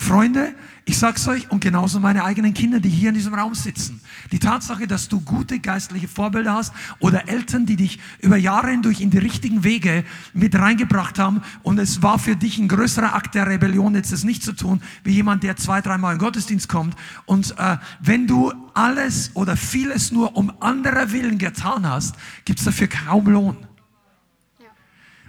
Freunde, 0.03 0.53
ich 0.85 0.97
sag's 0.97 1.25
euch 1.29 1.49
und 1.49 1.61
genauso 1.61 1.99
meine 2.01 2.25
eigenen 2.25 2.53
Kinder, 2.53 2.81
die 2.81 2.89
hier 2.89 3.09
in 3.09 3.15
diesem 3.15 3.33
Raum 3.33 3.55
sitzen. 3.55 4.01
Die 4.33 4.39
Tatsache, 4.39 4.85
dass 4.85 5.07
du 5.07 5.21
gute 5.21 5.59
geistliche 5.59 6.09
Vorbilder 6.09 6.55
hast 6.55 6.73
oder 6.99 7.29
Eltern, 7.29 7.65
die 7.65 7.77
dich 7.77 7.99
über 8.19 8.35
Jahre 8.35 8.71
hindurch 8.71 8.99
in 8.99 9.09
die 9.09 9.17
richtigen 9.17 9.63
Wege 9.63 10.03
mit 10.33 10.55
reingebracht 10.55 11.19
haben 11.19 11.41
und 11.63 11.79
es 11.79 12.01
war 12.01 12.19
für 12.19 12.35
dich 12.35 12.57
ein 12.57 12.67
größerer 12.67 13.15
Akt 13.15 13.33
der 13.33 13.47
Rebellion, 13.47 13.95
jetzt 13.95 14.11
das 14.11 14.25
nicht 14.25 14.43
zu 14.43 14.51
tun, 14.51 14.81
wie 15.05 15.13
jemand, 15.13 15.43
der 15.43 15.55
zwei, 15.55 15.79
dreimal 15.79 16.13
in 16.13 16.19
den 16.19 16.25
Gottesdienst 16.25 16.67
kommt. 16.67 16.97
Und 17.25 17.57
äh, 17.57 17.77
wenn 18.01 18.27
du 18.27 18.51
alles 18.73 19.31
oder 19.35 19.55
vieles 19.55 20.11
nur 20.11 20.35
um 20.35 20.51
anderer 20.59 21.13
Willen 21.13 21.37
getan 21.37 21.87
hast, 21.87 22.15
gibt's 22.43 22.65
dafür 22.65 22.87
kaum 22.87 23.27
Lohn. 23.27 23.57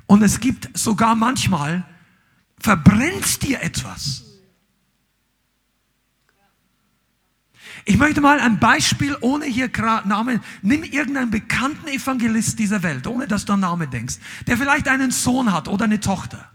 Und 0.06 0.22
es 0.22 0.40
gibt 0.40 0.76
sogar 0.76 1.14
manchmal, 1.14 1.84
verbrennt 2.58 3.42
dir 3.42 3.62
etwas 3.62 4.33
Ich 7.86 7.98
möchte 7.98 8.20
mal 8.20 8.40
ein 8.40 8.58
Beispiel, 8.58 9.16
ohne 9.20 9.44
hier 9.44 9.70
Namen, 10.04 10.40
nimm 10.62 10.84
irgendeinen 10.84 11.30
bekannten 11.30 11.86
Evangelist 11.88 12.58
dieser 12.58 12.82
Welt, 12.82 13.06
ohne 13.06 13.26
dass 13.26 13.44
du 13.44 13.52
einen 13.52 13.62
Namen 13.62 13.90
denkst, 13.90 14.16
der 14.46 14.56
vielleicht 14.56 14.88
einen 14.88 15.10
Sohn 15.10 15.52
hat 15.52 15.68
oder 15.68 15.84
eine 15.84 16.00
Tochter. 16.00 16.50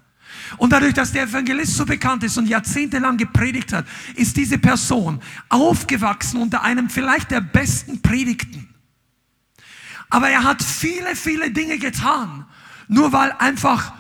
Und 0.57 0.71
dadurch, 0.71 0.95
dass 0.95 1.11
der 1.11 1.23
Evangelist 1.23 1.75
so 1.75 1.85
bekannt 1.85 2.23
ist 2.23 2.37
und 2.37 2.47
jahrzehntelang 2.47 3.17
gepredigt 3.17 3.73
hat, 3.73 3.85
ist 4.15 4.37
diese 4.37 4.57
Person 4.57 5.21
aufgewachsen 5.49 6.41
unter 6.41 6.63
einem 6.63 6.89
vielleicht 6.89 7.29
der 7.29 7.41
besten 7.41 8.01
Predigten. 8.01 8.73
Aber 10.09 10.29
er 10.29 10.43
hat 10.43 10.63
viele, 10.63 11.15
viele 11.15 11.51
Dinge 11.51 11.77
getan, 11.77 12.45
nur 12.87 13.13
weil 13.13 13.31
einfach 13.33 13.93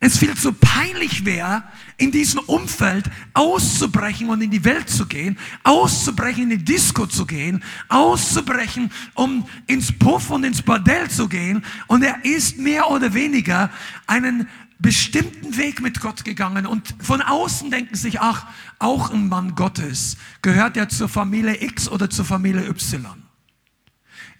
es 0.00 0.18
viel 0.18 0.36
zu 0.36 0.52
peinlich 0.52 1.24
wäre, 1.24 1.62
in 1.96 2.10
diesem 2.10 2.40
Umfeld 2.40 3.10
auszubrechen 3.34 4.28
und 4.28 4.40
in 4.42 4.50
die 4.50 4.64
Welt 4.64 4.88
zu 4.88 5.06
gehen, 5.06 5.38
auszubrechen, 5.62 6.44
in 6.44 6.58
die 6.58 6.64
Disco 6.64 7.06
zu 7.06 7.26
gehen, 7.26 7.62
auszubrechen, 7.88 8.90
um 9.14 9.46
ins 9.66 9.92
Puff 9.92 10.30
und 10.30 10.44
ins 10.44 10.62
Bordell 10.62 11.08
zu 11.08 11.28
gehen. 11.28 11.64
Und 11.86 12.02
er 12.02 12.24
ist 12.24 12.58
mehr 12.58 12.90
oder 12.90 13.14
weniger 13.14 13.70
einen 14.06 14.48
bestimmten 14.78 15.56
Weg 15.56 15.80
mit 15.80 16.00
Gott 16.00 16.24
gegangen 16.24 16.66
und 16.66 16.94
von 17.00 17.22
außen 17.22 17.70
denken 17.70 17.94
sich, 17.94 18.20
ach, 18.20 18.46
auch 18.78 19.10
ein 19.10 19.28
Mann 19.28 19.54
Gottes, 19.54 20.16
gehört 20.42 20.76
er 20.76 20.88
zur 20.88 21.08
Familie 21.08 21.62
X 21.62 21.88
oder 21.88 22.10
zur 22.10 22.24
Familie 22.24 22.68
Y. 22.68 23.06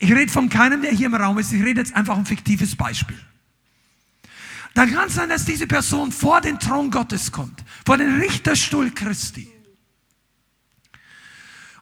Ich 0.01 0.12
rede 0.12 0.31
von 0.31 0.48
keinem, 0.48 0.82
der 0.82 0.90
hier 0.90 1.06
im 1.06 1.14
Raum 1.14 1.39
ist, 1.39 1.52
ich 1.52 1.62
rede 1.62 1.81
jetzt 1.81 1.94
einfach 1.94 2.18
ein 2.18 2.26
fiktives 2.26 2.76
Beispiel 2.76 3.18
dann 4.74 4.92
kann 4.92 5.09
es 5.09 5.14
sein, 5.14 5.28
dass 5.28 5.44
diese 5.44 5.66
Person 5.66 6.10
vor 6.10 6.40
den 6.40 6.59
Thron 6.59 6.90
Gottes 6.90 7.30
kommt, 7.30 7.64
vor 7.86 7.96
den 7.96 8.20
Richterstuhl 8.20 8.90
Christi. 8.90 9.48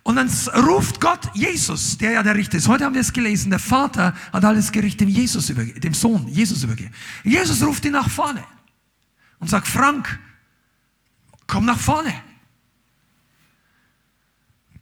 Und 0.05 0.17
dann 0.17 0.29
ruft 0.67 1.01
Gott 1.01 1.31
Jesus, 1.33 1.97
der 1.97 2.13
ja 2.13 2.23
der 2.23 2.35
Richter 2.35 2.59
ist. 2.59 2.69
Heute 2.69 2.85
haben 2.85 2.95
wir 2.95 3.01
es 3.01 3.13
gelesen, 3.13 3.51
der 3.51 3.61
Vater 3.61 4.15
hat 4.33 4.45
alles 4.45 4.73
Gericht 4.73 5.01
dem, 5.01 5.09
Jesus 5.09 5.49
übergeben, 5.49 5.81
dem 5.81 5.95
Sohn 5.95 6.27
Jesus 6.29 6.65
übergeben. 6.65 6.93
Jesus 7.23 7.63
ruft 7.63 7.85
ihn 7.85 7.93
nach 7.93 8.11
vorne 8.11 8.45
und 9.39 9.49
sagt, 9.49 9.69
Frank, 9.69 10.19
komm 11.47 11.65
nach 11.65 11.79
vorne. 11.79 12.13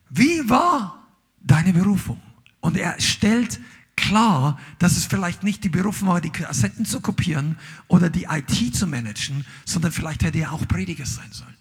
Wie 0.09 0.49
war 0.49 1.07
deine 1.41 1.73
Berufung? 1.73 2.21
Und 2.61 2.77
er 2.77 2.99
stellt 3.01 3.61
klar, 4.01 4.59
dass 4.79 4.97
es 4.97 5.05
vielleicht 5.05 5.43
nicht 5.43 5.63
die 5.65 5.69
Berufung 5.69 6.09
war, 6.09 6.21
die 6.21 6.31
Kassetten 6.31 6.85
zu 6.85 7.01
kopieren 7.01 7.57
oder 7.89 8.11
die 8.11 8.25
IT 8.25 8.75
zu 8.75 8.87
managen, 8.87 9.45
sondern 9.65 9.93
vielleicht 9.93 10.23
hätte 10.23 10.39
er 10.39 10.53
auch 10.53 10.67
Prediger 10.67 11.07
sein 11.07 11.31
sollen. 11.31 11.57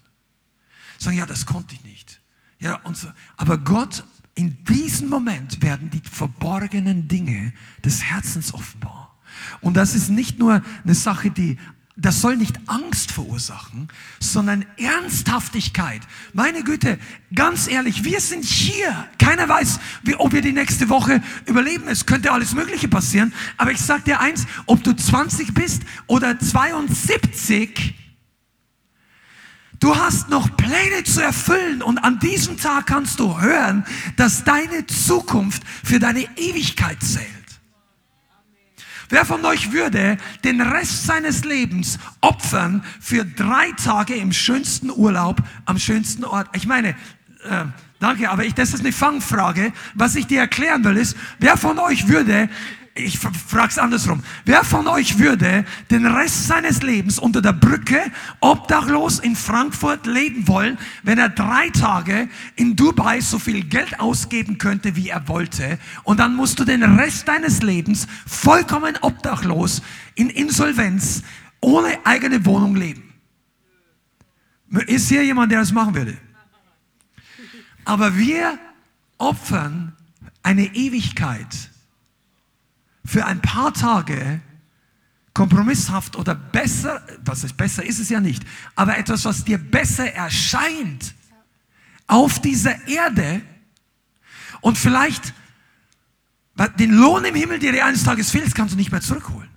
Sagen, 0.98 1.16
ja, 1.16 1.26
das 1.26 1.46
konnte 1.46 1.74
ich 1.74 1.84
nicht. 1.84 2.20
Ja, 2.58 2.76
und 2.84 2.96
so. 2.96 3.08
Aber 3.36 3.58
Gott, 3.58 4.04
in 4.34 4.64
diesem 4.64 5.08
Moment 5.08 5.62
werden 5.62 5.90
die 5.90 6.02
verborgenen 6.02 7.08
Dinge 7.08 7.52
des 7.84 8.02
Herzens 8.02 8.52
offenbar. 8.54 9.18
Und 9.60 9.76
das 9.76 9.94
ist 9.94 10.08
nicht 10.10 10.38
nur 10.38 10.62
eine 10.84 10.94
Sache, 10.94 11.30
die 11.30 11.58
das 12.00 12.20
soll 12.20 12.36
nicht 12.36 12.58
Angst 12.66 13.12
verursachen, 13.12 13.88
sondern 14.20 14.64
Ernsthaftigkeit. 14.78 16.00
Meine 16.32 16.62
Güte, 16.62 16.98
ganz 17.34 17.68
ehrlich, 17.68 18.04
wir 18.04 18.20
sind 18.20 18.44
hier. 18.44 19.08
Keiner 19.18 19.48
weiß, 19.48 19.78
wie, 20.02 20.14
ob 20.14 20.32
wir 20.32 20.40
die 20.40 20.52
nächste 20.52 20.88
Woche 20.88 21.22
überleben. 21.46 21.88
Es 21.88 22.06
könnte 22.06 22.32
alles 22.32 22.54
Mögliche 22.54 22.88
passieren. 22.88 23.34
Aber 23.58 23.72
ich 23.72 23.80
sage 23.80 24.02
dir 24.02 24.20
eins, 24.20 24.46
ob 24.66 24.82
du 24.82 24.94
20 24.94 25.52
bist 25.52 25.82
oder 26.06 26.38
72, 26.38 27.94
du 29.78 29.94
hast 29.94 30.30
noch 30.30 30.56
Pläne 30.56 31.04
zu 31.04 31.22
erfüllen. 31.22 31.82
Und 31.82 31.98
an 31.98 32.18
diesem 32.18 32.56
Tag 32.56 32.86
kannst 32.86 33.20
du 33.20 33.40
hören, 33.40 33.84
dass 34.16 34.44
deine 34.44 34.86
Zukunft 34.86 35.62
für 35.84 35.98
deine 35.98 36.26
Ewigkeit 36.36 37.02
zählt. 37.02 37.39
Wer 39.10 39.24
von 39.24 39.44
euch 39.44 39.72
würde 39.72 40.16
den 40.44 40.60
Rest 40.60 41.04
seines 41.04 41.44
Lebens 41.44 41.98
opfern 42.20 42.84
für 43.00 43.24
drei 43.24 43.72
Tage 43.72 44.14
im 44.14 44.32
schönsten 44.32 44.88
Urlaub 44.88 45.42
am 45.66 45.78
schönsten 45.80 46.24
Ort? 46.24 46.48
Ich 46.54 46.66
meine, 46.66 46.90
äh, 47.42 47.64
danke, 47.98 48.30
aber 48.30 48.44
ich, 48.44 48.54
das 48.54 48.72
ist 48.72 48.80
eine 48.80 48.92
Fangfrage. 48.92 49.72
Was 49.94 50.14
ich 50.14 50.28
dir 50.28 50.38
erklären 50.38 50.84
will, 50.84 50.96
ist, 50.96 51.16
wer 51.40 51.56
von 51.56 51.80
euch 51.80 52.06
würde 52.06 52.48
ich 53.04 53.18
frage 53.18 53.68
es 53.68 53.78
andersrum. 53.78 54.22
Wer 54.44 54.64
von 54.64 54.86
euch 54.86 55.18
würde 55.18 55.64
den 55.90 56.06
Rest 56.06 56.46
seines 56.46 56.82
Lebens 56.82 57.18
unter 57.18 57.42
der 57.42 57.52
Brücke 57.52 58.00
obdachlos 58.40 59.18
in 59.18 59.36
Frankfurt 59.36 60.06
leben 60.06 60.46
wollen, 60.48 60.78
wenn 61.02 61.18
er 61.18 61.28
drei 61.28 61.70
Tage 61.70 62.28
in 62.56 62.76
Dubai 62.76 63.20
so 63.20 63.38
viel 63.38 63.64
Geld 63.64 64.00
ausgeben 64.00 64.58
könnte, 64.58 64.96
wie 64.96 65.08
er 65.08 65.28
wollte? 65.28 65.78
Und 66.04 66.20
dann 66.20 66.34
musst 66.34 66.58
du 66.58 66.64
den 66.64 66.82
Rest 66.82 67.28
deines 67.28 67.62
Lebens 67.62 68.06
vollkommen 68.26 68.98
obdachlos 69.00 69.82
in 70.14 70.30
Insolvenz 70.30 71.22
ohne 71.60 71.98
eigene 72.04 72.44
Wohnung 72.44 72.76
leben. 72.76 73.12
Ist 74.86 75.08
hier 75.08 75.24
jemand, 75.24 75.50
der 75.50 75.60
das 75.60 75.72
machen 75.72 75.94
würde? 75.94 76.16
Aber 77.84 78.16
wir 78.16 78.58
opfern 79.18 79.96
eine 80.42 80.66
Ewigkeit 80.74 81.69
für 83.04 83.26
ein 83.26 83.40
paar 83.40 83.72
Tage 83.72 84.40
kompromisshaft 85.34 86.16
oder 86.16 86.34
besser, 86.34 87.06
was 87.24 87.44
ist 87.44 87.56
besser, 87.56 87.84
ist 87.84 88.00
es 88.00 88.08
ja 88.08 88.20
nicht, 88.20 88.42
aber 88.74 88.98
etwas, 88.98 89.24
was 89.24 89.44
dir 89.44 89.58
besser 89.58 90.12
erscheint 90.12 91.14
auf 92.06 92.40
dieser 92.40 92.88
Erde 92.88 93.42
und 94.60 94.76
vielleicht 94.76 95.32
den 96.78 96.92
Lohn 96.92 97.24
im 97.24 97.34
Himmel, 97.34 97.58
der 97.58 97.72
dir 97.72 97.86
eines 97.86 98.04
Tages 98.04 98.30
fehlt, 98.30 98.54
kannst 98.54 98.74
du 98.74 98.76
nicht 98.76 98.92
mehr 98.92 99.00
zurückholen. 99.00 99.48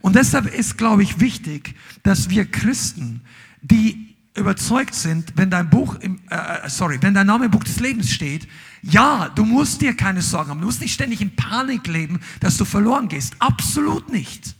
Und 0.00 0.14
deshalb 0.16 0.46
ist, 0.46 0.76
glaube 0.76 1.02
ich, 1.02 1.20
wichtig, 1.20 1.74
dass 2.02 2.28
wir 2.28 2.50
Christen, 2.50 3.22
die 3.62 4.15
überzeugt 4.36 4.94
sind, 4.94 5.32
wenn 5.36 5.50
dein 5.50 5.70
Buch 5.70 5.96
im, 5.96 6.20
äh, 6.30 6.36
äh, 6.36 6.68
sorry, 6.68 6.98
wenn 7.00 7.14
dein 7.14 7.26
Name 7.26 7.46
im 7.46 7.50
Buch 7.50 7.64
des 7.64 7.80
Lebens 7.80 8.10
steht, 8.10 8.46
ja, 8.82 9.28
du 9.30 9.44
musst 9.44 9.80
dir 9.80 9.94
keine 9.94 10.22
Sorgen 10.22 10.50
haben. 10.50 10.60
Du 10.60 10.66
musst 10.66 10.80
nicht 10.80 10.94
ständig 10.94 11.20
in 11.20 11.34
Panik 11.34 11.86
leben, 11.86 12.20
dass 12.40 12.56
du 12.56 12.64
verloren 12.64 13.08
gehst. 13.08 13.34
Absolut 13.38 14.10
nicht. 14.10 14.54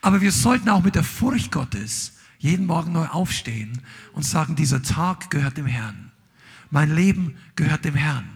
Aber 0.00 0.20
wir 0.20 0.32
sollten 0.32 0.68
auch 0.68 0.82
mit 0.82 0.94
der 0.94 1.04
Furcht 1.04 1.50
Gottes 1.50 2.14
jeden 2.38 2.66
Morgen 2.66 2.92
neu 2.92 3.06
aufstehen 3.06 3.82
und 4.12 4.22
sagen, 4.22 4.54
dieser 4.54 4.82
Tag 4.82 5.30
gehört 5.30 5.56
dem 5.56 5.66
Herrn. 5.66 6.12
Mein 6.70 6.94
Leben 6.94 7.36
gehört 7.56 7.84
dem 7.84 7.94
Herrn. 7.94 8.28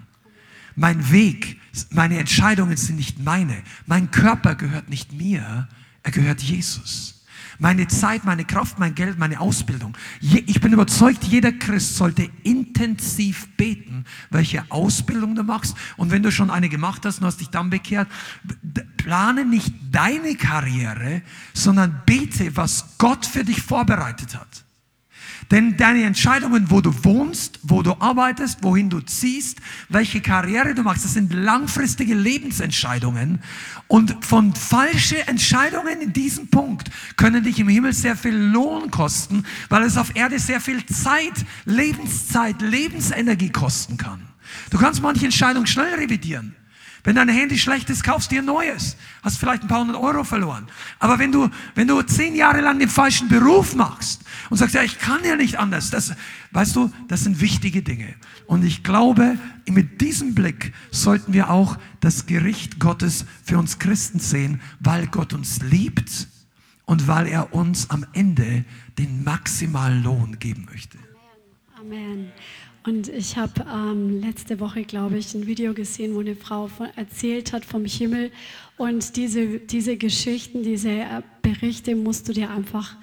Mein 0.74 1.10
Weg, 1.12 1.60
meine 1.90 2.18
Entscheidungen 2.18 2.76
sind 2.76 2.96
nicht 2.96 3.18
meine. 3.18 3.62
Mein 3.86 4.10
Körper 4.10 4.54
gehört 4.54 4.88
nicht 4.88 5.12
mir, 5.12 5.68
er 6.02 6.10
gehört 6.10 6.42
Jesus. 6.42 7.21
Meine 7.62 7.86
Zeit, 7.86 8.24
meine 8.24 8.44
Kraft, 8.44 8.80
mein 8.80 8.96
Geld, 8.96 9.20
meine 9.20 9.38
Ausbildung. 9.38 9.96
Ich 10.20 10.60
bin 10.60 10.72
überzeugt, 10.72 11.22
jeder 11.22 11.52
Christ 11.52 11.94
sollte 11.94 12.28
intensiv 12.42 13.46
beten, 13.56 14.04
welche 14.30 14.68
Ausbildung 14.68 15.36
du 15.36 15.44
machst. 15.44 15.76
Und 15.96 16.10
wenn 16.10 16.24
du 16.24 16.32
schon 16.32 16.50
eine 16.50 16.68
gemacht 16.68 17.06
hast 17.06 17.20
und 17.20 17.26
hast 17.26 17.38
dich 17.40 17.50
dann 17.50 17.70
bekehrt, 17.70 18.08
plane 18.96 19.44
nicht 19.44 19.72
deine 19.92 20.34
Karriere, 20.34 21.22
sondern 21.54 22.02
bete, 22.04 22.56
was 22.56 22.98
Gott 22.98 23.24
für 23.24 23.44
dich 23.44 23.62
vorbereitet 23.62 24.34
hat. 24.34 24.61
Denn 25.52 25.76
deine 25.76 26.04
Entscheidungen, 26.04 26.70
wo 26.70 26.80
du 26.80 27.04
wohnst, 27.04 27.60
wo 27.62 27.82
du 27.82 27.92
arbeitest, 28.00 28.62
wohin 28.62 28.88
du 28.88 29.00
ziehst, 29.00 29.58
welche 29.90 30.22
Karriere 30.22 30.74
du 30.74 30.82
machst, 30.82 31.04
das 31.04 31.12
sind 31.12 31.30
langfristige 31.34 32.14
Lebensentscheidungen. 32.14 33.38
Und 33.86 34.24
von 34.24 34.54
falsche 34.54 35.28
Entscheidungen 35.28 36.00
in 36.00 36.14
diesem 36.14 36.48
Punkt 36.48 36.90
können 37.18 37.44
dich 37.44 37.60
im 37.60 37.68
Himmel 37.68 37.92
sehr 37.92 38.16
viel 38.16 38.34
Lohn 38.34 38.90
kosten, 38.90 39.44
weil 39.68 39.82
es 39.82 39.98
auf 39.98 40.16
Erde 40.16 40.38
sehr 40.38 40.58
viel 40.58 40.86
Zeit, 40.86 41.44
Lebenszeit, 41.66 42.62
Lebensenergie 42.62 43.50
kosten 43.50 43.98
kann. 43.98 44.22
Du 44.70 44.78
kannst 44.78 45.02
manche 45.02 45.26
Entscheidungen 45.26 45.66
schnell 45.66 45.94
revidieren. 45.96 46.56
Wenn 47.04 47.16
dein 47.16 47.28
Handy 47.28 47.58
schlecht 47.58 47.90
ist, 47.90 48.04
kaufst 48.04 48.30
dir 48.30 48.42
ein 48.42 48.44
neues. 48.44 48.96
Hast 49.22 49.38
vielleicht 49.38 49.62
ein 49.62 49.68
paar 49.68 49.80
hundert 49.80 49.96
Euro 49.96 50.22
verloren. 50.22 50.68
Aber 51.00 51.18
wenn 51.18 51.32
du, 51.32 51.50
wenn 51.74 51.88
du 51.88 52.00
zehn 52.02 52.36
Jahre 52.36 52.60
lang 52.60 52.78
den 52.78 52.88
falschen 52.88 53.28
Beruf 53.28 53.74
machst 53.74 54.22
und 54.50 54.58
sagst, 54.58 54.74
ja, 54.74 54.82
ich 54.82 54.98
kann 54.98 55.24
ja 55.24 55.34
nicht 55.34 55.58
anders, 55.58 55.90
das, 55.90 56.14
weißt 56.52 56.76
du, 56.76 56.92
das 57.08 57.24
sind 57.24 57.40
wichtige 57.40 57.82
Dinge. 57.82 58.14
Und 58.46 58.64
ich 58.64 58.84
glaube, 58.84 59.36
mit 59.66 60.00
diesem 60.00 60.34
Blick 60.34 60.72
sollten 60.92 61.32
wir 61.32 61.50
auch 61.50 61.76
das 62.00 62.26
Gericht 62.26 62.78
Gottes 62.78 63.24
für 63.42 63.58
uns 63.58 63.80
Christen 63.80 64.20
sehen, 64.20 64.60
weil 64.78 65.08
Gott 65.08 65.32
uns 65.32 65.60
liebt 65.60 66.28
und 66.84 67.08
weil 67.08 67.26
er 67.26 67.52
uns 67.52 67.90
am 67.90 68.06
Ende 68.12 68.64
den 68.98 69.24
maximalen 69.24 70.04
Lohn 70.04 70.38
geben 70.38 70.66
möchte. 70.70 70.98
Amen. 71.80 71.98
Amen. 72.00 72.32
Und 72.84 73.08
ich 73.08 73.36
habe 73.36 73.64
ähm, 73.72 74.20
letzte 74.20 74.58
Woche, 74.58 74.82
glaube 74.82 75.16
ich, 75.16 75.34
ein 75.34 75.46
Video 75.46 75.72
gesehen, 75.72 76.14
wo 76.14 76.20
eine 76.20 76.34
Frau 76.34 76.66
von, 76.66 76.88
erzählt 76.96 77.52
hat 77.52 77.64
vom 77.64 77.84
Himmel. 77.84 78.32
Und 78.76 79.16
diese, 79.16 79.60
diese 79.60 79.96
Geschichten, 79.96 80.64
diese 80.64 80.90
äh, 80.90 81.22
Berichte 81.42 81.94
musst 81.94 82.28
du 82.28 82.32
dir 82.32 82.50
einfach 82.50 82.96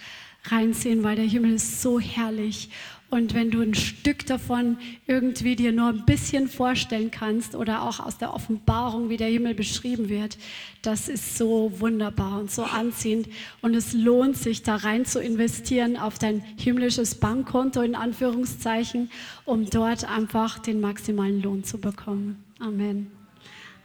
reinziehen, 0.45 1.03
weil 1.03 1.15
der 1.15 1.25
Himmel 1.25 1.53
ist 1.53 1.81
so 1.81 1.99
herrlich. 1.99 2.69
Und 3.09 3.33
wenn 3.33 3.49
du 3.49 3.61
ein 3.61 3.73
Stück 3.73 4.25
davon 4.27 4.77
irgendwie 5.07 5.55
dir 5.55 5.71
nur 5.71 5.89
ein 5.89 6.05
bisschen 6.05 6.47
vorstellen 6.47 7.09
kannst 7.09 7.55
oder 7.55 7.81
auch 7.83 7.99
aus 7.99 8.19
der 8.19 8.33
Offenbarung, 8.33 9.09
wie 9.09 9.17
der 9.17 9.29
Himmel 9.29 9.55
beschrieben 9.55 10.09
wird, 10.09 10.37
das 10.83 11.09
ist 11.09 11.37
so 11.37 11.71
wunderbar 11.79 12.39
und 12.39 12.51
so 12.51 12.63
anziehend. 12.63 13.27
Und 13.61 13.75
es 13.75 13.93
lohnt 13.93 14.37
sich, 14.37 14.61
da 14.61 14.75
rein 14.75 15.05
zu 15.05 15.19
investieren 15.19 15.97
auf 15.97 16.19
dein 16.19 16.43
himmlisches 16.57 17.15
Bankkonto 17.15 17.81
in 17.81 17.95
Anführungszeichen, 17.95 19.09
um 19.43 19.67
dort 19.69 20.09
einfach 20.09 20.59
den 20.59 20.79
maximalen 20.79 21.41
Lohn 21.41 21.63
zu 21.63 21.79
bekommen. 21.79 22.43
Amen. 22.59 23.18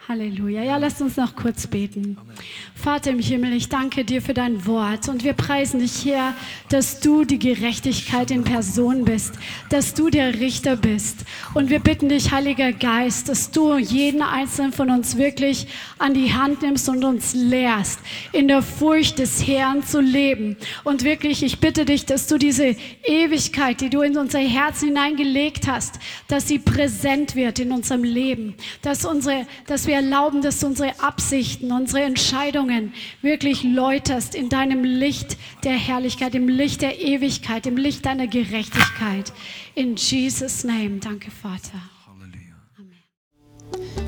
Halleluja. 0.07 0.63
Ja, 0.63 0.77
lasst 0.77 1.01
uns 1.01 1.17
noch 1.17 1.35
kurz 1.35 1.67
beten. 1.67 2.19
Amen. 2.21 2.35
Vater 2.75 3.13
im 3.13 3.21
Himmel, 3.21 3.55
ich 3.55 3.71
danke 3.71 4.05
dir 4.05 4.21
für 4.21 4.35
dein 4.35 4.67
Wort 4.67 5.09
und 5.09 5.25
wir 5.25 5.33
preisen 5.33 5.81
dich, 5.81 6.05
Herr, 6.05 6.35
dass 6.69 7.01
du 7.01 7.25
die 7.25 7.39
Gerechtigkeit 7.39 8.31
in 8.31 8.45
Person 8.45 9.07
bist, 9.07 9.33
dass 9.71 9.95
du 9.95 10.11
der 10.11 10.39
Richter 10.39 10.77
bist. 10.77 11.25
Und 11.55 11.71
wir 11.71 11.79
bitten 11.79 12.11
dich, 12.11 12.33
Heiliger 12.33 12.73
Geist, 12.73 13.31
dass 13.31 13.51
du 13.51 13.79
jeden 13.79 14.21
einzelnen 14.21 14.75
von 14.75 14.91
uns 14.91 15.17
wirklich 15.17 15.67
an 15.99 16.13
die 16.13 16.35
Hand 16.35 16.61
nimmst 16.61 16.91
und 16.91 17.03
uns 17.03 17.33
lehrst, 17.33 18.01
in 18.33 18.49
der 18.49 18.61
Furcht 18.61 19.19
des 19.19 19.47
Herrn 19.47 19.83
zu 19.83 20.01
leben. 20.01 20.59
Und 20.83 21.05
wirklich, 21.05 21.43
ich 21.43 21.61
bitte 21.61 21.87
dich, 21.87 22.05
dass 22.05 22.27
du 22.27 22.37
diese 22.37 22.77
Ewigkeit, 23.05 23.81
die 23.81 23.89
du 23.89 24.03
in 24.03 24.19
unser 24.19 24.41
Herz 24.41 24.81
hineingelegt 24.81 25.67
hast, 25.67 25.99
dass 26.29 26.47
sie 26.47 26.59
präsent 26.59 27.35
wird 27.35 27.59
in 27.59 27.73
unserem 27.73 28.05
Leben, 28.05 28.55
dass 28.83 29.07
unsere, 29.07 29.47
dass 29.67 29.87
wir 29.87 29.94
wir 29.95 30.01
erlauben, 30.01 30.43
dass 30.43 30.59
du 30.59 30.67
unsere 30.67 30.99
Absichten, 30.99 31.71
unsere 31.71 32.03
Entscheidungen 32.03 32.93
wirklich 33.23 33.63
läuterst 33.63 34.35
in 34.35 34.49
deinem 34.49 34.83
Licht 34.83 35.37
der 35.63 35.75
Herrlichkeit, 35.75 36.35
im 36.35 36.49
Licht 36.49 36.83
der 36.83 37.01
Ewigkeit, 37.01 37.65
im 37.65 37.77
Licht 37.77 38.05
deiner 38.05 38.27
Gerechtigkeit. 38.27 39.33
In 39.77 39.95
Jesus' 39.95 40.65
Name. 40.65 40.99
Danke, 40.99 41.31
Vater. 41.31 41.79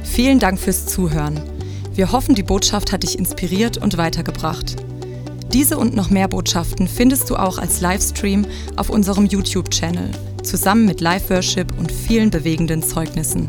Vielen 0.02 0.40
Dank 0.40 0.58
fürs 0.58 0.86
Zuhören. 0.86 1.40
Wir 1.94 2.10
hoffen, 2.10 2.34
die 2.34 2.42
Botschaft 2.42 2.90
hat 2.90 3.04
dich 3.04 3.16
inspiriert 3.16 3.78
und 3.78 3.96
weitergebracht. 3.96 4.74
Diese 5.52 5.78
und 5.78 5.94
noch 5.94 6.10
mehr 6.10 6.26
Botschaften 6.26 6.88
findest 6.88 7.30
du 7.30 7.36
auch 7.36 7.58
als 7.58 7.80
Livestream 7.80 8.44
auf 8.74 8.90
unserem 8.90 9.26
YouTube-Channel, 9.26 10.10
zusammen 10.42 10.84
mit 10.84 11.00
Live-Worship 11.00 11.78
und 11.78 11.92
vielen 11.92 12.30
bewegenden 12.30 12.82
Zeugnissen. 12.82 13.48